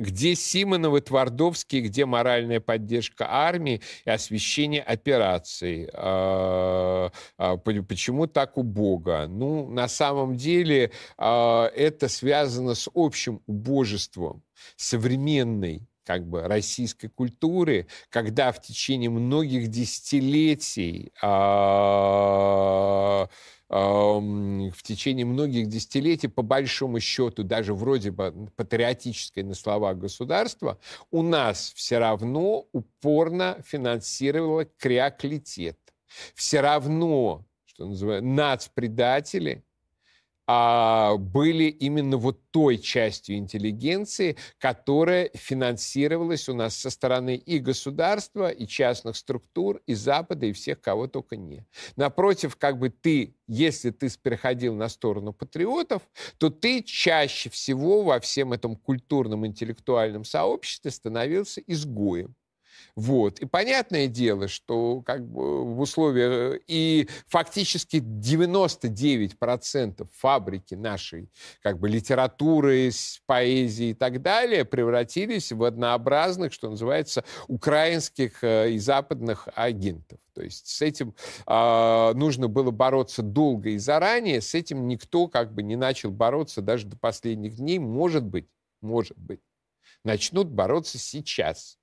где 0.00 0.34
Симоновы, 0.34 1.00
Твардовский, 1.00 1.80
где 1.82 2.06
моральная 2.06 2.60
поддержка 2.60 3.26
армии 3.28 3.80
и 4.04 4.10
освещение 4.10 4.82
операций. 4.82 5.88
А, 5.92 7.12
а, 7.38 7.56
почему 7.56 8.26
так 8.26 8.56
убого? 8.58 9.26
Ну, 9.28 9.68
на 9.68 9.88
самом 9.88 10.36
деле 10.36 10.90
а, 11.18 11.66
это 11.68 12.08
связано 12.08 12.74
с 12.74 12.88
общим 12.94 13.42
убожеством 13.46 14.42
современной 14.76 15.86
как 16.04 16.26
бы 16.26 16.42
российской 16.42 17.08
культуры, 17.08 17.86
когда 18.08 18.50
в 18.50 18.60
течение 18.60 19.10
многих 19.10 19.68
десятилетий 19.68 21.12
в 23.70 24.82
течение 24.82 25.24
многих 25.24 25.68
десятилетий, 25.68 26.26
по 26.26 26.42
большому 26.42 26.98
счету, 26.98 27.44
даже 27.44 27.72
вроде 27.72 28.10
бы 28.10 28.50
патриотическое 28.56 29.44
на 29.44 29.54
словах 29.54 29.96
государство, 29.96 30.78
у 31.12 31.22
нас 31.22 31.72
все 31.76 31.98
равно 31.98 32.66
упорно 32.72 33.62
финансировало 33.64 34.64
креоклитет. 34.64 35.78
Все 36.34 36.60
равно, 36.60 37.44
что 37.64 37.86
называется, 37.86 38.26
нацпредатели– 38.26 39.64
а, 40.52 41.16
были 41.16 41.66
именно 41.66 42.16
вот 42.16 42.40
той 42.50 42.76
частью 42.76 43.36
интеллигенции, 43.36 44.36
которая 44.58 45.30
финансировалась 45.32 46.48
у 46.48 46.54
нас 46.54 46.74
со 46.74 46.90
стороны 46.90 47.36
и 47.36 47.60
государства, 47.60 48.48
и 48.50 48.66
частных 48.66 49.16
структур, 49.16 49.80
и 49.86 49.94
Запада, 49.94 50.46
и 50.46 50.52
всех, 50.52 50.80
кого 50.80 51.06
только 51.06 51.36
не. 51.36 51.68
Напротив, 51.94 52.56
как 52.56 52.80
бы 52.80 52.90
ты, 52.90 53.36
если 53.46 53.90
ты 53.90 54.08
переходил 54.20 54.74
на 54.74 54.88
сторону 54.88 55.32
патриотов, 55.32 56.02
то 56.38 56.50
ты 56.50 56.82
чаще 56.82 57.48
всего 57.48 58.02
во 58.02 58.18
всем 58.18 58.52
этом 58.52 58.74
культурном, 58.74 59.46
интеллектуальном 59.46 60.24
сообществе 60.24 60.90
становился 60.90 61.60
изгоем. 61.60 62.34
Вот. 62.96 63.40
И 63.40 63.46
понятное 63.46 64.06
дело, 64.06 64.48
что 64.48 65.02
как 65.02 65.26
бы 65.26 65.64
в 65.64 65.80
условиях... 65.80 66.60
И 66.66 67.08
фактически 67.26 67.96
99% 67.96 70.08
фабрики 70.12 70.74
нашей 70.74 71.30
как 71.62 71.78
бы 71.78 71.88
литературы, 71.88 72.90
поэзии 73.26 73.88
и 73.88 73.94
так 73.94 74.22
далее 74.22 74.64
превратились 74.64 75.52
в 75.52 75.62
однообразных, 75.64 76.52
что 76.52 76.70
называется, 76.70 77.24
украинских 77.48 78.42
э, 78.42 78.72
и 78.72 78.78
западных 78.78 79.48
агентов. 79.54 80.18
То 80.34 80.42
есть 80.42 80.68
с 80.68 80.82
этим 80.82 81.14
э, 81.46 82.12
нужно 82.14 82.48
было 82.48 82.70
бороться 82.70 83.22
долго 83.22 83.70
и 83.70 83.78
заранее, 83.78 84.40
с 84.40 84.54
этим 84.54 84.88
никто 84.88 85.28
как 85.28 85.52
бы 85.52 85.62
не 85.62 85.76
начал 85.76 86.10
бороться 86.10 86.62
даже 86.62 86.86
до 86.86 86.96
последних 86.96 87.56
дней. 87.56 87.78
Может 87.78 88.24
быть, 88.24 88.46
может 88.80 89.18
быть, 89.18 89.40
начнут 90.04 90.48
бороться 90.48 90.98
сейчас. 90.98 91.79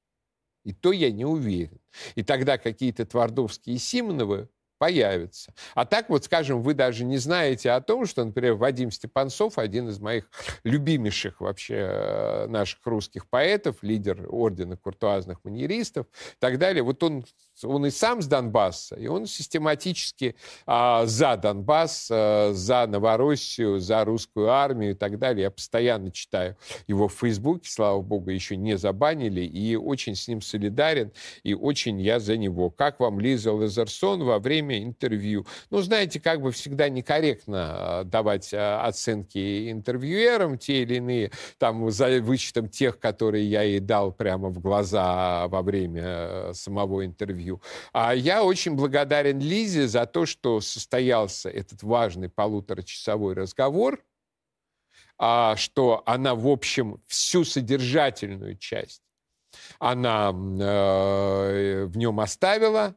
И 0.68 0.74
то 0.74 0.91
я 0.91 1.13
не 1.13 1.24
уверен. 1.24 1.80
И 2.15 2.24
тогда 2.24 2.57
какие-то 2.57 3.05
Твардовские 3.05 3.78
и 3.78 3.80
Симоновы 3.80 4.49
появится. 4.78 5.53
А 5.75 5.86
так 5.86 6.09
вот, 6.09 6.25
скажем, 6.25 6.61
вы 6.61 6.73
даже 6.73 7.03
не 7.03 7.17
знаете 7.17 7.71
о 7.71 7.82
том, 7.82 8.05
что, 8.05 8.23
например, 8.23 8.53
Вадим 8.53 8.91
Степанцов, 8.91 9.57
один 9.57 9.89
из 9.89 9.99
моих 9.99 10.30
любимейших 10.63 11.41
вообще 11.41 11.75
э, 11.75 12.47
наших 12.47 12.86
русских 12.86 13.28
поэтов, 13.28 13.78
лидер 13.82 14.25
ордена 14.30 14.78
куртуазных 14.78 15.43
маньеристов 15.43 16.05
и 16.07 16.39
так 16.39 16.57
далее, 16.59 16.84
вот 16.84 17.01
он, 17.03 17.25
он 17.63 17.86
и 17.86 17.89
сам 17.89 18.21
с 18.21 18.28
Донбасса, 18.28 18.95
и 18.95 19.07
он 19.07 19.25
систематически 19.25 20.36
а, 20.65 21.05
за 21.05 21.38
Донбасс, 21.38 22.09
а, 22.11 22.51
за 22.53 22.86
Новороссию, 22.88 23.80
за 23.80 24.03
русскую 24.05 24.49
армию 24.49 24.91
и 24.91 24.95
так 24.95 25.17
далее. 25.17 25.43
Я 25.43 25.51
постоянно 25.51 26.11
читаю 26.11 26.57
его 26.88 27.07
в 27.07 27.13
Фейсбуке, 27.13 27.69
слава 27.69 28.01
богу, 28.01 28.30
еще 28.30 28.55
не 28.55 28.78
забанили, 28.78 29.41
и 29.41 29.75
очень 29.75 30.15
с 30.15 30.28
ним 30.28 30.41
солидарен, 30.41 31.11
и 31.43 31.53
очень 31.53 31.99
я 32.01 32.19
за 32.19 32.38
него. 32.38 32.69
Как 32.69 32.99
вам 32.99 33.19
Лиза 33.19 33.51
Лазерсон 33.51 34.23
во 34.23 34.39
время 34.39 34.66
время 34.68 34.84
интервью. 34.84 35.45
Ну, 35.70 35.82
знаете, 35.82 36.20
как 36.20 36.41
бы 36.41 36.51
всегда 36.51 36.89
некорректно 36.89 37.99
а, 37.99 38.03
давать 38.03 38.53
а, 38.53 38.86
оценки 38.86 39.72
интервьюерам, 39.72 40.57
те 40.57 40.84
или 40.84 40.95
иные, 40.95 41.32
там, 41.57 41.89
за 41.89 42.22
вычетом 42.22 42.70
тех, 42.70 42.99
которые 42.99 43.45
я 43.49 43.63
ей 43.63 43.80
дал 43.80 44.11
прямо 44.11 44.49
в 44.49 44.59
глаза 44.59 45.47
во 45.47 45.61
время 45.61 46.03
э, 46.05 46.53
самого 46.53 47.05
интервью. 47.05 47.61
А 47.93 48.13
я 48.13 48.43
очень 48.43 48.76
благодарен 48.76 49.39
Лизе 49.39 49.88
за 49.88 50.05
то, 50.05 50.26
что 50.26 50.61
состоялся 50.61 51.49
этот 51.49 51.84
важный 51.84 52.30
полуторачасовой 52.30 53.34
разговор, 53.34 54.03
а, 55.18 55.55
что 55.55 56.03
она, 56.05 56.36
в 56.36 56.47
общем, 56.47 57.01
всю 57.07 57.43
содержательную 57.43 58.57
часть 58.57 59.01
она 59.80 60.30
э, 60.30 61.86
в 61.86 61.97
нем 61.97 62.20
оставила, 62.20 62.95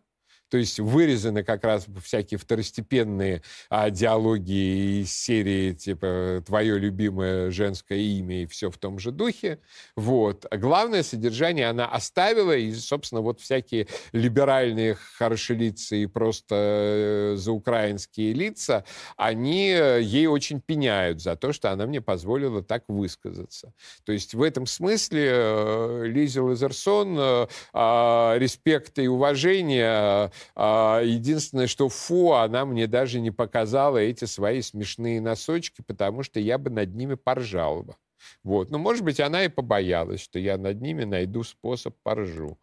то 0.50 0.58
есть 0.58 0.80
вырезаны 0.80 1.44
как 1.44 1.64
раз 1.64 1.86
всякие 2.02 2.38
второстепенные 2.38 3.42
а, 3.68 3.90
диалоги 3.90 5.02
из 5.02 5.12
серии 5.12 5.72
типа 5.72 6.42
«Твое 6.44 6.78
любимое 6.78 7.50
женское 7.50 7.98
имя» 7.98 8.42
и 8.42 8.46
все 8.46 8.70
в 8.70 8.78
том 8.78 8.98
же 8.98 9.12
духе. 9.12 9.60
Вот. 9.96 10.46
А 10.50 10.56
главное 10.56 11.02
содержание 11.02 11.68
она 11.68 11.86
оставила, 11.86 12.56
и, 12.56 12.72
собственно, 12.74 13.20
вот 13.20 13.40
всякие 13.40 13.86
либеральные 14.12 14.96
хорошелицы 15.16 16.02
и 16.02 16.06
просто 16.06 16.54
э, 16.54 17.36
заукраинские 17.36 18.32
лица, 18.32 18.84
они 19.16 19.68
ей 19.68 20.26
очень 20.26 20.60
пеняют 20.60 21.20
за 21.20 21.36
то, 21.36 21.52
что 21.52 21.70
она 21.70 21.86
мне 21.86 22.00
позволила 22.00 22.62
так 22.62 22.84
высказаться. 22.88 23.72
То 24.04 24.12
есть 24.12 24.34
в 24.34 24.42
этом 24.42 24.66
смысле 24.66 25.28
э, 25.32 26.02
Лизе 26.06 26.40
Лазерсон 26.40 27.16
э, 27.18 27.46
э, 27.72 28.38
респект 28.38 28.98
и 28.98 29.06
уважение 29.06 30.00
а, 30.10 30.30
единственное, 30.56 31.66
что 31.66 31.88
фу, 31.88 32.32
она 32.32 32.64
мне 32.64 32.86
даже 32.86 33.20
не 33.20 33.30
показала 33.30 33.98
эти 33.98 34.24
свои 34.24 34.62
смешные 34.62 35.20
носочки, 35.20 35.82
потому 35.86 36.22
что 36.22 36.40
я 36.40 36.58
бы 36.58 36.70
над 36.70 36.94
ними 36.94 37.14
поржал 37.14 37.82
бы. 37.82 37.94
Вот. 38.42 38.70
Ну, 38.70 38.78
может 38.78 39.04
быть, 39.04 39.20
она 39.20 39.44
и 39.44 39.48
побоялась, 39.48 40.20
что 40.20 40.38
я 40.38 40.58
над 40.58 40.80
ними 40.80 41.04
найду 41.04 41.42
способ 41.42 41.94
поржу. 42.02 42.58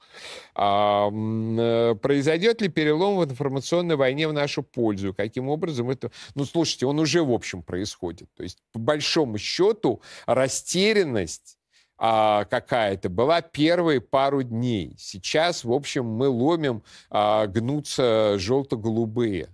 А, 0.55 1.09
э, 1.11 1.95
произойдет 1.95 2.61
ли 2.61 2.67
перелом 2.69 3.17
в 3.17 3.25
информационной 3.25 3.95
войне 3.95 4.27
в 4.27 4.33
нашу 4.33 4.63
пользу? 4.63 5.13
Каким 5.13 5.49
образом 5.49 5.89
это... 5.89 6.11
Ну, 6.35 6.45
слушайте, 6.45 6.85
он 6.85 6.99
уже, 6.99 7.23
в 7.23 7.31
общем, 7.31 7.63
происходит. 7.63 8.29
То 8.35 8.43
есть, 8.43 8.59
по 8.71 8.79
большому 8.79 9.37
счету, 9.37 10.01
растерянность 10.25 11.56
а, 11.97 12.45
какая-то 12.45 13.09
была 13.09 13.41
первые 13.41 14.01
пару 14.01 14.43
дней. 14.43 14.95
Сейчас, 14.97 15.63
в 15.63 15.71
общем, 15.71 16.05
мы 16.05 16.27
ломим, 16.27 16.83
а, 17.09 17.47
гнутся 17.47 18.35
желто-голубые 18.37 19.49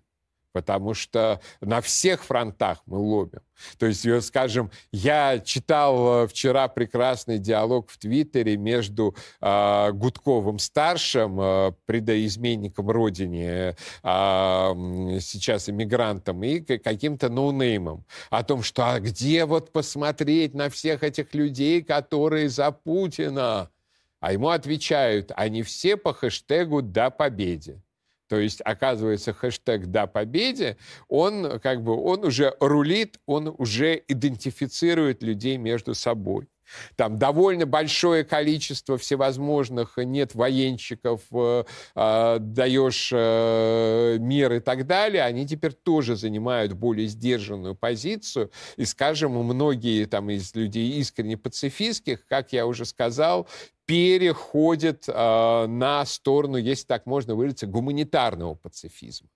потому 0.53 0.93
что 0.93 1.41
на 1.59 1.81
всех 1.81 2.23
фронтах 2.23 2.81
мы 2.85 2.99
ломим. 2.99 3.41
То 3.77 3.85
есть, 3.87 4.07
скажем, 4.25 4.71
я 4.91 5.39
читал 5.39 6.23
э, 6.23 6.27
вчера 6.27 6.67
прекрасный 6.67 7.39
диалог 7.39 7.89
в 7.89 7.97
Твиттере 7.97 8.57
между 8.57 9.15
э, 9.41 9.91
Гудковым-старшим, 9.91 11.39
э, 11.39 11.71
предоизменником 11.85 12.89
родине, 12.89 13.75
э, 13.75 13.75
сейчас 14.03 15.69
иммигрантом, 15.69 16.43
и 16.43 16.59
каким-то 16.59 17.29
ноунеймом 17.29 18.05
о 18.29 18.43
том, 18.43 18.63
что 18.63 18.93
а 18.93 18.99
где 18.99 19.45
вот 19.45 19.71
посмотреть 19.71 20.53
на 20.53 20.69
всех 20.69 21.03
этих 21.03 21.33
людей, 21.33 21.81
которые 21.81 22.49
за 22.49 22.71
Путина? 22.71 23.69
А 24.19 24.31
ему 24.31 24.49
отвечают, 24.49 25.33
они 25.35 25.63
все 25.63 25.97
по 25.97 26.13
хэштегу 26.13 26.81
«Да 26.81 27.09
победе». 27.09 27.82
То 28.33 28.39
есть, 28.39 28.61
оказывается, 28.65 29.31
хэштег 29.31 29.85
«Да 29.85 30.07
победе», 30.07 30.77
он 31.07 31.59
как 31.59 31.83
бы, 31.83 31.95
он 31.95 32.25
уже 32.25 32.55
рулит, 32.59 33.19
он 33.27 33.53
уже 33.59 34.01
идентифицирует 34.07 35.21
людей 35.21 35.57
между 35.57 35.93
собой. 35.93 36.47
Там 36.95 37.17
довольно 37.17 37.65
большое 37.65 38.23
количество 38.23 38.97
всевозможных 38.97 39.97
нет 39.97 40.35
военщиков, 40.35 41.21
э, 41.31 41.63
э, 41.95 42.37
даешь 42.39 43.09
э, 43.13 44.17
мир 44.19 44.53
и 44.53 44.59
так 44.59 44.87
далее, 44.87 45.23
они 45.23 45.45
теперь 45.47 45.73
тоже 45.73 46.15
занимают 46.15 46.73
более 46.73 47.07
сдержанную 47.07 47.75
позицию. 47.75 48.51
И, 48.77 48.85
скажем, 48.85 49.31
многие 49.31 50.05
там 50.05 50.29
из 50.29 50.53
людей 50.55 50.99
искренне 50.99 51.37
пацифистских, 51.37 52.25
как 52.27 52.53
я 52.53 52.65
уже 52.65 52.85
сказал, 52.85 53.47
переходят 53.85 55.05
э, 55.07 55.65
на 55.67 56.05
сторону, 56.05 56.57
если 56.57 56.85
так 56.85 57.05
можно 57.05 57.35
выразиться, 57.35 57.67
гуманитарного 57.67 58.55
пацифизма. 58.55 59.29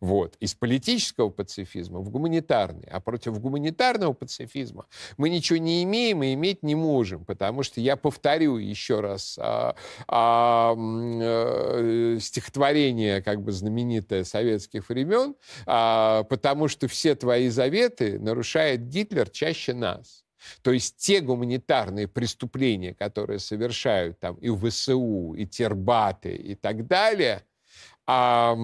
Вот. 0.00 0.36
Из 0.40 0.54
политического 0.54 1.30
пацифизма 1.30 2.00
в 2.00 2.10
гуманитарный. 2.10 2.88
А 2.90 3.00
против 3.00 3.38
гуманитарного 3.40 4.12
пацифизма 4.12 4.86
мы 5.16 5.30
ничего 5.30 5.58
не 5.58 5.82
имеем 5.84 6.22
и 6.22 6.34
иметь 6.34 6.62
не 6.62 6.74
можем, 6.74 7.24
потому 7.24 7.62
что, 7.62 7.80
я 7.80 7.96
повторю 7.96 8.56
еще 8.56 9.00
раз, 9.00 9.38
а, 9.40 9.74
а, 10.08 10.74
а, 10.76 12.16
стихотворение 12.20 13.22
как 13.22 13.42
бы 13.42 13.52
знаменитое 13.52 14.24
советских 14.24 14.88
времен, 14.88 15.34
а, 15.66 16.24
потому 16.24 16.68
что 16.68 16.88
все 16.88 17.14
твои 17.14 17.48
заветы 17.48 18.18
нарушает 18.18 18.88
Гитлер 18.88 19.30
чаще 19.30 19.74
нас. 19.74 20.24
То 20.62 20.72
есть 20.72 20.96
те 20.98 21.20
гуманитарные 21.20 22.06
преступления, 22.06 22.94
которые 22.94 23.38
совершают 23.38 24.20
там 24.20 24.34
и 24.36 24.50
ВСУ, 24.50 25.34
и 25.34 25.46
Тербаты, 25.46 26.34
и 26.34 26.54
так 26.54 26.86
далее– 26.86 27.42
а, 28.06 28.54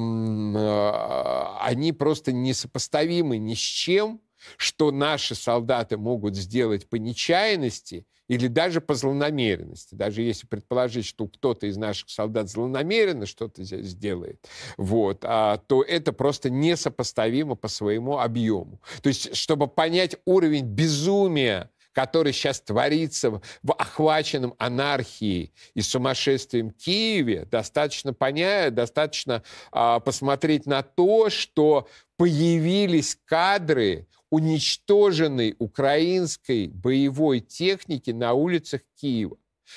они 1.70 1.92
просто 1.92 2.32
несопоставимы 2.32 3.38
ни 3.38 3.54
с 3.54 3.58
чем, 3.58 4.20
что 4.56 4.90
наши 4.90 5.36
солдаты 5.36 5.96
могут 5.96 6.34
сделать 6.34 6.88
по 6.88 6.96
нечаянности 6.96 8.06
или 8.26 8.48
даже 8.48 8.80
по 8.80 8.94
злонамеренности. 8.94 9.94
Даже 9.94 10.22
если 10.22 10.48
предположить, 10.48 11.06
что 11.06 11.28
кто-то 11.28 11.68
из 11.68 11.76
наших 11.76 12.10
солдат 12.10 12.48
злонамеренно 12.48 13.24
что-то 13.24 13.62
сделает, 13.62 14.44
вот, 14.76 15.20
а, 15.22 15.58
то 15.58 15.84
это 15.84 16.12
просто 16.12 16.50
несопоставимо 16.50 17.54
по 17.54 17.68
своему 17.68 18.18
объему. 18.18 18.80
То 19.00 19.08
есть, 19.08 19.36
чтобы 19.36 19.68
понять 19.68 20.16
уровень 20.24 20.64
безумия, 20.64 21.70
который 21.92 22.32
сейчас 22.32 22.60
творится 22.60 23.30
в 23.62 23.72
охваченном 23.72 24.54
анархией 24.58 25.52
и 25.74 25.80
сумасшествием 25.80 26.70
Киеве, 26.70 27.46
достаточно 27.50 28.12
понять, 28.12 28.74
достаточно 28.74 29.42
а, 29.72 30.00
посмотреть 30.00 30.66
на 30.66 30.82
то, 30.82 31.30
что 31.30 31.88
появились 32.16 33.18
кадры 33.24 34.06
уничтоженной 34.30 35.56
украинской 35.58 36.68
боевой 36.68 37.40
техники 37.40 38.10
на 38.10 38.32
улицах 38.32 38.82
Киева. 38.94 39.36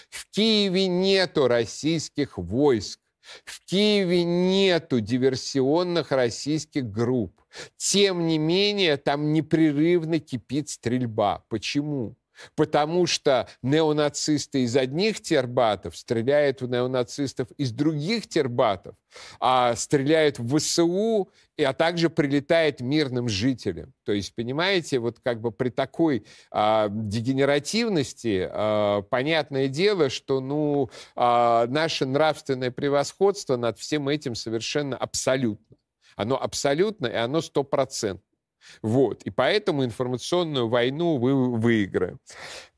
В 0.09 0.29
Киеве 0.31 0.87
нету 0.87 1.47
российских 1.47 2.37
войск. 2.37 2.99
В 3.45 3.65
Киеве 3.65 4.23
нету 4.23 4.99
диверсионных 4.99 6.11
российских 6.11 6.89
групп. 6.89 7.41
Тем 7.77 8.27
не 8.27 8.37
менее, 8.37 8.97
там 8.97 9.31
непрерывно 9.33 10.19
кипит 10.19 10.69
стрельба. 10.69 11.45
Почему? 11.49 12.15
Потому 12.55 13.05
что 13.07 13.47
неонацисты 13.61 14.63
из 14.63 14.75
одних 14.75 15.21
тербатов 15.21 15.97
стреляют 15.97 16.61
в 16.61 16.69
неонацистов 16.69 17.49
из 17.57 17.71
других 17.71 18.27
тербатов, 18.27 18.95
а 19.39 19.75
стреляют 19.75 20.39
в 20.39 20.57
ВСУ, 20.57 21.29
и, 21.57 21.63
а 21.63 21.73
также 21.73 22.09
прилетает 22.09 22.81
мирным 22.81 23.29
жителям. 23.29 23.93
То 24.05 24.11
есть, 24.11 24.33
понимаете, 24.33 24.99
вот 24.99 25.19
как 25.19 25.39
бы 25.39 25.51
при 25.51 25.69
такой 25.69 26.25
а, 26.51 26.89
дегенеративности 26.89 28.49
а, 28.49 29.01
понятное 29.03 29.67
дело, 29.67 30.09
что 30.09 30.39
ну, 30.39 30.89
а, 31.15 31.67
наше 31.67 32.05
нравственное 32.05 32.71
превосходство 32.71 33.55
над 33.55 33.77
всем 33.77 34.09
этим 34.09 34.35
совершенно 34.35 34.97
абсолютно. 34.97 35.77
Оно 36.15 36.41
абсолютно, 36.41 37.07
и 37.07 37.15
оно 37.15 37.41
стопроцентно. 37.41 38.32
Вот. 38.81 39.23
И 39.23 39.29
поэтому 39.29 39.85
информационную 39.85 40.67
войну 40.67 41.17
вы 41.17 41.33
выиграем. 41.57 42.19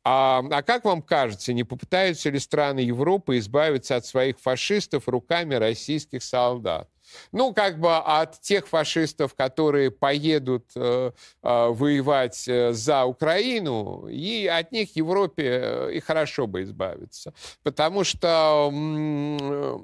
А, 0.08 0.44
а 0.52 0.62
как 0.62 0.86
вам 0.86 1.02
кажется, 1.02 1.52
не 1.52 1.64
попытаются 1.64 2.30
ли 2.30 2.38
страны 2.38 2.80
Европы 2.80 3.40
избавиться 3.40 3.96
от 3.96 4.06
своих 4.06 4.40
фашистов 4.40 5.08
руками 5.08 5.56
российских 5.56 6.22
солдат? 6.22 6.88
Ну, 7.32 7.54
как 7.54 7.80
бы 7.80 7.98
от 7.98 8.40
тех 8.42 8.68
фашистов, 8.68 9.34
которые 9.34 9.90
поедут 9.90 10.66
э, 10.76 11.12
э, 11.12 11.68
воевать 11.70 12.48
э, 12.48 12.72
за 12.74 13.06
Украину, 13.06 14.08
и 14.08 14.48
от 14.48 14.72
них 14.72 14.96
Европе 14.96 15.44
э, 15.44 15.92
и 15.94 16.00
хорошо 16.00 16.48
бы 16.48 16.64
избавиться. 16.64 17.34
Потому 17.64 18.04
что 18.04 18.72
э, 18.72 19.80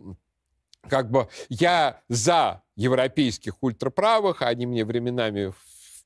как 0.88 1.10
бы 1.10 1.28
я 1.49 2.02
за 2.10 2.62
европейских 2.76 3.62
ультраправых, 3.62 4.41
они 4.41 4.66
мне 4.66 4.86
временами 4.86 5.54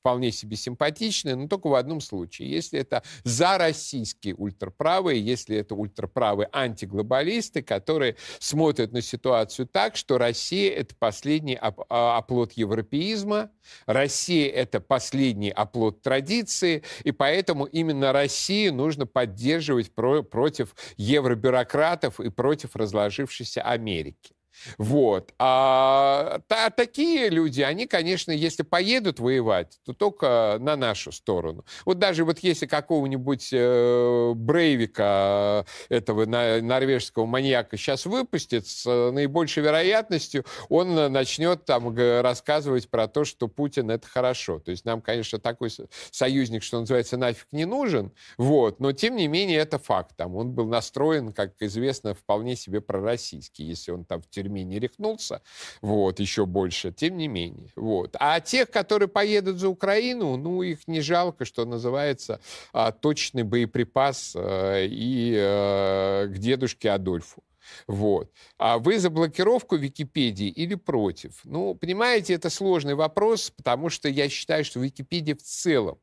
вполне 0.06 0.30
себе 0.30 0.56
симпатичные, 0.56 1.34
но 1.34 1.48
только 1.48 1.66
в 1.66 1.74
одном 1.74 2.00
случае. 2.00 2.48
Если 2.48 2.78
это 2.78 3.02
за 3.24 3.58
российские 3.58 4.36
ультраправые, 4.36 5.20
если 5.20 5.56
это 5.56 5.74
ультраправые 5.74 6.48
антиглобалисты, 6.52 7.60
которые 7.60 8.14
смотрят 8.38 8.92
на 8.92 9.02
ситуацию 9.02 9.66
так, 9.66 9.96
что 9.96 10.16
Россия— 10.16 10.72
это 10.76 10.94
последний 10.96 11.58
а, 11.60 12.18
оплот 12.18 12.52
европеизма, 12.52 13.50
Россия— 13.86 14.48
это 14.54 14.78
последний 14.78 15.50
оплот 15.50 16.02
традиции, 16.02 16.84
и 17.02 17.10
поэтому 17.10 17.64
именно 17.64 18.12
Россию 18.12 18.74
нужно 18.74 19.06
поддерживать 19.06 19.92
про 19.92 20.22
против 20.22 20.76
евробюрократов 20.96 22.20
и 22.20 22.30
против 22.30 22.76
разложившейся 22.76 23.60
Америки. 23.62 24.35
Вот. 24.78 25.32
А 25.38 26.40
та, 26.48 26.70
такие 26.70 27.28
люди, 27.28 27.62
они, 27.62 27.86
конечно, 27.86 28.32
если 28.32 28.62
поедут 28.62 29.20
воевать, 29.20 29.78
то 29.84 29.92
только 29.92 30.58
на 30.60 30.76
нашу 30.76 31.12
сторону. 31.12 31.64
Вот 31.84 31.98
даже 31.98 32.24
вот 32.24 32.40
если 32.40 32.66
какого-нибудь 32.66 33.50
э, 33.52 34.32
Брейвика, 34.34 35.64
этого 35.88 36.26
на, 36.26 36.60
норвежского 36.60 37.26
маньяка, 37.26 37.76
сейчас 37.76 38.06
выпустят, 38.06 38.66
с 38.66 38.84
наибольшей 38.86 39.62
вероятностью 39.62 40.44
он 40.68 40.94
начнет 41.12 41.64
там 41.64 41.94
рассказывать 41.96 42.88
про 42.88 43.08
то, 43.08 43.24
что 43.24 43.48
Путин 43.48 43.90
это 43.90 44.06
хорошо. 44.08 44.58
То 44.58 44.70
есть 44.70 44.84
нам, 44.84 45.00
конечно, 45.00 45.38
такой 45.38 45.70
союзник, 46.10 46.62
что 46.62 46.80
называется, 46.80 47.16
нафиг 47.16 47.46
не 47.52 47.64
нужен, 47.64 48.12
вот, 48.38 48.80
но 48.80 48.92
тем 48.92 49.16
не 49.16 49.28
менее 49.28 49.58
это 49.58 49.78
факт. 49.78 50.16
Там 50.16 50.36
он 50.36 50.52
был 50.52 50.66
настроен, 50.66 51.32
как 51.32 51.54
известно, 51.60 52.14
вполне 52.14 52.56
себе 52.56 52.80
пророссийский, 52.80 53.64
если 53.64 53.92
он 53.92 54.04
там 54.04 54.22
в 54.22 54.28
тюрьме 54.28 54.45
не 54.48 54.78
рехнулся, 54.78 55.42
вот, 55.80 56.20
еще 56.20 56.46
больше, 56.46 56.92
тем 56.92 57.16
не 57.16 57.28
менее. 57.28 57.70
Вот. 57.76 58.16
А 58.18 58.40
тех, 58.40 58.70
которые 58.70 59.08
поедут 59.08 59.58
за 59.58 59.68
Украину, 59.68 60.36
ну, 60.36 60.62
их 60.62 60.86
не 60.86 61.00
жалко, 61.00 61.44
что 61.44 61.64
называется, 61.64 62.40
а, 62.72 62.92
точный 62.92 63.42
боеприпас 63.42 64.34
а, 64.36 64.84
и 64.84 65.34
а, 65.36 66.26
к 66.26 66.38
дедушке 66.38 66.90
Адольфу. 66.90 67.42
Вот. 67.86 68.30
А 68.58 68.78
вы 68.78 68.98
за 68.98 69.10
блокировку 69.10 69.76
Википедии 69.76 70.48
или 70.48 70.74
против? 70.74 71.40
Ну, 71.44 71.74
понимаете, 71.74 72.34
это 72.34 72.50
сложный 72.50 72.94
вопрос, 72.94 73.50
потому 73.50 73.90
что 73.90 74.08
я 74.08 74.28
считаю, 74.28 74.64
что 74.64 74.80
Википедия 74.80 75.34
в 75.34 75.42
целом 75.42 75.98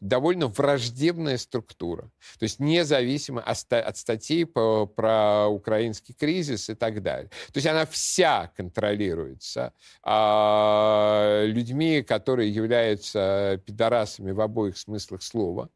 довольно 0.00 0.48
враждебная 0.48 1.38
структура. 1.38 2.10
То 2.38 2.44
есть 2.44 2.60
независимо 2.60 3.40
от 3.40 3.96
статей 3.96 4.46
по, 4.46 4.86
про 4.86 5.48
украинский 5.48 6.14
кризис 6.14 6.70
и 6.70 6.74
так 6.74 7.02
далее. 7.02 7.30
То 7.52 7.58
есть 7.58 7.66
она 7.66 7.86
вся 7.86 8.50
контролируется 8.56 9.72
а, 10.02 11.44
людьми, 11.44 12.02
которые 12.02 12.50
являются 12.50 13.60
пидорасами 13.64 14.32
в 14.32 14.40
обоих 14.40 14.76
смыслах 14.76 15.22
слова. 15.22 15.70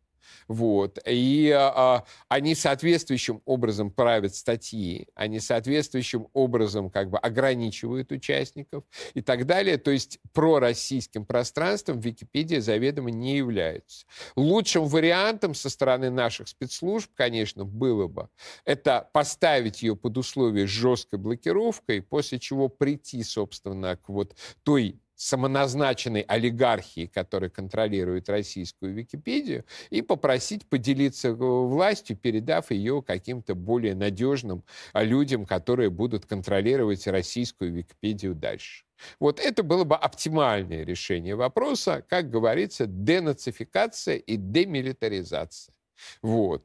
Вот. 0.49 0.99
И 1.07 1.51
а, 1.55 2.05
они 2.29 2.55
соответствующим 2.55 3.43
образом 3.45 3.91
правят 3.91 4.35
статьи, 4.35 5.07
они 5.15 5.41
соответствующим 5.41 6.29
образом 6.33 6.91
как 6.91 7.11
бы 7.11 7.19
ограничивают 7.19 8.11
участников 8.13 8.85
и 9.13 9.21
так 9.21 9.45
далее. 9.45 9.77
То 9.77 9.91
есть 9.91 10.19
пророссийским 10.33 11.27
пространством 11.27 12.01
Википедия 12.01 12.61
заведомо 12.61 13.11
не 13.11 13.37
является. 13.37 14.07
Лучшим 14.37 14.87
вариантом 14.87 15.55
со 15.55 15.69
стороны 15.69 16.11
наших 16.11 16.49
спецслужб, 16.49 17.11
конечно, 17.15 17.65
было 17.65 18.09
бы 18.09 18.31
это 18.65 19.09
поставить 19.13 19.83
ее 19.83 19.97
под 19.97 20.17
условие 20.17 20.67
жесткой 20.67 21.19
блокировкой, 21.19 22.01
после 22.01 22.39
чего 22.39 22.69
прийти, 22.69 23.23
собственно, 23.23 23.97
к 23.97 24.09
вот 24.09 24.35
той 24.63 24.99
самоназначенной 25.19 26.21
олигархии, 26.21 27.07
которая 27.07 27.51
контролирует 27.51 28.29
российскую 28.29 28.95
Википедию, 28.95 29.65
и 29.91 30.01
попросить 30.01 30.67
поделиться 30.69 31.29
э, 31.29 31.33
властью, 31.33 32.17
передав 32.17 32.71
ее 32.71 33.03
каким-то 33.03 33.57
более 33.57 33.97
надежным 33.97 34.65
а, 34.93 35.03
людям, 35.03 35.45
которые 35.45 35.91
будут 35.91 36.25
контролировать 36.25 37.07
российскую 37.09 37.73
Википедию 37.73 38.37
дальше. 38.37 38.85
Вот 39.19 39.41
это 39.41 39.65
было 39.65 39.83
бы 39.83 39.97
оптимальное 39.97 40.85
решение 40.85 41.35
вопроса, 41.35 42.05
как 42.09 42.31
говорится, 42.31 42.87
денацификация 42.87 44.17
и 44.17 44.37
демилитаризация. 44.37 45.75
Вот. 46.23 46.65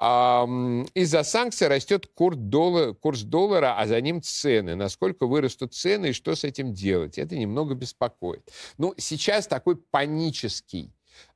Из-за 0.00 1.22
санкций 1.22 1.68
растет 1.68 2.06
курс 2.06 2.36
доллара, 2.38 2.92
курс 2.92 3.22
доллара, 3.22 3.78
а 3.78 3.86
за 3.86 4.00
ним 4.00 4.22
цены. 4.22 4.74
Насколько 4.74 5.26
вырастут 5.26 5.74
цены 5.74 6.10
и 6.10 6.12
что 6.12 6.34
с 6.34 6.44
этим 6.44 6.72
делать? 6.72 7.18
Это 7.18 7.36
немного 7.36 7.74
беспокоит. 7.74 8.50
Ну, 8.78 8.94
сейчас 8.96 9.46
такой 9.46 9.76
панический 9.76 10.92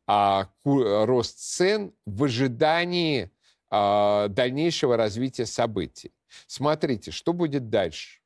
а, 0.07 0.49
рост 0.65 1.39
цен 1.39 1.93
в 2.07 2.25
ожидании 2.25 3.31
а, 3.71 4.29
дальнейшего 4.29 4.97
развития 4.97 5.47
событий. 5.47 6.13
Смотрите, 6.47 7.11
что 7.11 7.33
будет 7.33 7.69
дальше. 7.69 8.21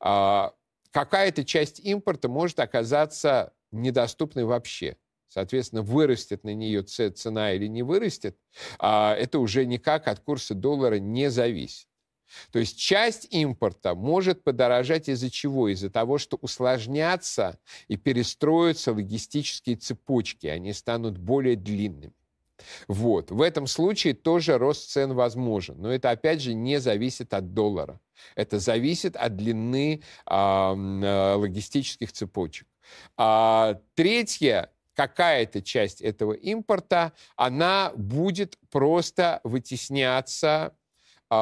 А, 0.00 0.52
какая-то 0.90 1.44
часть 1.44 1.80
импорта 1.80 2.28
может 2.28 2.60
оказаться 2.60 3.52
недоступной 3.70 4.44
вообще. 4.44 4.96
Соответственно, 5.34 5.82
вырастет 5.82 6.44
на 6.44 6.54
нее 6.54 6.84
цена 6.84 7.54
или 7.54 7.66
не 7.66 7.82
вырастет, 7.82 8.36
а 8.78 9.16
это 9.16 9.40
уже 9.40 9.66
никак 9.66 10.06
от 10.06 10.20
курса 10.20 10.54
доллара 10.54 11.00
не 11.00 11.28
зависит. 11.28 11.88
То 12.52 12.60
есть 12.60 12.78
часть 12.78 13.26
импорта 13.34 13.96
может 13.96 14.44
подорожать 14.44 15.08
из-за 15.08 15.30
чего? 15.30 15.66
Из-за 15.68 15.90
того, 15.90 16.18
что 16.18 16.36
усложнятся 16.36 17.58
и 17.88 17.96
перестроятся 17.96 18.92
логистические 18.92 19.74
цепочки, 19.74 20.46
они 20.46 20.72
станут 20.72 21.18
более 21.18 21.56
длинными. 21.56 22.12
Вот. 22.86 23.32
В 23.32 23.42
этом 23.42 23.66
случае 23.66 24.14
тоже 24.14 24.56
рост 24.56 24.88
цен 24.88 25.14
возможен. 25.14 25.74
Но 25.80 25.92
это, 25.92 26.10
опять 26.10 26.42
же, 26.42 26.54
не 26.54 26.78
зависит 26.78 27.34
от 27.34 27.54
доллара. 27.54 27.98
Это 28.36 28.60
зависит 28.60 29.16
от 29.16 29.34
длины 29.34 30.00
э, 30.26 31.34
логистических 31.34 32.12
цепочек. 32.12 32.68
А, 33.16 33.80
третье 33.94 34.70
какая-то 34.94 35.60
часть 35.62 36.00
этого 36.00 36.32
импорта, 36.32 37.12
она 37.36 37.92
будет 37.96 38.58
просто 38.70 39.40
вытесняться 39.44 40.74
э, 41.30 41.34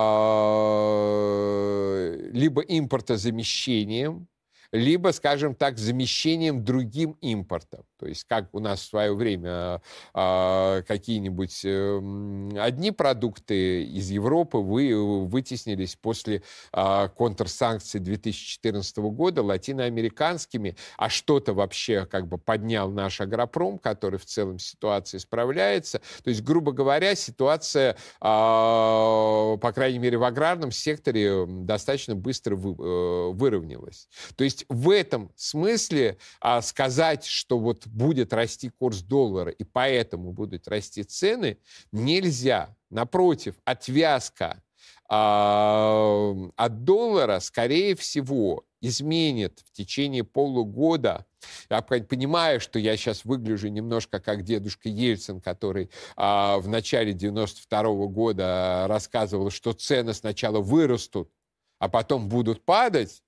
либо 2.32 2.62
импортозамещением, 2.62 4.28
либо, 4.73 5.12
скажем 5.12 5.55
так, 5.55 5.79
замещением 5.79 6.64
другим 6.64 7.12
импортом. 7.20 7.85
То 7.99 8.07
есть 8.07 8.25
как 8.25 8.49
у 8.53 8.59
нас 8.59 8.81
в 8.81 8.89
свое 8.89 9.14
время 9.14 9.81
э, 10.14 10.83
какие-нибудь 10.89 11.61
э, 11.64 12.59
одни 12.59 12.91
продукты 12.91 13.85
из 13.85 14.11
Европы 14.11 14.59
вы, 14.59 15.27
вытеснились 15.27 15.95
после 15.95 16.43
э, 16.73 17.09
контрсанкций 17.16 18.01
2014 18.01 18.97
года 18.99 19.43
латиноамериканскими, 19.43 20.77
а 20.97 21.09
что-то 21.09 21.53
вообще 21.53 22.07
как 22.07 22.27
бы 22.27 22.39
поднял 22.39 22.91
наш 22.91 23.20
агропром, 23.20 23.79
который 23.79 24.18
в 24.18 24.25
целом 24.25 24.59
ситуации 24.59 25.18
справляется. 25.18 26.01
То 26.25 26.31
есть, 26.31 26.43
грубо 26.43 26.73
говоря, 26.73 27.14
ситуация, 27.14 27.97
по 28.20 29.73
крайней 29.75 29.99
мере, 29.99 30.18
в 30.18 30.25
аграрном 30.25 30.73
секторе 30.73 31.47
достаточно 31.47 32.14
быстро 32.14 32.57
э, 32.57 32.59
выровнялась. 32.59 34.09
То 34.37 34.45
есть 34.45 34.62
в 34.69 34.91
этом 34.91 35.31
смысле 35.37 36.19
э, 36.41 36.61
сказать, 36.63 37.25
что 37.25 37.59
вот 37.59 37.87
будет 37.87 38.33
расти 38.33 38.69
курс 38.69 39.03
доллара, 39.03 39.51
и 39.51 39.65
поэтому 39.65 40.33
будут 40.33 40.69
расти 40.69 41.03
цены, 41.03 41.59
нельзя. 41.93 42.75
Напротив, 42.91 43.55
отвязка 43.65 44.63
а, 45.09 46.35
от 46.57 46.85
доллара, 46.85 47.41
скорее 47.41 47.95
всего, 47.95 48.65
изменит 48.81 49.61
в 49.67 49.73
течение 49.73 50.25
полугода. 50.25 51.27
Я 51.69 51.83
понимаю, 51.83 52.61
что 52.61 52.79
я 52.79 52.97
сейчас 52.97 53.27
выгляжу 53.27 53.69
немножко 53.69 54.21
как 54.21 54.43
дедушка 54.43 54.89
Ельцин, 54.89 55.43
который 55.43 55.91
а, 56.17 56.59
в 56.59 56.69
начале 56.69 57.13
92 57.13 57.83
-го 57.83 58.09
года 58.09 58.87
рассказывал, 58.89 59.51
что 59.51 59.75
цены 59.75 60.15
сначала 60.15 60.61
вырастут, 60.61 61.31
а 61.79 61.89
потом 61.89 62.31
будут 62.31 62.65
падать. 62.65 63.23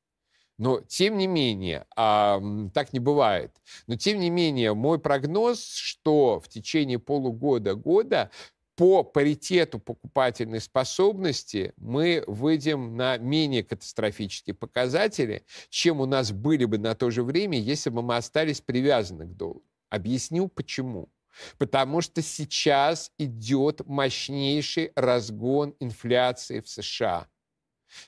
Но, 0.58 0.80
тем 0.80 1.18
не 1.18 1.26
менее, 1.26 1.86
а, 1.96 2.40
так 2.72 2.92
не 2.92 3.00
бывает. 3.00 3.50
Но, 3.86 3.96
тем 3.96 4.20
не 4.20 4.30
менее, 4.30 4.74
мой 4.74 5.00
прогноз, 5.00 5.64
что 5.64 6.40
в 6.40 6.48
течение 6.48 6.98
полугода-года 6.98 8.30
по 8.76 9.04
паритету 9.04 9.78
покупательной 9.78 10.60
способности 10.60 11.72
мы 11.76 12.24
выйдем 12.26 12.96
на 12.96 13.18
менее 13.18 13.62
катастрофические 13.62 14.54
показатели, 14.54 15.44
чем 15.70 16.00
у 16.00 16.06
нас 16.06 16.32
были 16.32 16.64
бы 16.64 16.78
на 16.78 16.94
то 16.94 17.10
же 17.10 17.22
время, 17.22 17.58
если 17.58 17.90
бы 17.90 18.02
мы 18.02 18.16
остались 18.16 18.60
привязаны 18.60 19.26
к 19.26 19.36
доллару. 19.36 19.62
Объясню 19.90 20.48
почему. 20.48 21.08
Потому 21.58 22.00
что 22.00 22.22
сейчас 22.22 23.10
идет 23.18 23.86
мощнейший 23.86 24.92
разгон 24.94 25.74
инфляции 25.80 26.60
в 26.60 26.68
США. 26.68 27.26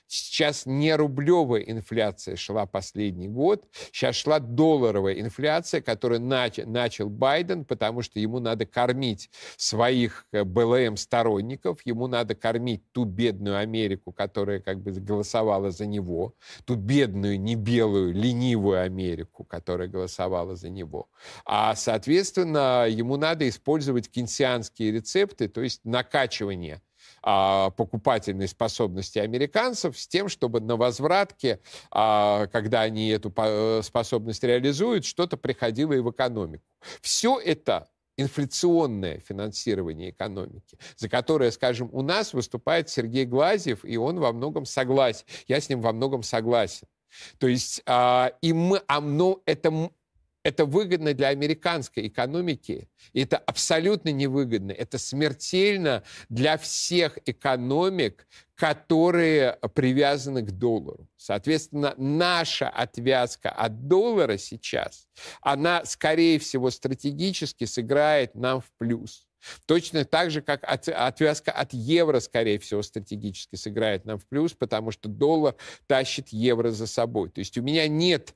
Сейчас 0.07 0.65
не 0.65 0.95
рублевая 0.95 1.61
инфляция 1.61 2.35
шла 2.35 2.65
последний 2.65 3.27
год, 3.27 3.67
сейчас 3.91 4.15
шла 4.15 4.39
долларовая 4.39 5.19
инфляция, 5.19 5.81
которую 5.81 6.21
нач- 6.21 6.65
начал 6.65 7.09
Байден, 7.09 7.65
потому 7.65 8.01
что 8.01 8.19
ему 8.19 8.39
надо 8.39 8.65
кормить 8.65 9.29
своих 9.57 10.25
э, 10.31 10.43
БЛМ-сторонников, 10.43 11.79
ему 11.85 12.07
надо 12.07 12.35
кормить 12.35 12.83
ту 12.91 13.05
бедную 13.05 13.57
Америку, 13.57 14.11
которая 14.11 14.59
как 14.59 14.81
бы 14.81 14.91
голосовала 14.91 15.71
за 15.71 15.85
него, 15.85 16.33
ту 16.65 16.75
бедную, 16.75 17.39
не 17.39 17.55
белую, 17.55 18.13
ленивую 18.13 18.81
Америку, 18.81 19.43
которая 19.43 19.87
голосовала 19.87 20.55
за 20.55 20.69
него. 20.69 21.09
А, 21.45 21.75
соответственно, 21.75 22.87
ему 22.89 23.17
надо 23.17 23.47
использовать 23.47 24.09
кенсианские 24.09 24.91
рецепты, 24.91 25.47
то 25.47 25.61
есть 25.61 25.81
накачивание 25.83 26.81
а, 27.23 27.69
покупательной 27.71 28.47
способности 28.47 29.19
американцев 29.19 29.97
с 29.97 30.07
тем, 30.07 30.29
чтобы 30.29 30.59
на 30.59 30.75
возвратке, 30.75 31.59
а, 31.91 32.47
когда 32.47 32.81
они 32.81 33.09
эту 33.09 33.33
э, 33.35 33.81
способность 33.83 34.43
реализуют, 34.43 35.05
что-то 35.05 35.37
приходило 35.37 35.93
и 35.93 35.99
в 35.99 36.11
экономику. 36.11 36.63
Все 37.01 37.39
это 37.39 37.87
инфляционное 38.17 39.19
финансирование 39.19 40.09
экономики, 40.09 40.77
за 40.95 41.07
которое, 41.07 41.51
скажем, 41.51 41.89
у 41.91 42.01
нас 42.01 42.33
выступает 42.33 42.89
Сергей 42.89 43.25
Глазьев, 43.25 43.85
и 43.85 43.95
он 43.97 44.19
во 44.19 44.33
многом 44.33 44.65
согласен. 44.65 45.25
Я 45.47 45.61
с 45.61 45.69
ним 45.69 45.81
во 45.81 45.93
многом 45.93 46.23
согласен. 46.23 46.87
То 47.37 47.47
есть, 47.47 47.81
а, 47.85 48.33
и 48.41 48.53
мы, 48.53 48.81
а, 48.87 48.99
ну, 48.99 49.41
это 49.45 49.91
это 50.43 50.65
выгодно 50.65 51.13
для 51.13 51.27
американской 51.29 52.07
экономики. 52.07 52.89
И 53.13 53.21
это 53.21 53.37
абсолютно 53.37 54.09
невыгодно. 54.09 54.71
Это 54.71 54.97
смертельно 54.97 56.03
для 56.29 56.57
всех 56.57 57.19
экономик, 57.25 58.27
которые 58.55 59.57
привязаны 59.75 60.41
к 60.41 60.51
доллару. 60.51 61.07
Соответственно, 61.15 61.93
наша 61.97 62.69
отвязка 62.69 63.49
от 63.49 63.87
доллара 63.87 64.37
сейчас, 64.37 65.07
она, 65.41 65.85
скорее 65.85 66.39
всего, 66.39 66.71
стратегически 66.71 67.65
сыграет 67.65 68.33
нам 68.35 68.61
в 68.61 68.71
плюс. 68.77 69.27
Точно 69.65 70.05
так 70.05 70.31
же, 70.31 70.41
как 70.41 70.63
от, 70.63 70.87
отвязка 70.89 71.51
от 71.51 71.73
евро, 71.73 72.19
скорее 72.19 72.59
всего, 72.59 72.81
стратегически 72.81 73.55
сыграет 73.55 74.05
нам 74.05 74.17
в 74.17 74.25
плюс, 74.25 74.53
потому 74.53 74.91
что 74.91 75.09
доллар 75.09 75.55
тащит 75.85 76.29
евро 76.29 76.71
за 76.71 76.87
собой. 76.87 77.29
То 77.29 77.39
есть 77.39 77.57
у 77.57 77.61
меня 77.61 77.87
нет 77.87 78.33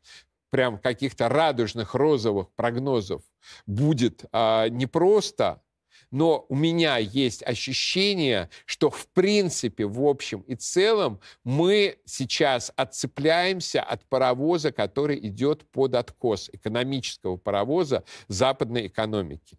прям 0.52 0.78
каких-то 0.78 1.30
радужных 1.30 1.96
розовых 1.96 2.52
прогнозов 2.52 3.24
будет 3.66 4.26
а, 4.32 4.70
непросто, 4.70 5.64
но 6.12 6.46
у 6.50 6.56
меня 6.56 6.98
есть 6.98 7.42
ощущение, 7.42 8.50
что 8.66 8.90
в 8.90 9.08
принципе, 9.08 9.86
в 9.86 10.06
общем 10.06 10.42
и 10.42 10.56
целом, 10.56 11.22
мы 11.44 12.00
сейчас 12.06 12.72
отцепляемся 12.76 13.82
от 13.82 14.06
паровоза, 14.06 14.72
который 14.72 15.18
идет 15.28 15.66
под 15.72 15.96
откос, 15.96 16.50
экономического 16.52 17.38
паровоза 17.38 18.04
западной 18.28 18.88
экономики. 18.88 19.58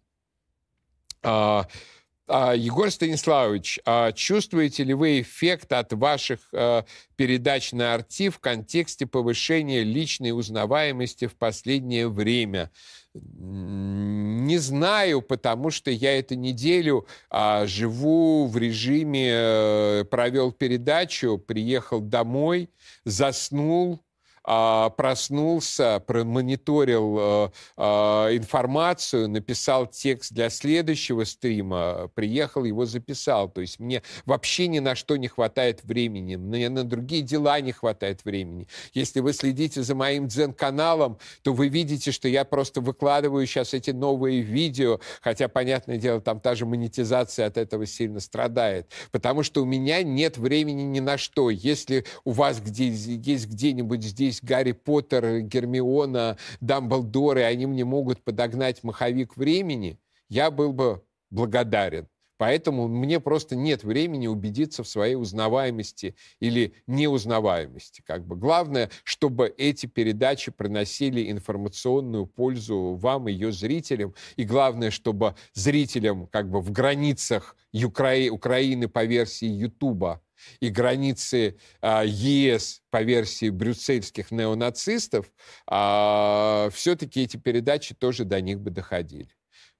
А, 2.25 2.55
Егор 2.55 2.89
Станиславович, 2.89 3.79
а 3.85 4.13
чувствуете 4.13 4.83
ли 4.85 4.93
вы 4.93 5.19
эффект 5.21 5.73
от 5.73 5.91
ваших 5.91 6.39
э, 6.53 6.83
передач 7.17 7.73
на 7.73 7.93
Арти 7.93 8.29
в 8.29 8.39
контексте 8.39 9.05
повышения 9.05 9.83
личной 9.83 10.31
узнаваемости 10.31 11.27
в 11.27 11.35
последнее 11.35 12.07
время? 12.07 12.71
Не 13.13 14.57
знаю, 14.57 15.21
потому 15.21 15.69
что 15.69 15.91
я 15.91 16.17
эту 16.17 16.35
неделю 16.35 17.05
а, 17.29 17.65
живу 17.67 18.47
в 18.47 18.57
режиме, 18.57 19.29
э, 19.31 20.05
провел 20.09 20.53
передачу, 20.53 21.37
приехал 21.37 21.99
домой, 21.99 22.69
заснул, 23.03 23.99
проснулся, 24.43 26.03
промониторил 26.05 27.17
э, 27.19 27.49
а, 27.77 28.29
информацию, 28.35 29.29
написал 29.29 29.87
текст 29.87 30.33
для 30.33 30.49
следующего 30.49 31.23
стрима, 31.23 32.09
приехал, 32.13 32.65
его 32.65 32.85
записал. 32.85 33.49
То 33.49 33.61
есть 33.61 33.79
мне 33.79 34.03
вообще 34.25 34.67
ни 34.67 34.79
на 34.79 34.95
что 34.95 35.15
не 35.15 35.27
хватает 35.27 35.83
времени, 35.83 36.35
мне 36.35 36.69
на 36.69 36.83
другие 36.83 37.21
дела 37.21 37.59
не 37.61 37.71
хватает 37.71 38.25
времени. 38.25 38.67
Если 38.93 39.21
вы 39.21 39.33
следите 39.33 39.81
за 39.81 39.95
моим 39.95 40.27
дзен-каналом, 40.27 41.17
то 41.41 41.53
вы 41.53 41.69
видите, 41.69 42.11
что 42.11 42.27
я 42.27 42.43
просто 42.43 42.81
выкладываю 42.81 43.45
сейчас 43.47 43.73
эти 43.73 43.91
новые 43.91 44.41
видео, 44.41 44.99
хотя, 45.21 45.47
понятное 45.47 45.97
дело, 45.97 46.19
там 46.19 46.39
та 46.39 46.55
же 46.55 46.65
монетизация 46.65 47.47
от 47.47 47.57
этого 47.57 47.85
сильно 47.85 48.19
страдает, 48.19 48.91
потому 49.11 49.43
что 49.43 49.61
у 49.61 49.65
меня 49.65 50.03
нет 50.03 50.37
времени 50.37 50.83
ни 50.83 50.99
на 50.99 51.17
что. 51.17 51.49
Если 51.49 52.05
у 52.25 52.31
вас 52.31 52.59
где, 52.59 52.89
есть 52.89 53.47
где-нибудь 53.47 54.03
здесь 54.03 54.32
есть 54.33 54.43
Гарри 54.43 54.71
Поттер, 54.73 55.41
Гермиона, 55.41 56.37
Дамблдор, 56.59 57.37
и 57.37 57.41
они 57.41 57.65
мне 57.67 57.85
могут 57.85 58.23
подогнать 58.23 58.83
маховик 58.83 59.37
времени, 59.37 59.99
я 60.29 60.51
был 60.51 60.73
бы 60.73 61.03
благодарен. 61.29 62.07
Поэтому 62.37 62.87
мне 62.87 63.19
просто 63.19 63.55
нет 63.55 63.83
времени 63.83 64.27
убедиться 64.27 64.83
в 64.83 64.87
своей 64.87 65.15
узнаваемости 65.15 66.15
или 66.39 66.73
неузнаваемости. 66.87 68.03
Как 68.05 68.25
бы. 68.25 68.35
Главное, 68.35 68.89
чтобы 69.03 69.53
эти 69.57 69.85
передачи 69.85 70.51
приносили 70.51 71.31
информационную 71.31 72.25
пользу 72.25 72.95
вам, 72.95 73.27
ее 73.27 73.51
зрителям. 73.51 74.13
И 74.35 74.43
главное, 74.43 74.89
чтобы 74.89 75.35
зрителям 75.53 76.27
как 76.27 76.49
бы 76.49 76.59
в 76.59 76.71
границах 76.71 77.55
Укра... 77.71 78.29
Украины 78.29 78.87
по 78.87 79.05
версии 79.05 79.47
Ютуба 79.47 80.21
и 80.59 80.69
границы 80.69 81.57
а, 81.81 82.03
ЕС 82.03 82.81
по 82.89 83.01
версии 83.01 83.49
брюссельских 83.49 84.31
неонацистов, 84.31 85.31
а, 85.67 86.69
все-таки 86.73 87.23
эти 87.23 87.37
передачи 87.37 87.95
тоже 87.95 88.25
до 88.25 88.41
них 88.41 88.59
бы 88.59 88.71
доходили. 88.71 89.29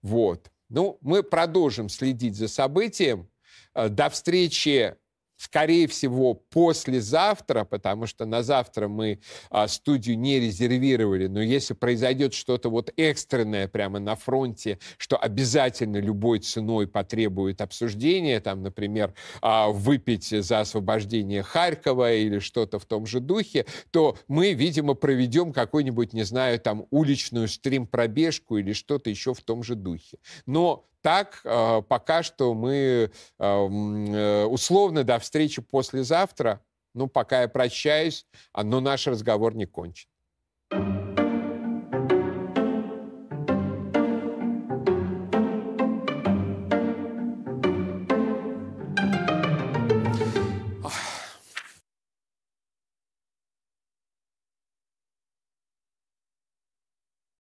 Вот. 0.01 0.51
Ну, 0.69 0.97
мы 1.01 1.23
продолжим 1.23 1.89
следить 1.89 2.35
за 2.35 2.47
событием. 2.47 3.29
А, 3.73 3.89
до 3.89 4.09
встречи 4.09 4.95
скорее 5.43 5.87
всего, 5.87 6.35
послезавтра, 6.35 7.65
потому 7.65 8.07
что 8.07 8.25
на 8.25 8.43
завтра 8.43 8.87
мы 8.87 9.19
а, 9.49 9.67
студию 9.67 10.17
не 10.17 10.39
резервировали, 10.39 11.27
но 11.27 11.41
если 11.41 11.73
произойдет 11.73 12.33
что-то 12.33 12.69
вот 12.69 12.93
экстренное 12.95 13.67
прямо 13.67 13.99
на 13.99 14.15
фронте, 14.15 14.79
что 14.97 15.17
обязательно 15.17 15.97
любой 15.97 16.39
ценой 16.39 16.87
потребует 16.87 17.59
обсуждения, 17.59 18.39
там, 18.39 18.63
например, 18.63 19.13
а, 19.41 19.67
выпить 19.69 20.29
за 20.29 20.61
освобождение 20.61 21.43
Харькова 21.43 22.13
или 22.13 22.39
что-то 22.39 22.79
в 22.79 22.85
том 22.85 23.05
же 23.05 23.19
духе, 23.19 23.65
то 23.91 24.17
мы, 24.29 24.53
видимо, 24.53 24.93
проведем 24.93 25.51
какой-нибудь, 25.51 26.13
не 26.13 26.23
знаю, 26.23 26.57
там, 26.59 26.85
уличную 26.89 27.49
стрим-пробежку 27.49 28.57
или 28.57 28.71
что-то 28.71 29.09
еще 29.09 29.33
в 29.33 29.41
том 29.41 29.61
же 29.61 29.75
духе. 29.75 30.19
Но 30.45 30.85
так, 31.03 31.41
э, 31.43 31.81
пока 31.87 32.23
что 32.23 32.53
мы 32.53 32.73
э, 32.73 33.09
э, 33.39 34.45
условно 34.45 35.03
до 35.03 35.19
встречи 35.19 35.61
послезавтра. 35.61 36.61
Ну, 36.95 37.07
пока 37.07 37.41
я 37.41 37.47
прощаюсь, 37.47 38.25
но 38.55 38.79
наш 38.79 39.07
разговор 39.07 39.53
не 39.53 39.65
кончен. 39.65 40.07